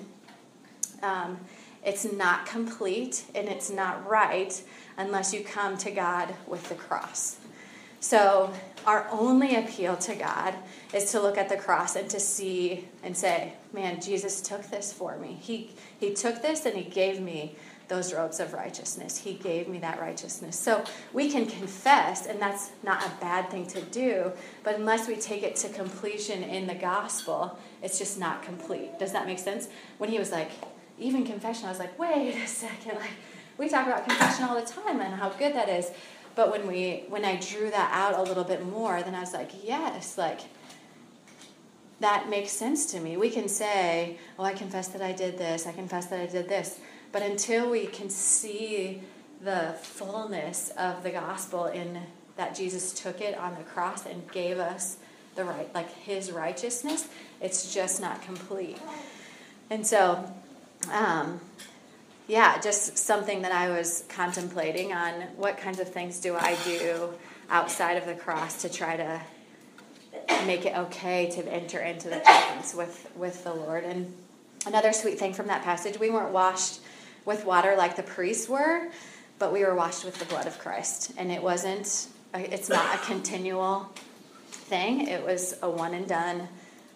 um, 1.03 1.38
it's 1.83 2.11
not 2.11 2.47
complete 2.47 3.25
and 3.36 3.47
it's 3.47 3.69
not 3.69 4.07
right 4.09 4.61
unless 4.97 5.33
you 5.33 5.43
come 5.43 5.77
to 5.77 5.91
God 5.91 6.33
with 6.47 6.67
the 6.69 6.75
cross. 6.75 7.38
So, 7.99 8.51
our 8.86 9.07
only 9.11 9.55
appeal 9.55 9.97
to 9.97 10.15
God 10.15 10.53
is 10.93 11.11
to 11.11 11.21
look 11.21 11.38
at 11.38 11.49
the 11.49 11.57
cross 11.57 11.95
and 11.95 12.09
to 12.09 12.19
see 12.19 12.88
and 13.03 13.15
say, 13.15 13.53
Man, 13.73 13.99
Jesus 13.99 14.41
took 14.41 14.69
this 14.69 14.93
for 14.93 15.17
me. 15.17 15.38
He, 15.41 15.71
he 15.99 16.13
took 16.13 16.41
this 16.41 16.65
and 16.65 16.75
He 16.75 16.83
gave 16.83 17.19
me 17.19 17.55
those 17.88 18.13
robes 18.13 18.39
of 18.39 18.53
righteousness. 18.53 19.17
He 19.17 19.33
gave 19.33 19.67
me 19.67 19.77
that 19.79 19.99
righteousness. 19.99 20.57
So 20.57 20.83
we 21.13 21.29
can 21.29 21.45
confess, 21.45 22.25
and 22.25 22.41
that's 22.41 22.71
not 22.83 23.05
a 23.05 23.11
bad 23.21 23.49
thing 23.49 23.67
to 23.67 23.81
do, 23.81 24.31
but 24.63 24.75
unless 24.75 25.07
we 25.07 25.15
take 25.15 25.43
it 25.43 25.55
to 25.57 25.69
completion 25.69 26.43
in 26.43 26.67
the 26.67 26.75
gospel, 26.75 27.59
it's 27.83 27.99
just 27.99 28.19
not 28.19 28.41
complete. 28.41 28.97
Does 28.97 29.11
that 29.11 29.25
make 29.25 29.39
sense? 29.39 29.67
When 29.97 30.09
he 30.09 30.17
was 30.17 30.31
like, 30.31 30.49
even 30.97 31.25
confession, 31.25 31.65
I 31.65 31.69
was 31.69 31.79
like, 31.79 31.97
wait 31.99 32.36
a 32.36 32.47
second. 32.47 32.95
Like, 32.95 33.11
we 33.57 33.69
talk 33.69 33.88
about 33.88 34.07
confession 34.07 34.45
all 34.45 34.55
the 34.59 34.65
time 34.65 34.99
and 34.99 35.13
how 35.13 35.29
good 35.29 35.53
that 35.53 35.69
is. 35.69 35.91
But 36.36 36.51
when 36.51 36.67
we 36.67 37.03
when 37.07 37.25
I 37.25 37.38
drew 37.38 37.69
that 37.69 37.89
out 37.93 38.19
a 38.19 38.23
little 38.23 38.43
bit 38.43 38.65
more, 38.65 39.01
then 39.01 39.15
I 39.15 39.21
was 39.21 39.33
like, 39.33 39.51
yes, 39.63 40.17
like 40.17 40.41
that 42.01 42.29
makes 42.29 42.51
sense 42.51 42.91
to 42.91 42.99
me. 42.99 43.15
We 43.17 43.29
can 43.29 43.47
say, 43.47 44.17
oh, 44.38 44.43
I 44.43 44.53
confess 44.53 44.89
that 44.89 45.01
I 45.01 45.13
did 45.13 45.38
this, 45.38 45.65
I 45.65 45.71
confess 45.71 46.07
that 46.07 46.19
I 46.19 46.25
did 46.25 46.49
this 46.49 46.79
but 47.15 47.23
until 47.23 47.71
we 47.71 47.86
can 47.86 48.09
see 48.09 49.01
the 49.41 49.73
fullness 49.81 50.69
of 50.77 51.01
the 51.01 51.11
gospel 51.11 51.67
in 51.67 52.01
that 52.36 52.53
Jesus 52.53 52.91
took 52.91 53.21
it 53.21 53.38
on 53.38 53.55
the 53.55 53.63
cross 53.63 54.05
and 54.05 54.29
gave 54.33 54.59
us 54.59 54.97
the 55.36 55.45
right, 55.45 55.73
like 55.73 55.89
his 55.93 56.33
righteousness, 56.33 57.07
it's 57.39 57.73
just 57.73 58.01
not 58.01 58.21
complete. 58.21 58.77
And 59.69 59.88
so, 59.88 60.29
um, 60.91 61.39
yeah, 62.28 62.59
just 62.59 62.97
something 62.97 63.43
that 63.43 63.51
I 63.51 63.69
was 63.69 64.03
contemplating 64.09 64.93
on 64.93 65.13
what 65.36 65.57
kinds 65.57 65.80
of 65.80 65.89
things 65.89 66.19
do 66.19 66.36
I 66.36 66.57
do 66.63 67.09
outside 67.49 67.97
of 67.97 68.05
the 68.05 68.15
cross 68.15 68.61
to 68.63 68.69
try 68.69 68.97
to 68.97 69.21
make 70.47 70.65
it 70.65 70.76
okay 70.76 71.30
to 71.32 71.53
enter 71.53 71.80
into 71.80 72.09
the 72.09 72.17
presence 72.17 72.73
with, 72.73 73.11
with 73.15 73.43
the 73.43 73.53
Lord. 73.53 73.84
And 73.84 74.11
another 74.65 74.91
sweet 74.91 75.19
thing 75.19 75.34
from 75.34 75.47
that 75.47 75.63
passage, 75.63 75.99
we 75.99 76.09
weren't 76.09 76.32
washed 76.32 76.80
with 77.26 77.45
water 77.45 77.76
like 77.78 77.95
the 77.95 78.03
priests 78.03 78.49
were, 78.49 78.88
but 79.38 79.53
we 79.53 79.63
were 79.63 79.76
washed 79.76 80.03
with 80.03 80.17
the 80.17 80.26
blood 80.26 80.47
of 80.47 80.57
Christ. 80.57 81.13
And 81.17 81.32
it 81.32 81.43
wasn't, 81.43 82.07
it's 82.34 82.69
not 82.69 82.95
a 82.95 82.97
continual 83.05 83.91
thing. 84.49 85.07
It 85.07 85.23
was 85.23 85.55
a 85.61 85.69
one 85.69 85.93
and 85.93 86.07
done, 86.07 86.47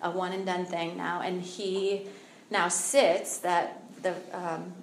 a 0.02 0.10
one 0.10 0.32
and 0.32 0.46
done 0.46 0.66
thing 0.66 0.98
now. 0.98 1.22
And 1.22 1.42
he 1.42 2.08
now 2.50 2.68
sits 2.68 3.38
that 3.40 3.84
the, 4.02 4.16
um, 4.34 4.74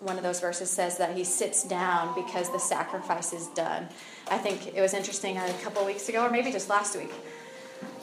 one 0.00 0.16
of 0.16 0.22
those 0.22 0.40
verses 0.40 0.70
says 0.70 0.98
that 0.98 1.16
he 1.16 1.24
sits 1.24 1.64
down 1.64 2.14
because 2.14 2.50
the 2.50 2.58
sacrifice 2.58 3.32
is 3.32 3.48
done. 3.48 3.88
I 4.30 4.38
think 4.38 4.74
it 4.74 4.80
was 4.80 4.94
interesting 4.94 5.38
a 5.38 5.52
couple 5.62 5.84
weeks 5.84 6.08
ago, 6.08 6.24
or 6.24 6.30
maybe 6.30 6.52
just 6.52 6.68
last 6.68 6.96
week. 6.96 7.12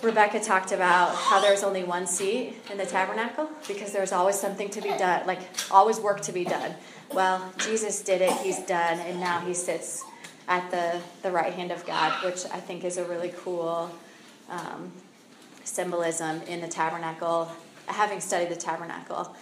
Rebecca 0.02 0.39
talked 0.39 0.72
about 0.72 1.16
how 1.16 1.39
there's 1.39 1.64
only 1.64 1.84
one 1.84 2.06
seat 2.06 2.56
in 2.70 2.78
the 2.78 2.86
tabernacle 2.86 3.50
because 3.68 3.91
there's 3.91 4.12
always 4.12 4.39
something 4.39 4.70
to 4.70 4.82
be 4.82 4.89
done, 4.89 5.26
like 5.26 5.39
always 5.72 6.00
work 6.00 6.22
to 6.22 6.32
be 6.32 6.44
done. 6.44 6.74
Well, 7.14 7.54
Jesus 7.60 8.02
did 8.02 8.22
it, 8.22 8.32
he's 8.41 8.60
done, 8.60 9.00
and 9.00 9.20
now 9.20 9.39
he 9.39 9.54
sits 9.54 10.04
at 10.48 10.70
the, 10.72 11.00
the 11.22 11.32
right 11.32 11.54
hand 11.54 11.72
of 11.72 11.86
God, 11.86 12.24
which 12.24 12.46
I 12.46 12.60
think 12.60 12.84
is 12.84 12.98
a 12.98 13.06
really 13.06 13.34
cool 13.38 13.89
um, 14.50 14.91
symbolism 15.64 16.41
in 16.44 16.60
the 16.60 16.68
tabernacle, 16.68 17.50
having 17.88 18.20
studied 18.20 18.50
the 18.50 18.56
tabernacle. 18.56 19.34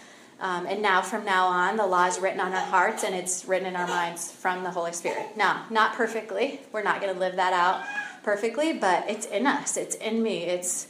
Um, 0.41 0.65
and 0.65 0.81
now, 0.81 1.03
from 1.03 1.23
now 1.23 1.45
on, 1.45 1.77
the 1.77 1.85
law 1.85 2.07
is 2.07 2.19
written 2.19 2.39
on 2.39 2.51
our 2.51 2.65
hearts 2.65 3.03
and 3.03 3.13
it's 3.13 3.45
written 3.45 3.67
in 3.67 3.75
our 3.75 3.87
minds 3.87 4.31
from 4.31 4.63
the 4.63 4.71
Holy 4.71 4.91
Spirit. 4.91 5.37
Now, 5.37 5.67
not 5.69 5.93
perfectly. 5.93 6.59
We're 6.71 6.81
not 6.81 6.99
going 6.99 7.13
to 7.13 7.19
live 7.19 7.35
that 7.35 7.53
out 7.53 7.83
perfectly, 8.23 8.73
but 8.73 9.07
it's 9.07 9.27
in 9.27 9.45
us, 9.45 9.77
it's 9.77 9.95
in 9.95 10.23
me. 10.23 10.43
It's 10.45 10.87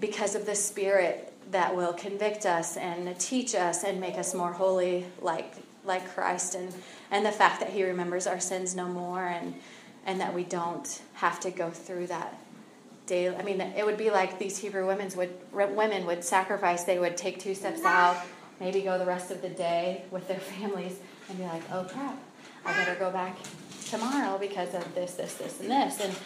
because 0.00 0.36
of 0.36 0.46
the 0.46 0.54
Spirit 0.54 1.32
that 1.50 1.74
will 1.74 1.92
convict 1.92 2.46
us 2.46 2.76
and 2.76 3.18
teach 3.18 3.56
us 3.56 3.82
and 3.84 4.00
make 4.00 4.16
us 4.16 4.34
more 4.34 4.52
holy 4.52 5.04
like 5.20 5.54
like 5.84 6.08
Christ 6.14 6.54
and 6.54 6.72
and 7.10 7.24
the 7.24 7.32
fact 7.32 7.60
that 7.60 7.70
he 7.70 7.84
remembers 7.84 8.26
our 8.26 8.40
sins 8.40 8.74
no 8.74 8.86
more 8.86 9.26
and 9.26 9.54
and 10.06 10.20
that 10.20 10.34
we 10.34 10.44
don't 10.44 11.02
have 11.14 11.40
to 11.40 11.50
go 11.50 11.70
through 11.70 12.06
that 12.06 12.38
daily 13.06 13.36
I 13.36 13.42
mean 13.42 13.60
it 13.60 13.84
would 13.84 13.98
be 13.98 14.10
like 14.10 14.38
these 14.38 14.58
Hebrew 14.58 14.86
women 14.86 15.10
would 15.16 15.34
women 15.52 16.06
would 16.06 16.24
sacrifice 16.24 16.84
they 16.84 16.98
would 16.98 17.16
take 17.16 17.38
two 17.38 17.54
steps 17.54 17.84
out 17.84 18.16
maybe 18.60 18.80
go 18.82 18.98
the 18.98 19.06
rest 19.06 19.30
of 19.30 19.42
the 19.42 19.48
day 19.48 20.02
with 20.10 20.28
their 20.28 20.40
families 20.58 20.98
and 21.28 21.38
be 21.38 21.44
like 21.44 21.62
oh 21.72 21.84
crap 21.84 22.18
I 22.66 22.72
better 22.72 22.94
go 22.94 23.10
back 23.10 23.36
tomorrow 23.90 24.38
because 24.38 24.74
of 24.74 24.94
this, 24.94 25.14
this, 25.14 25.34
this, 25.34 25.60
and 25.60 25.70
this. 25.70 26.00
And 26.00 26.16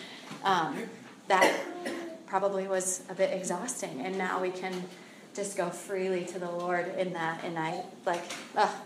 um, 0.44 0.76
that 1.26 1.52
probably 2.26 2.68
was 2.68 3.02
a 3.08 3.14
bit 3.14 3.32
exhausting. 3.32 4.00
And 4.00 4.16
now 4.16 4.40
we 4.40 4.50
can 4.50 4.84
just 5.34 5.56
go 5.56 5.68
freely 5.68 6.24
to 6.26 6.38
the 6.38 6.50
Lord 6.50 6.94
in 6.96 7.12
that. 7.14 7.42
And 7.44 7.58
I 7.58 7.82
like, 8.06 8.22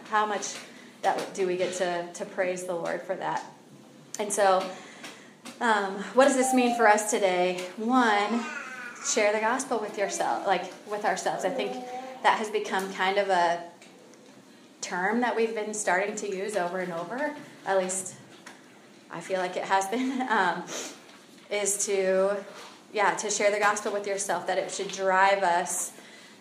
how 0.09 0.25
much 0.27 0.55
that 1.03 1.35
do 1.35 1.47
we 1.47 1.57
get 1.57 1.75
to, 1.75 2.09
to 2.13 2.25
praise 2.25 2.65
the 2.65 2.75
Lord 2.75 3.03
for 3.03 3.17
that? 3.17 3.45
And 4.19 4.33
so, 4.33 4.65
um, 5.61 5.95
what 6.15 6.27
does 6.27 6.37
this 6.37 6.55
mean 6.55 6.77
for 6.77 6.89
us 6.89 7.11
today? 7.11 7.61
One, 7.77 8.45
share 9.07 9.33
the 9.33 9.41
gospel 9.41 9.79
with 9.79 9.99
yourself, 9.99 10.47
like 10.47 10.73
with 10.89 11.05
ourselves. 11.05 11.45
I 11.45 11.51
think 11.51 11.85
that 12.23 12.39
has 12.39 12.51
become 12.51 12.93
kind 12.95 13.19
of 13.19 13.29
a 13.29 13.63
term 14.81 15.21
that 15.21 15.35
we've 15.37 15.55
been 15.55 15.75
starting 15.75 16.17
to 16.17 16.29
use 16.29 16.57
over 16.57 16.81
and 16.81 16.93
over. 16.93 17.35
At 17.67 17.79
least 17.79 18.15
I 19.11 19.21
feel 19.21 19.39
like 19.39 19.57
it 19.57 19.65
has 19.65 19.87
been. 19.89 20.27
Um, 20.31 20.65
is 21.53 21.85
to, 21.87 22.35
yeah, 22.93 23.15
to 23.15 23.31
share 23.31 23.51
the 23.51 23.59
gospel 23.59 23.93
with 23.93 24.07
yourself. 24.07 24.47
That 24.47 24.59
it 24.59 24.71
should 24.71 24.89
drive 24.89 25.43
us 25.43 25.93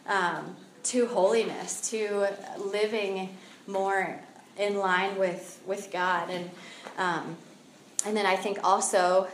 um, 0.07 0.55
to 0.83 1.05
holiness, 1.07 1.89
to 1.91 2.29
living 2.57 3.37
more 3.67 4.19
in 4.57 4.77
line 4.77 5.17
with 5.19 5.61
with 5.65 5.91
God, 5.91 6.29
and 6.29 6.49
um, 6.97 7.35
and 8.05 8.15
then 8.15 8.25
I 8.25 8.35
think 8.35 8.59
also 8.63 9.27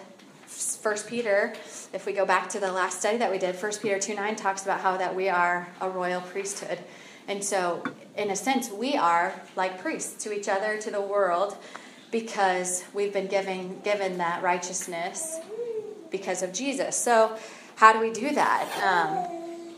First 0.47 1.07
Peter, 1.07 1.53
if 1.91 2.05
we 2.05 2.13
go 2.13 2.25
back 2.25 2.47
to 2.49 2.59
the 2.59 2.71
last 2.71 2.99
study 2.99 3.17
that 3.17 3.29
we 3.29 3.37
did, 3.37 3.55
First 3.55 3.81
Peter 3.81 3.99
two 3.99 4.15
nine 4.15 4.35
talks 4.35 4.63
about 4.63 4.79
how 4.79 4.95
that 4.95 5.13
we 5.13 5.27
are 5.27 5.67
a 5.81 5.89
royal 5.89 6.21
priesthood, 6.21 6.79
and 7.27 7.43
so 7.43 7.83
in 8.15 8.31
a 8.31 8.35
sense 8.35 8.71
we 8.71 8.95
are 8.95 9.33
like 9.57 9.81
priests 9.81 10.23
to 10.23 10.31
each 10.31 10.47
other, 10.47 10.77
to 10.77 10.89
the 10.89 11.01
world, 11.01 11.57
because 12.11 12.85
we've 12.93 13.11
been 13.11 13.27
given 13.27 13.81
given 13.81 14.17
that 14.19 14.41
righteousness 14.41 15.37
because 16.09 16.41
of 16.41 16.53
Jesus. 16.53 16.95
So 16.95 17.37
how 17.75 17.91
do 17.91 17.99
we 17.99 18.11
do 18.11 18.33
that? 18.33 18.65
Um, 18.81 19.75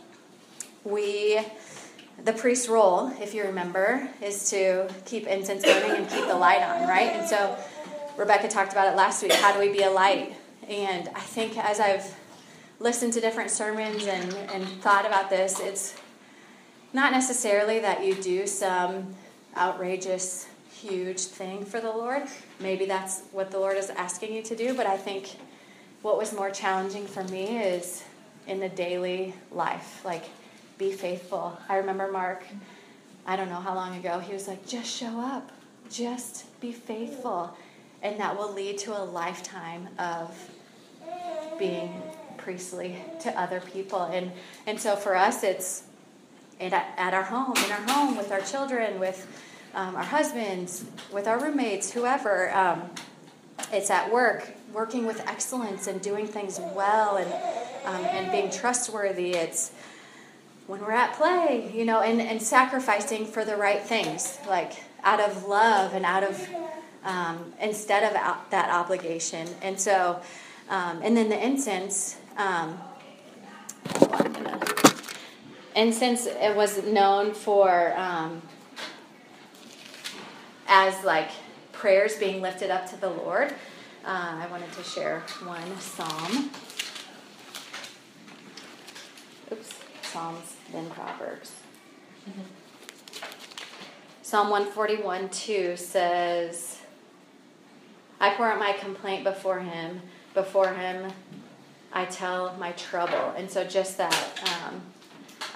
we 0.83 1.39
the 2.23 2.33
priest's 2.33 2.69
role, 2.69 3.11
if 3.19 3.33
you 3.33 3.43
remember, 3.43 4.07
is 4.21 4.49
to 4.51 4.87
keep 5.05 5.25
incense 5.25 5.63
burning 5.63 5.91
and 5.91 6.07
keep 6.07 6.27
the 6.27 6.35
light 6.35 6.61
on, 6.61 6.87
right? 6.87 7.13
And 7.13 7.27
so 7.27 7.57
Rebecca 8.17 8.49
talked 8.49 8.71
about 8.71 8.93
it 8.93 8.95
last 8.95 9.23
week. 9.23 9.33
How 9.33 9.51
do 9.53 9.59
we 9.59 9.69
be 9.69 9.81
a 9.83 9.89
light? 9.89 10.35
And 10.69 11.09
I 11.09 11.21
think 11.21 11.57
as 11.57 11.79
I've 11.79 12.15
listened 12.79 13.13
to 13.13 13.19
different 13.19 13.49
sermons 13.49 14.05
and, 14.05 14.33
and 14.53 14.63
thought 14.81 15.05
about 15.05 15.31
this, 15.31 15.59
it's 15.59 15.95
not 16.93 17.11
necessarily 17.11 17.79
that 17.79 18.05
you 18.05 18.13
do 18.13 18.45
some 18.45 19.15
outrageous, 19.57 20.47
huge 20.71 21.21
thing 21.21 21.65
for 21.65 21.81
the 21.81 21.89
Lord. 21.89 22.23
Maybe 22.59 22.85
that's 22.85 23.23
what 23.31 23.49
the 23.49 23.57
Lord 23.57 23.77
is 23.77 23.89
asking 23.89 24.33
you 24.33 24.43
to 24.43 24.55
do, 24.55 24.75
but 24.75 24.85
I 24.85 24.95
think 24.95 25.37
what 26.03 26.19
was 26.19 26.33
more 26.33 26.51
challenging 26.51 27.07
for 27.07 27.23
me 27.25 27.57
is 27.57 28.03
in 28.47 28.59
the 28.59 28.69
daily 28.69 29.33
life. 29.51 30.05
Like, 30.05 30.25
be 30.77 30.91
faithful. 30.91 31.57
I 31.67 31.77
remember 31.77 32.11
Mark, 32.11 32.43
I 33.25 33.35
don't 33.35 33.49
know 33.49 33.59
how 33.59 33.73
long 33.73 33.97
ago, 33.97 34.19
he 34.19 34.33
was 34.33 34.47
like, 34.47 34.65
just 34.67 34.95
show 34.95 35.19
up, 35.19 35.51
just 35.89 36.45
be 36.61 36.71
faithful. 36.71 37.57
And 38.01 38.19
that 38.19 38.37
will 38.37 38.53
lead 38.53 38.77
to 38.79 38.97
a 38.97 39.03
lifetime 39.03 39.89
of 39.97 40.33
being 41.57 42.01
priestly 42.37 42.97
to 43.21 43.39
other 43.39 43.59
people. 43.59 44.03
And, 44.03 44.31
and 44.65 44.79
so 44.79 44.95
for 44.95 45.15
us, 45.15 45.43
it's 45.43 45.83
at, 46.59 46.73
at 46.73 47.13
our 47.13 47.23
home, 47.23 47.55
in 47.57 47.71
our 47.71 47.93
home, 47.93 48.17
with 48.17 48.31
our 48.31 48.41
children, 48.41 48.99
with 48.99 49.27
um, 49.75 49.95
our 49.95 50.03
husbands, 50.03 50.85
with 51.11 51.27
our 51.27 51.39
roommates, 51.39 51.91
whoever. 51.91 52.51
Um, 52.55 52.89
it's 53.71 53.89
at 53.89 54.11
work, 54.11 54.49
working 54.73 55.05
with 55.05 55.19
excellence 55.27 55.87
and 55.87 56.01
doing 56.01 56.27
things 56.27 56.59
well 56.73 57.17
and, 57.17 57.31
um, 57.85 58.05
and 58.05 58.31
being 58.31 58.49
trustworthy. 58.51 59.31
It's 59.31 59.71
when 60.67 60.81
we're 60.81 60.91
at 60.91 61.13
play, 61.13 61.71
you 61.73 61.85
know, 61.85 62.01
and, 62.01 62.21
and 62.21 62.41
sacrificing 62.41 63.25
for 63.25 63.43
the 63.43 63.55
right 63.55 63.81
things, 63.81 64.37
like 64.47 64.83
out 65.03 65.19
of 65.19 65.45
love 65.45 65.93
and 65.93 66.05
out 66.05 66.23
of, 66.23 66.49
um, 67.03 67.53
instead 67.61 68.03
of 68.03 68.13
that 68.51 68.69
obligation. 68.69 69.47
And 69.61 69.79
so, 69.79 70.21
um, 70.69 71.01
and 71.03 71.17
then 71.17 71.29
the 71.29 71.43
incense, 71.43 72.17
um, 72.37 72.79
incense 75.75 76.25
it 76.25 76.55
was 76.55 76.83
known 76.83 77.33
for 77.33 77.93
um, 77.97 78.41
as 80.67 81.03
like 81.03 81.31
prayers 81.71 82.15
being 82.17 82.41
lifted 82.41 82.69
up 82.69 82.89
to 82.91 82.97
the 82.97 83.09
Lord. 83.09 83.53
Uh, 84.05 84.41
I 84.41 84.47
wanted 84.49 84.71
to 84.73 84.83
share 84.83 85.23
one 85.43 85.79
psalm. 85.79 86.51
Oops, 89.51 89.79
Psalms, 90.03 90.55
then 90.71 90.89
Proverbs. 90.91 91.51
Mm-hmm. 92.29 92.41
Psalm 94.21 94.49
141 94.51 95.29
2 95.29 95.75
says, 95.75 96.77
I 98.19 98.29
pour 98.35 98.45
out 98.45 98.59
my 98.59 98.73
complaint 98.73 99.23
before 99.23 99.59
him. 99.59 100.01
Before 100.39 100.73
him, 100.73 101.11
I 101.91 102.05
tell 102.05 102.55
my 102.57 102.71
trouble. 102.71 103.33
And 103.35 103.51
so, 103.51 103.65
just 103.65 103.97
that 103.97 104.39
um, 104.65 104.81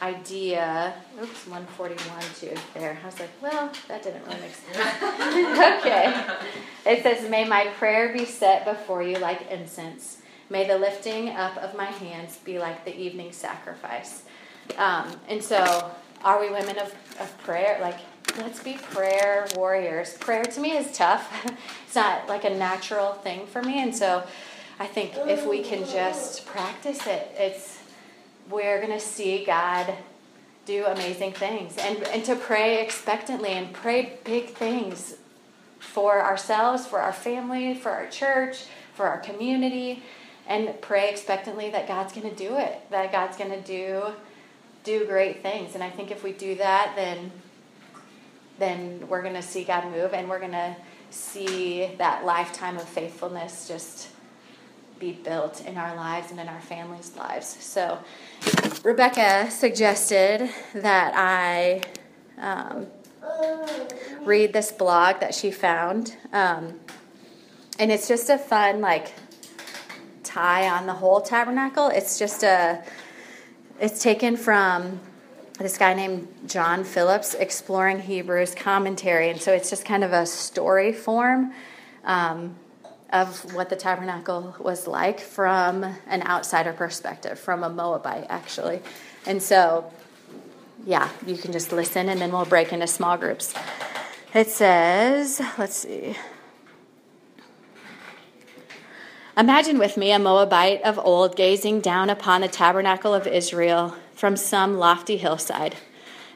idea. 0.01 0.93
Oops, 1.21 1.47
141 1.47 2.21
too 2.38 2.61
there. 2.73 2.99
I 3.01 3.05
was 3.05 3.17
like, 3.17 3.29
well, 3.41 3.71
that 3.88 4.03
didn't 4.03 4.25
really 4.25 4.41
make 4.41 4.53
sense. 4.53 4.77
okay. 5.79 6.25
It 6.86 7.01
says, 7.01 7.29
May 7.29 7.47
my 7.47 7.67
prayer 7.77 8.11
be 8.11 8.25
set 8.25 8.65
before 8.65 9.01
you 9.01 9.17
like 9.19 9.49
incense. 9.49 10.17
May 10.49 10.67
the 10.67 10.77
lifting 10.77 11.29
up 11.29 11.55
of 11.57 11.77
my 11.77 11.86
hands 11.86 12.38
be 12.43 12.59
like 12.59 12.84
the 12.84 12.93
evening 12.93 13.31
sacrifice. 13.31 14.23
Um, 14.77 15.15
and 15.29 15.41
so, 15.41 15.91
are 16.23 16.41
we 16.41 16.49
women 16.49 16.77
of, 16.77 16.93
of 17.21 17.38
prayer? 17.39 17.79
Like, 17.81 17.99
let's 18.38 18.61
be 18.61 18.73
prayer 18.73 19.47
warriors. 19.55 20.17
Prayer 20.17 20.43
to 20.43 20.59
me 20.59 20.71
is 20.71 20.95
tough. 20.95 21.45
it's 21.86 21.95
not 21.95 22.27
like 22.27 22.43
a 22.43 22.49
natural 22.49 23.13
thing 23.13 23.47
for 23.47 23.61
me. 23.61 23.81
And 23.81 23.95
so, 23.95 24.25
I 24.80 24.88
think 24.88 25.13
if 25.15 25.45
we 25.45 25.61
can 25.63 25.86
just 25.86 26.45
practice 26.45 27.05
it, 27.05 27.32
it's 27.38 27.80
we're 28.49 28.82
going 28.82 28.91
to 28.91 28.99
see 28.99 29.45
God 29.45 29.93
do 30.65 30.86
amazing 30.86 31.34
things 31.34 31.78
and, 31.78 32.01
and 32.03 32.24
to 32.26 32.36
pray 32.36 32.82
expectantly 32.82 33.49
and 33.49 33.74
pray 33.74 34.17
big 34.24 34.49
things 34.49 35.15
for 35.80 36.24
ourselves, 36.24 36.88
for 36.88 36.99
our 36.99 37.13
family, 37.13 37.76
for 37.76 37.91
our 37.91 38.07
church, 38.07 38.65
for 38.93 39.07
our 39.07 39.19
community, 39.19 40.01
and 40.47 40.80
pray 40.82 41.09
expectantly 41.09 41.69
that 41.69 41.88
God's 41.88 42.13
going 42.13 42.30
to 42.30 42.36
do 42.36 42.57
it, 42.57 42.80
that 42.89 43.11
God's 43.11 43.38
going 43.38 43.51
to 43.51 43.61
do 43.61 44.13
do 44.84 45.05
great 45.05 45.41
things. 45.41 45.76
And 45.76 45.84
I 45.84 45.89
think 45.89 46.11
if 46.11 46.24
we 46.24 46.34
do 46.34 46.55
that, 46.55 46.93
then 46.95 47.32
then 48.59 49.07
we're 49.07 49.21
going 49.21 49.34
to 49.34 49.41
see 49.41 49.63
God 49.63 49.91
move 49.91 50.13
and 50.13 50.30
we're 50.30 50.39
going 50.39 50.51
to 50.51 50.76
see 51.09 51.89
that 51.97 52.24
lifetime 52.24 52.78
of 52.78 52.88
faithfulness 52.88 53.67
just 53.67 54.09
be 55.00 55.14
built 55.14 55.66
in 55.66 55.78
our 55.78 55.96
lives 55.96 56.32
and 56.32 56.39
in 56.39 56.48
our 56.48 56.62
families' 56.62 57.16
lives. 57.18 57.48
So, 57.48 58.00
Rebecca 58.84 59.50
suggested 59.52 60.50
that 60.74 61.14
I 61.16 61.82
um, 62.38 62.88
read 64.22 64.54
this 64.54 64.72
blog 64.72 65.20
that 65.20 65.34
she 65.34 65.52
found. 65.52 66.16
Um, 66.32 66.80
and 67.80 67.91
it's 67.91 68.08
just 68.08 68.30
a 68.30 68.38
fun, 68.38 68.82
like, 68.82 69.14
tie 70.24 70.70
on 70.70 70.86
the 70.86 70.94
whole 70.94 71.22
tabernacle. 71.22 71.88
It's 71.88 72.20
just 72.20 72.44
a, 72.44 72.84
it's 73.80 74.02
taken 74.02 74.38
from 74.38 75.00
this 75.60 75.78
guy 75.78 75.94
named 75.94 76.28
John 76.48 76.84
Phillips, 76.84 77.34
Exploring 77.36 78.00
Hebrews 78.00 78.56
commentary. 78.56 79.30
And 79.30 79.41
so 79.41 79.54
it's 79.54 79.70
just 79.70 79.86
kind 79.86 80.04
of 80.04 80.14
a 80.14 80.26
story 80.26 80.91
form. 80.91 81.54
Um, 82.04 82.56
of 83.14 83.53
what 83.53 83.70
the 83.70 83.76
tabernacle 83.76 84.55
was 84.59 84.88
like 84.88 85.20
from 85.20 85.84
an 86.07 86.24
outsider 86.24 86.74
perspective, 86.74 87.39
from 87.39 87.64
a 87.64 87.70
Moabite, 87.70 88.26
actually. 88.28 88.82
And 89.28 89.41
so, 89.41 89.89
yeah, 90.86 91.09
you 91.26 91.38
can 91.38 91.51
just 91.51 91.72
listen 91.72 92.09
and 92.09 92.20
then 92.20 92.32
we'll 92.32 92.45
break 92.45 92.74
into 92.74 92.88
small 92.88 93.16
groups. 93.18 93.53
It 94.34 94.49
says, 94.49 95.41
let's 95.59 95.78
see. 95.78 96.16
Imagine 99.38 99.78
with 99.78 99.95
me 99.95 100.11
a 100.11 100.20
Moabite 100.20 100.82
of 100.82 100.99
old 100.99 101.36
gazing 101.36 101.82
down 101.82 102.09
upon 102.09 102.41
the 102.41 102.47
tabernacle 102.47 103.14
of 103.14 103.28
Israel 103.28 103.95
from 104.16 104.36
some 104.36 104.78
lofty 104.78 105.18
hillside. 105.18 105.76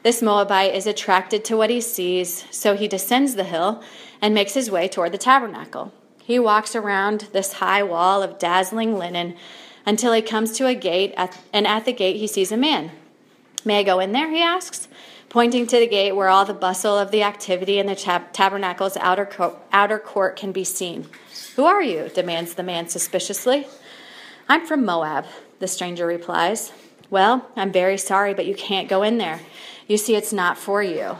This 0.04 0.22
Moabite 0.22 0.74
is 0.74 0.86
attracted 0.86 1.44
to 1.46 1.56
what 1.56 1.70
he 1.70 1.80
sees, 1.80 2.44
so 2.52 2.76
he 2.76 2.86
descends 2.86 3.34
the 3.34 3.44
hill 3.44 3.82
and 4.22 4.32
makes 4.32 4.54
his 4.54 4.70
way 4.70 4.86
toward 4.86 5.10
the 5.10 5.18
tabernacle. 5.18 5.92
He 6.28 6.38
walks 6.38 6.76
around 6.76 7.28
this 7.32 7.54
high 7.54 7.82
wall 7.82 8.22
of 8.22 8.38
dazzling 8.38 8.98
linen 8.98 9.34
until 9.86 10.12
he 10.12 10.20
comes 10.20 10.52
to 10.58 10.66
a 10.66 10.74
gate, 10.74 11.14
and 11.54 11.66
at 11.66 11.86
the 11.86 11.92
gate 11.94 12.16
he 12.16 12.26
sees 12.26 12.52
a 12.52 12.56
man. 12.58 12.90
May 13.64 13.78
I 13.78 13.82
go 13.82 13.98
in 13.98 14.12
there? 14.12 14.30
He 14.30 14.42
asks. 14.42 14.88
pointing 15.30 15.66
to 15.68 15.78
the 15.78 15.86
gate 15.86 16.12
where 16.12 16.28
all 16.28 16.44
the 16.44 16.52
bustle 16.52 16.98
of 16.98 17.12
the 17.12 17.22
activity 17.22 17.78
in 17.78 17.86
the 17.86 17.94
tab- 17.94 18.34
tabernacle's 18.34 18.98
outer, 18.98 19.24
co- 19.24 19.58
outer 19.72 19.98
court 19.98 20.36
can 20.36 20.52
be 20.52 20.64
seen. 20.64 21.06
Who 21.56 21.64
are 21.64 21.82
you? 21.82 22.10
demands 22.14 22.52
the 22.52 22.62
man 22.62 22.90
suspiciously. 22.90 23.66
I'm 24.50 24.66
from 24.66 24.84
Moab, 24.84 25.24
the 25.60 25.66
stranger 25.66 26.06
replies. 26.06 26.72
Well, 27.08 27.48
I'm 27.56 27.72
very 27.72 27.96
sorry, 27.96 28.34
but 28.34 28.44
you 28.44 28.54
can't 28.54 28.86
go 28.86 29.02
in 29.02 29.16
there. 29.16 29.40
You 29.86 29.96
see, 29.96 30.14
it's 30.14 30.32
not 30.34 30.58
for 30.58 30.82
you. 30.82 31.16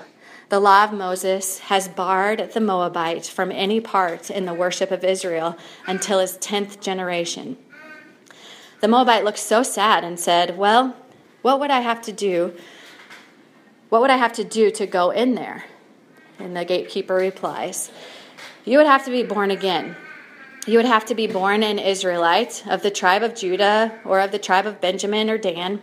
The 0.48 0.60
law 0.60 0.84
of 0.84 0.94
Moses 0.94 1.58
has 1.58 1.88
barred 1.88 2.52
the 2.54 2.60
Moabite 2.60 3.26
from 3.26 3.52
any 3.52 3.80
part 3.80 4.30
in 4.30 4.46
the 4.46 4.54
worship 4.54 4.90
of 4.90 5.04
Israel 5.04 5.58
until 5.86 6.20
his 6.20 6.38
10th 6.38 6.80
generation. 6.80 7.58
The 8.80 8.88
Moabite 8.88 9.24
looked 9.24 9.38
so 9.38 9.62
sad 9.62 10.04
and 10.04 10.18
said, 10.18 10.56
Well, 10.56 10.96
what 11.42 11.60
would 11.60 11.70
I 11.70 11.80
have 11.80 12.00
to 12.02 12.12
do? 12.12 12.54
What 13.90 14.00
would 14.00 14.10
I 14.10 14.16
have 14.16 14.32
to 14.34 14.44
do 14.44 14.70
to 14.70 14.86
go 14.86 15.10
in 15.10 15.34
there? 15.34 15.64
And 16.38 16.56
the 16.56 16.64
gatekeeper 16.64 17.14
replies, 17.14 17.90
You 18.64 18.78
would 18.78 18.86
have 18.86 19.04
to 19.04 19.10
be 19.10 19.24
born 19.24 19.50
again. 19.50 19.96
You 20.66 20.78
would 20.78 20.86
have 20.86 21.06
to 21.06 21.14
be 21.14 21.26
born 21.26 21.62
an 21.62 21.78
Israelite 21.78 22.66
of 22.66 22.82
the 22.82 22.90
tribe 22.90 23.22
of 23.22 23.34
Judah 23.34 23.98
or 24.04 24.20
of 24.20 24.32
the 24.32 24.38
tribe 24.38 24.66
of 24.66 24.80
Benjamin 24.80 25.28
or 25.28 25.36
Dan. 25.36 25.82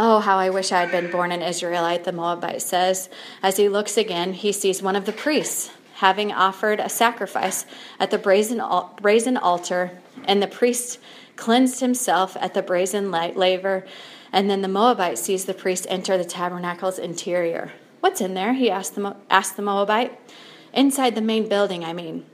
Oh, 0.00 0.20
how 0.20 0.38
I 0.38 0.50
wish 0.50 0.70
I 0.70 0.82
had 0.82 0.92
been 0.92 1.10
born 1.10 1.32
an 1.32 1.42
Israelite, 1.42 2.04
the 2.04 2.12
Moabite 2.12 2.62
says. 2.62 3.08
As 3.42 3.56
he 3.56 3.68
looks 3.68 3.96
again, 3.96 4.32
he 4.32 4.52
sees 4.52 4.80
one 4.80 4.94
of 4.94 5.06
the 5.06 5.12
priests 5.12 5.72
having 5.94 6.30
offered 6.30 6.78
a 6.78 6.88
sacrifice 6.88 7.66
at 7.98 8.12
the 8.12 8.16
brazen, 8.16 8.62
brazen 9.02 9.36
altar, 9.36 9.90
and 10.24 10.40
the 10.40 10.46
priest 10.46 11.00
cleansed 11.34 11.80
himself 11.80 12.36
at 12.40 12.54
the 12.54 12.62
brazen 12.62 13.10
laver. 13.10 13.84
And 14.32 14.48
then 14.48 14.62
the 14.62 14.68
Moabite 14.68 15.18
sees 15.18 15.46
the 15.46 15.52
priest 15.52 15.84
enter 15.90 16.16
the 16.16 16.24
tabernacle's 16.24 17.00
interior. 17.00 17.72
What's 17.98 18.20
in 18.20 18.34
there? 18.34 18.52
He 18.52 18.70
asked 18.70 18.94
the, 18.94 19.16
asked 19.28 19.56
the 19.56 19.62
Moabite. 19.62 20.16
Inside 20.72 21.16
the 21.16 21.20
main 21.20 21.48
building, 21.48 21.84
I 21.84 21.92
mean. 21.92 22.24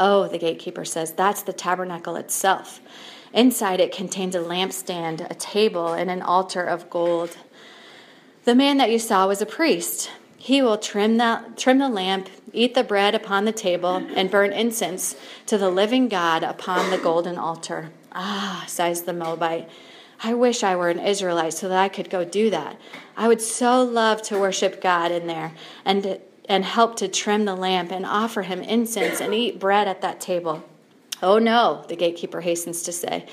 Oh, 0.00 0.26
the 0.26 0.38
gatekeeper 0.38 0.84
says, 0.84 1.12
that's 1.12 1.42
the 1.42 1.52
tabernacle 1.52 2.16
itself. 2.16 2.80
Inside 3.32 3.80
it 3.80 3.94
contains 3.94 4.34
a 4.34 4.40
lampstand, 4.40 5.28
a 5.30 5.34
table, 5.34 5.92
and 5.92 6.10
an 6.10 6.22
altar 6.22 6.62
of 6.62 6.88
gold. 6.90 7.36
The 8.44 8.54
man 8.54 8.78
that 8.78 8.90
you 8.90 8.98
saw 8.98 9.26
was 9.26 9.42
a 9.42 9.46
priest. 9.46 10.10
He 10.36 10.62
will 10.62 10.78
trim 10.78 11.18
the, 11.18 11.44
trim 11.56 11.78
the 11.78 11.88
lamp, 11.88 12.28
eat 12.52 12.74
the 12.74 12.84
bread 12.84 13.14
upon 13.14 13.44
the 13.44 13.52
table, 13.52 13.96
and 14.14 14.30
burn 14.30 14.52
incense 14.52 15.16
to 15.46 15.58
the 15.58 15.70
living 15.70 16.08
God 16.08 16.42
upon 16.42 16.90
the 16.90 16.98
golden 16.98 17.36
altar. 17.36 17.90
Ah, 18.12 18.64
sighs 18.66 19.02
the 19.02 19.12
Moabite. 19.12 19.68
I 20.22 20.34
wish 20.34 20.62
I 20.62 20.74
were 20.74 20.90
an 20.90 20.98
Israelite 20.98 21.54
so 21.54 21.68
that 21.68 21.78
I 21.78 21.88
could 21.88 22.10
go 22.10 22.24
do 22.24 22.50
that. 22.50 22.76
I 23.16 23.28
would 23.28 23.40
so 23.40 23.82
love 23.82 24.22
to 24.22 24.38
worship 24.38 24.80
God 24.80 25.12
in 25.12 25.26
there 25.26 25.52
and 25.84 26.20
and 26.48 26.64
help 26.64 26.96
to 26.96 27.08
trim 27.08 27.44
the 27.44 27.54
lamp 27.54 27.92
and 27.92 28.06
offer 28.06 28.42
him 28.42 28.62
incense 28.62 29.20
and 29.20 29.34
eat 29.34 29.60
bread 29.60 29.86
at 29.86 30.00
that 30.00 30.18
table. 30.18 30.64
Oh 31.22 31.38
no, 31.38 31.84
the 31.88 31.96
gatekeeper 31.96 32.40
hastens 32.40 32.82
to 32.82 32.92
say. 32.92 33.26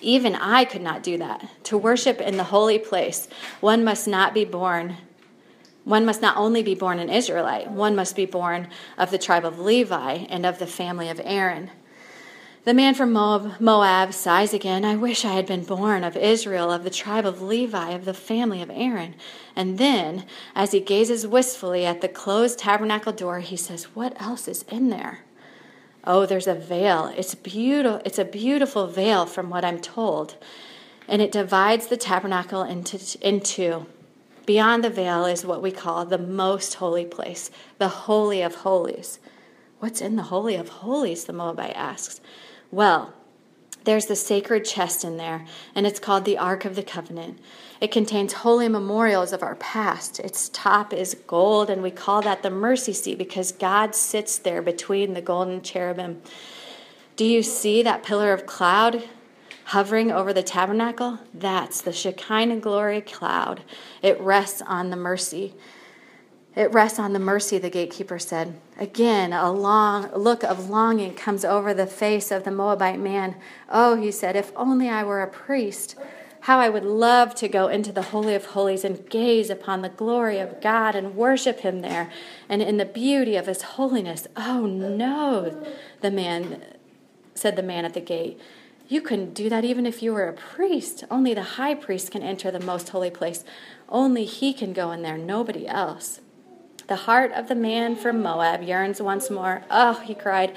Even 0.00 0.34
I 0.34 0.64
could 0.64 0.82
not 0.82 1.02
do 1.02 1.18
that. 1.18 1.48
To 1.64 1.78
worship 1.78 2.20
in 2.20 2.36
the 2.36 2.44
holy 2.44 2.78
place, 2.78 3.28
one 3.60 3.84
must 3.84 4.08
not 4.08 4.34
be 4.34 4.44
born. 4.44 4.96
One 5.84 6.04
must 6.04 6.22
not 6.22 6.36
only 6.36 6.62
be 6.62 6.74
born 6.74 6.98
an 6.98 7.08
Israelite, 7.08 7.70
one 7.70 7.96
must 7.96 8.16
be 8.16 8.26
born 8.26 8.68
of 8.96 9.10
the 9.10 9.18
tribe 9.18 9.44
of 9.44 9.58
Levi 9.58 10.26
and 10.28 10.46
of 10.46 10.58
the 10.58 10.66
family 10.66 11.08
of 11.08 11.20
Aaron. 11.24 11.70
The 12.64 12.74
man 12.74 12.94
from 12.94 13.12
Moab, 13.12 13.60
Moab, 13.60 14.12
sighs 14.12 14.54
again, 14.54 14.84
I 14.84 14.94
wish 14.94 15.24
I 15.24 15.32
had 15.32 15.46
been 15.46 15.64
born 15.64 16.04
of 16.04 16.16
Israel, 16.16 16.70
of 16.70 16.84
the 16.84 16.90
tribe 16.90 17.26
of 17.26 17.42
Levi, 17.42 17.90
of 17.90 18.04
the 18.04 18.14
family 18.14 18.62
of 18.62 18.70
Aaron. 18.70 19.16
And 19.56 19.78
then, 19.78 20.24
as 20.54 20.70
he 20.70 20.78
gazes 20.78 21.26
wistfully 21.26 21.84
at 21.84 22.00
the 22.00 22.08
closed 22.08 22.60
tabernacle 22.60 23.12
door, 23.12 23.40
he 23.40 23.56
says, 23.56 23.84
What 23.96 24.20
else 24.22 24.46
is 24.46 24.62
in 24.68 24.90
there? 24.90 25.24
Oh, 26.04 26.26
there's 26.26 26.46
a 26.46 26.54
veil. 26.54 27.12
It's 27.16 27.34
beautiful. 27.34 28.02
It's 28.04 28.18
a 28.18 28.24
beautiful 28.24 28.86
veil 28.86 29.26
from 29.26 29.50
what 29.50 29.64
I'm 29.64 29.80
told. 29.80 30.36
And 31.08 31.22
it 31.22 31.32
divides 31.32 31.86
the 31.86 31.96
tabernacle 31.96 32.62
into, 32.62 33.18
into 33.20 33.86
beyond 34.46 34.82
the 34.82 34.90
veil 34.90 35.24
is 35.24 35.44
what 35.44 35.62
we 35.62 35.70
call 35.70 36.04
the 36.04 36.18
most 36.18 36.74
holy 36.74 37.04
place, 37.04 37.50
the 37.78 37.88
holy 37.88 38.42
of 38.42 38.56
holies. 38.56 39.18
What's 39.78 40.00
in 40.00 40.16
the 40.16 40.24
holy 40.24 40.56
of 40.56 40.68
holies? 40.68 41.24
The 41.24 41.32
Moabite 41.32 41.76
asks. 41.76 42.20
Well, 42.70 43.14
there's 43.84 44.06
the 44.06 44.16
sacred 44.16 44.64
chest 44.64 45.04
in 45.04 45.16
there, 45.16 45.44
and 45.74 45.86
it's 45.86 45.98
called 45.98 46.24
the 46.24 46.38
Ark 46.38 46.64
of 46.64 46.76
the 46.76 46.82
Covenant. 46.82 47.40
It 47.82 47.90
contains 47.90 48.32
holy 48.32 48.68
memorials 48.68 49.32
of 49.32 49.42
our 49.42 49.56
past. 49.56 50.20
Its 50.20 50.48
top 50.50 50.92
is 50.92 51.16
gold, 51.26 51.68
and 51.68 51.82
we 51.82 51.90
call 51.90 52.22
that 52.22 52.44
the 52.44 52.48
mercy 52.48 52.92
seat 52.92 53.18
because 53.18 53.50
God 53.50 53.96
sits 53.96 54.38
there 54.38 54.62
between 54.62 55.14
the 55.14 55.20
golden 55.20 55.62
cherubim. 55.62 56.22
Do 57.16 57.24
you 57.24 57.42
see 57.42 57.82
that 57.82 58.04
pillar 58.04 58.32
of 58.32 58.46
cloud 58.46 59.08
hovering 59.64 60.12
over 60.12 60.32
the 60.32 60.44
tabernacle? 60.44 61.18
That's 61.34 61.80
the 61.80 61.92
Shekinah 61.92 62.60
glory 62.60 63.00
cloud. 63.00 63.64
It 64.00 64.20
rests 64.20 64.62
on 64.62 64.90
the 64.90 64.96
mercy 64.96 65.54
it 66.54 66.72
rests 66.72 66.98
on 66.98 67.14
the 67.14 67.18
mercy, 67.18 67.56
the 67.56 67.70
gatekeeper 67.70 68.18
said. 68.18 68.60
Again, 68.78 69.32
a 69.32 69.50
long 69.50 70.10
look 70.14 70.44
of 70.44 70.68
longing 70.68 71.14
comes 71.14 71.46
over 71.46 71.72
the 71.72 71.86
face 71.86 72.30
of 72.30 72.44
the 72.44 72.50
Moabite 72.50 73.00
man. 73.00 73.36
Oh, 73.70 73.96
he 73.96 74.10
said, 74.10 74.36
if 74.36 74.52
only 74.54 74.88
I 74.88 75.02
were 75.02 75.22
a 75.22 75.30
priest. 75.30 75.96
How 76.42 76.58
I 76.58 76.68
would 76.68 76.84
love 76.84 77.36
to 77.36 77.46
go 77.46 77.68
into 77.68 77.92
the 77.92 78.02
Holy 78.02 78.34
of 78.34 78.46
Holies 78.46 78.84
and 78.84 79.08
gaze 79.08 79.48
upon 79.48 79.82
the 79.82 79.88
glory 79.88 80.40
of 80.40 80.60
God 80.60 80.96
and 80.96 81.14
worship 81.14 81.60
Him 81.60 81.82
there 81.82 82.10
and 82.48 82.60
in 82.60 82.78
the 82.78 82.84
beauty 82.84 83.36
of 83.36 83.46
His 83.46 83.62
holiness. 83.62 84.26
Oh, 84.36 84.66
no, 84.66 85.64
the 86.00 86.10
man 86.10 86.64
said 87.36 87.54
the 87.54 87.62
man 87.62 87.84
at 87.84 87.94
the 87.94 88.00
gate. 88.00 88.40
You 88.88 89.00
couldn't 89.00 89.34
do 89.34 89.48
that 89.50 89.64
even 89.64 89.86
if 89.86 90.02
you 90.02 90.12
were 90.12 90.26
a 90.26 90.32
priest. 90.32 91.04
Only 91.12 91.32
the 91.32 91.44
high 91.44 91.76
priest 91.76 92.10
can 92.10 92.24
enter 92.24 92.50
the 92.50 92.58
most 92.58 92.88
holy 92.88 93.10
place. 93.10 93.44
Only 93.88 94.24
he 94.24 94.52
can 94.52 94.72
go 94.72 94.90
in 94.90 95.02
there, 95.02 95.16
nobody 95.16 95.68
else. 95.68 96.21
The 96.92 97.08
heart 97.08 97.32
of 97.32 97.48
the 97.48 97.54
man 97.54 97.96
from 97.96 98.20
Moab 98.20 98.62
yearns 98.62 99.00
once 99.00 99.30
more. 99.30 99.62
Oh, 99.70 99.94
he 100.00 100.14
cried, 100.14 100.54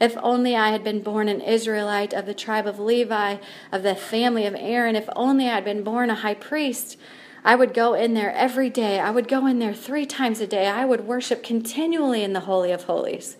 if 0.00 0.16
only 0.20 0.56
I 0.56 0.70
had 0.70 0.82
been 0.82 1.00
born 1.00 1.28
an 1.28 1.40
Israelite 1.40 2.12
of 2.12 2.26
the 2.26 2.34
tribe 2.34 2.66
of 2.66 2.80
Levi, 2.80 3.36
of 3.70 3.84
the 3.84 3.94
family 3.94 4.46
of 4.46 4.56
Aaron, 4.58 4.96
if 4.96 5.08
only 5.14 5.46
I 5.46 5.54
had 5.54 5.64
been 5.64 5.84
born 5.84 6.10
a 6.10 6.16
high 6.16 6.34
priest. 6.34 6.98
I 7.44 7.54
would 7.54 7.72
go 7.72 7.94
in 7.94 8.14
there 8.14 8.32
every 8.32 8.68
day. 8.68 8.98
I 8.98 9.12
would 9.12 9.28
go 9.28 9.46
in 9.46 9.60
there 9.60 9.72
three 9.72 10.06
times 10.06 10.40
a 10.40 10.46
day. 10.48 10.66
I 10.66 10.84
would 10.84 11.06
worship 11.06 11.44
continually 11.44 12.24
in 12.24 12.32
the 12.32 12.40
Holy 12.40 12.72
of 12.72 12.82
Holies. 12.82 13.36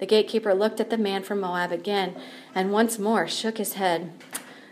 The 0.00 0.06
gatekeeper 0.06 0.52
looked 0.52 0.80
at 0.80 0.90
the 0.90 0.98
man 0.98 1.22
from 1.22 1.40
Moab 1.40 1.72
again 1.72 2.14
and 2.54 2.72
once 2.72 2.98
more 2.98 3.26
shook 3.26 3.56
his 3.56 3.72
head. 3.72 4.12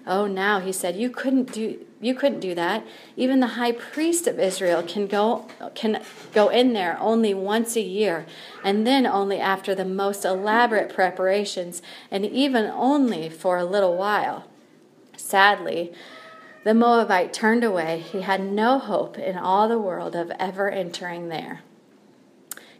Oh, 0.07 0.27
now, 0.27 0.61
he 0.61 0.73
said, 0.73 0.95
you 0.95 1.09
couldn't 1.09 1.55
do 1.55 1.87
you 2.01 2.15
couldn't 2.15 2.41
do 2.41 2.55
that. 2.55 2.85
Even 3.17 3.41
the 3.41 3.49
high 3.49 3.73
priest 3.73 4.27
of 4.27 4.39
Israel 4.39 4.83
can 4.83 5.07
go 5.07 5.49
can 5.75 6.03
go 6.33 6.49
in 6.49 6.73
there 6.73 6.97
only 7.01 7.35
once 7.35 7.77
a 7.77 7.81
year, 7.81 8.27
and 8.63 8.87
then 8.87 9.07
only 9.07 9.41
after 9.41 9.75
the 9.75 9.85
most 9.85 10.25
elaborate 10.25 10.95
preparations, 10.95 11.83
and 12.11 12.25
even 12.25 12.67
only 12.67 13.29
for 13.29 13.59
a 13.59 13.65
little 13.65 13.97
while. 13.97 14.45
Sadly, 15.17 15.93
the 16.65 16.75
Moabite 16.75 17.33
turned 17.33 17.65
away. 17.65 18.01
He 18.01 18.23
had 18.23 18.43
no 18.43 18.79
hope 18.79 19.19
in 19.19 19.37
all 19.37 19.69
the 19.69 19.79
world 19.79 20.15
of 20.15 20.31
ever 20.39 20.71
entering 20.71 21.29
there. 21.29 21.63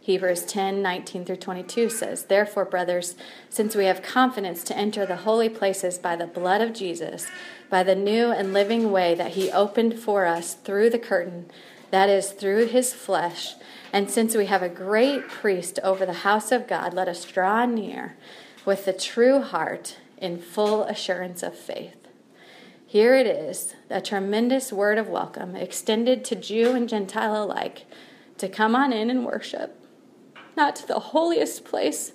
Hebrews 0.01 0.43
10 0.43 0.81
19 0.81 1.25
through 1.25 1.35
22 1.35 1.89
says, 1.89 2.25
Therefore, 2.25 2.65
brothers, 2.65 3.15
since 3.49 3.75
we 3.75 3.85
have 3.85 4.01
confidence 4.01 4.63
to 4.65 4.77
enter 4.77 5.05
the 5.05 5.17
holy 5.17 5.49
places 5.49 5.97
by 5.97 6.15
the 6.15 6.25
blood 6.25 6.61
of 6.61 6.73
Jesus, 6.73 7.27
by 7.69 7.83
the 7.83 7.95
new 7.95 8.31
and 8.31 8.53
living 8.53 8.91
way 8.91 9.13
that 9.15 9.31
he 9.31 9.51
opened 9.51 9.99
for 9.99 10.25
us 10.25 10.53
through 10.53 10.89
the 10.89 10.99
curtain, 10.99 11.49
that 11.91 12.09
is, 12.09 12.31
through 12.31 12.67
his 12.67 12.93
flesh, 12.93 13.55
and 13.91 14.09
since 14.09 14.35
we 14.35 14.45
have 14.45 14.61
a 14.61 14.69
great 14.69 15.27
priest 15.27 15.79
over 15.83 16.05
the 16.05 16.13
house 16.13 16.51
of 16.51 16.67
God, 16.67 16.93
let 16.93 17.07
us 17.07 17.25
draw 17.25 17.65
near 17.65 18.15
with 18.65 18.85
the 18.85 18.93
true 18.93 19.41
heart 19.41 19.97
in 20.17 20.39
full 20.39 20.83
assurance 20.83 21.43
of 21.43 21.57
faith. 21.57 21.95
Here 22.85 23.15
it 23.15 23.27
is, 23.27 23.75
a 23.89 24.01
tremendous 24.01 24.71
word 24.71 24.97
of 24.97 25.09
welcome 25.09 25.55
extended 25.55 26.23
to 26.25 26.35
Jew 26.35 26.71
and 26.71 26.87
Gentile 26.87 27.43
alike 27.43 27.85
to 28.37 28.47
come 28.47 28.75
on 28.75 28.93
in 28.93 29.09
and 29.09 29.25
worship 29.25 29.78
not 30.55 30.75
to 30.77 30.87
the 30.87 30.99
holiest 30.99 31.65
place 31.65 32.13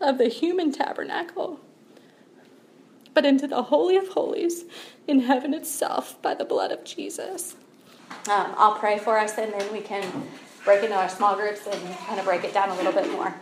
of 0.00 0.18
the 0.18 0.28
human 0.28 0.72
tabernacle, 0.72 1.60
but 3.14 3.26
into 3.26 3.46
the 3.46 3.64
Holy 3.64 3.96
of 3.96 4.08
Holies 4.08 4.64
in 5.06 5.20
heaven 5.20 5.52
itself 5.52 6.20
by 6.22 6.34
the 6.34 6.44
blood 6.44 6.72
of 6.72 6.84
Jesus. 6.84 7.56
Um, 8.28 8.54
I'll 8.56 8.74
pray 8.74 8.98
for 8.98 9.18
us 9.18 9.38
and 9.38 9.52
then 9.52 9.72
we 9.72 9.80
can 9.80 10.04
break 10.64 10.82
into 10.82 10.94
our 10.94 11.08
small 11.08 11.36
groups 11.36 11.66
and 11.66 11.96
kind 11.98 12.18
of 12.18 12.26
break 12.26 12.44
it 12.44 12.52
down 12.52 12.70
a 12.70 12.74
little 12.74 12.92
bit 12.92 13.10
more. 13.12 13.34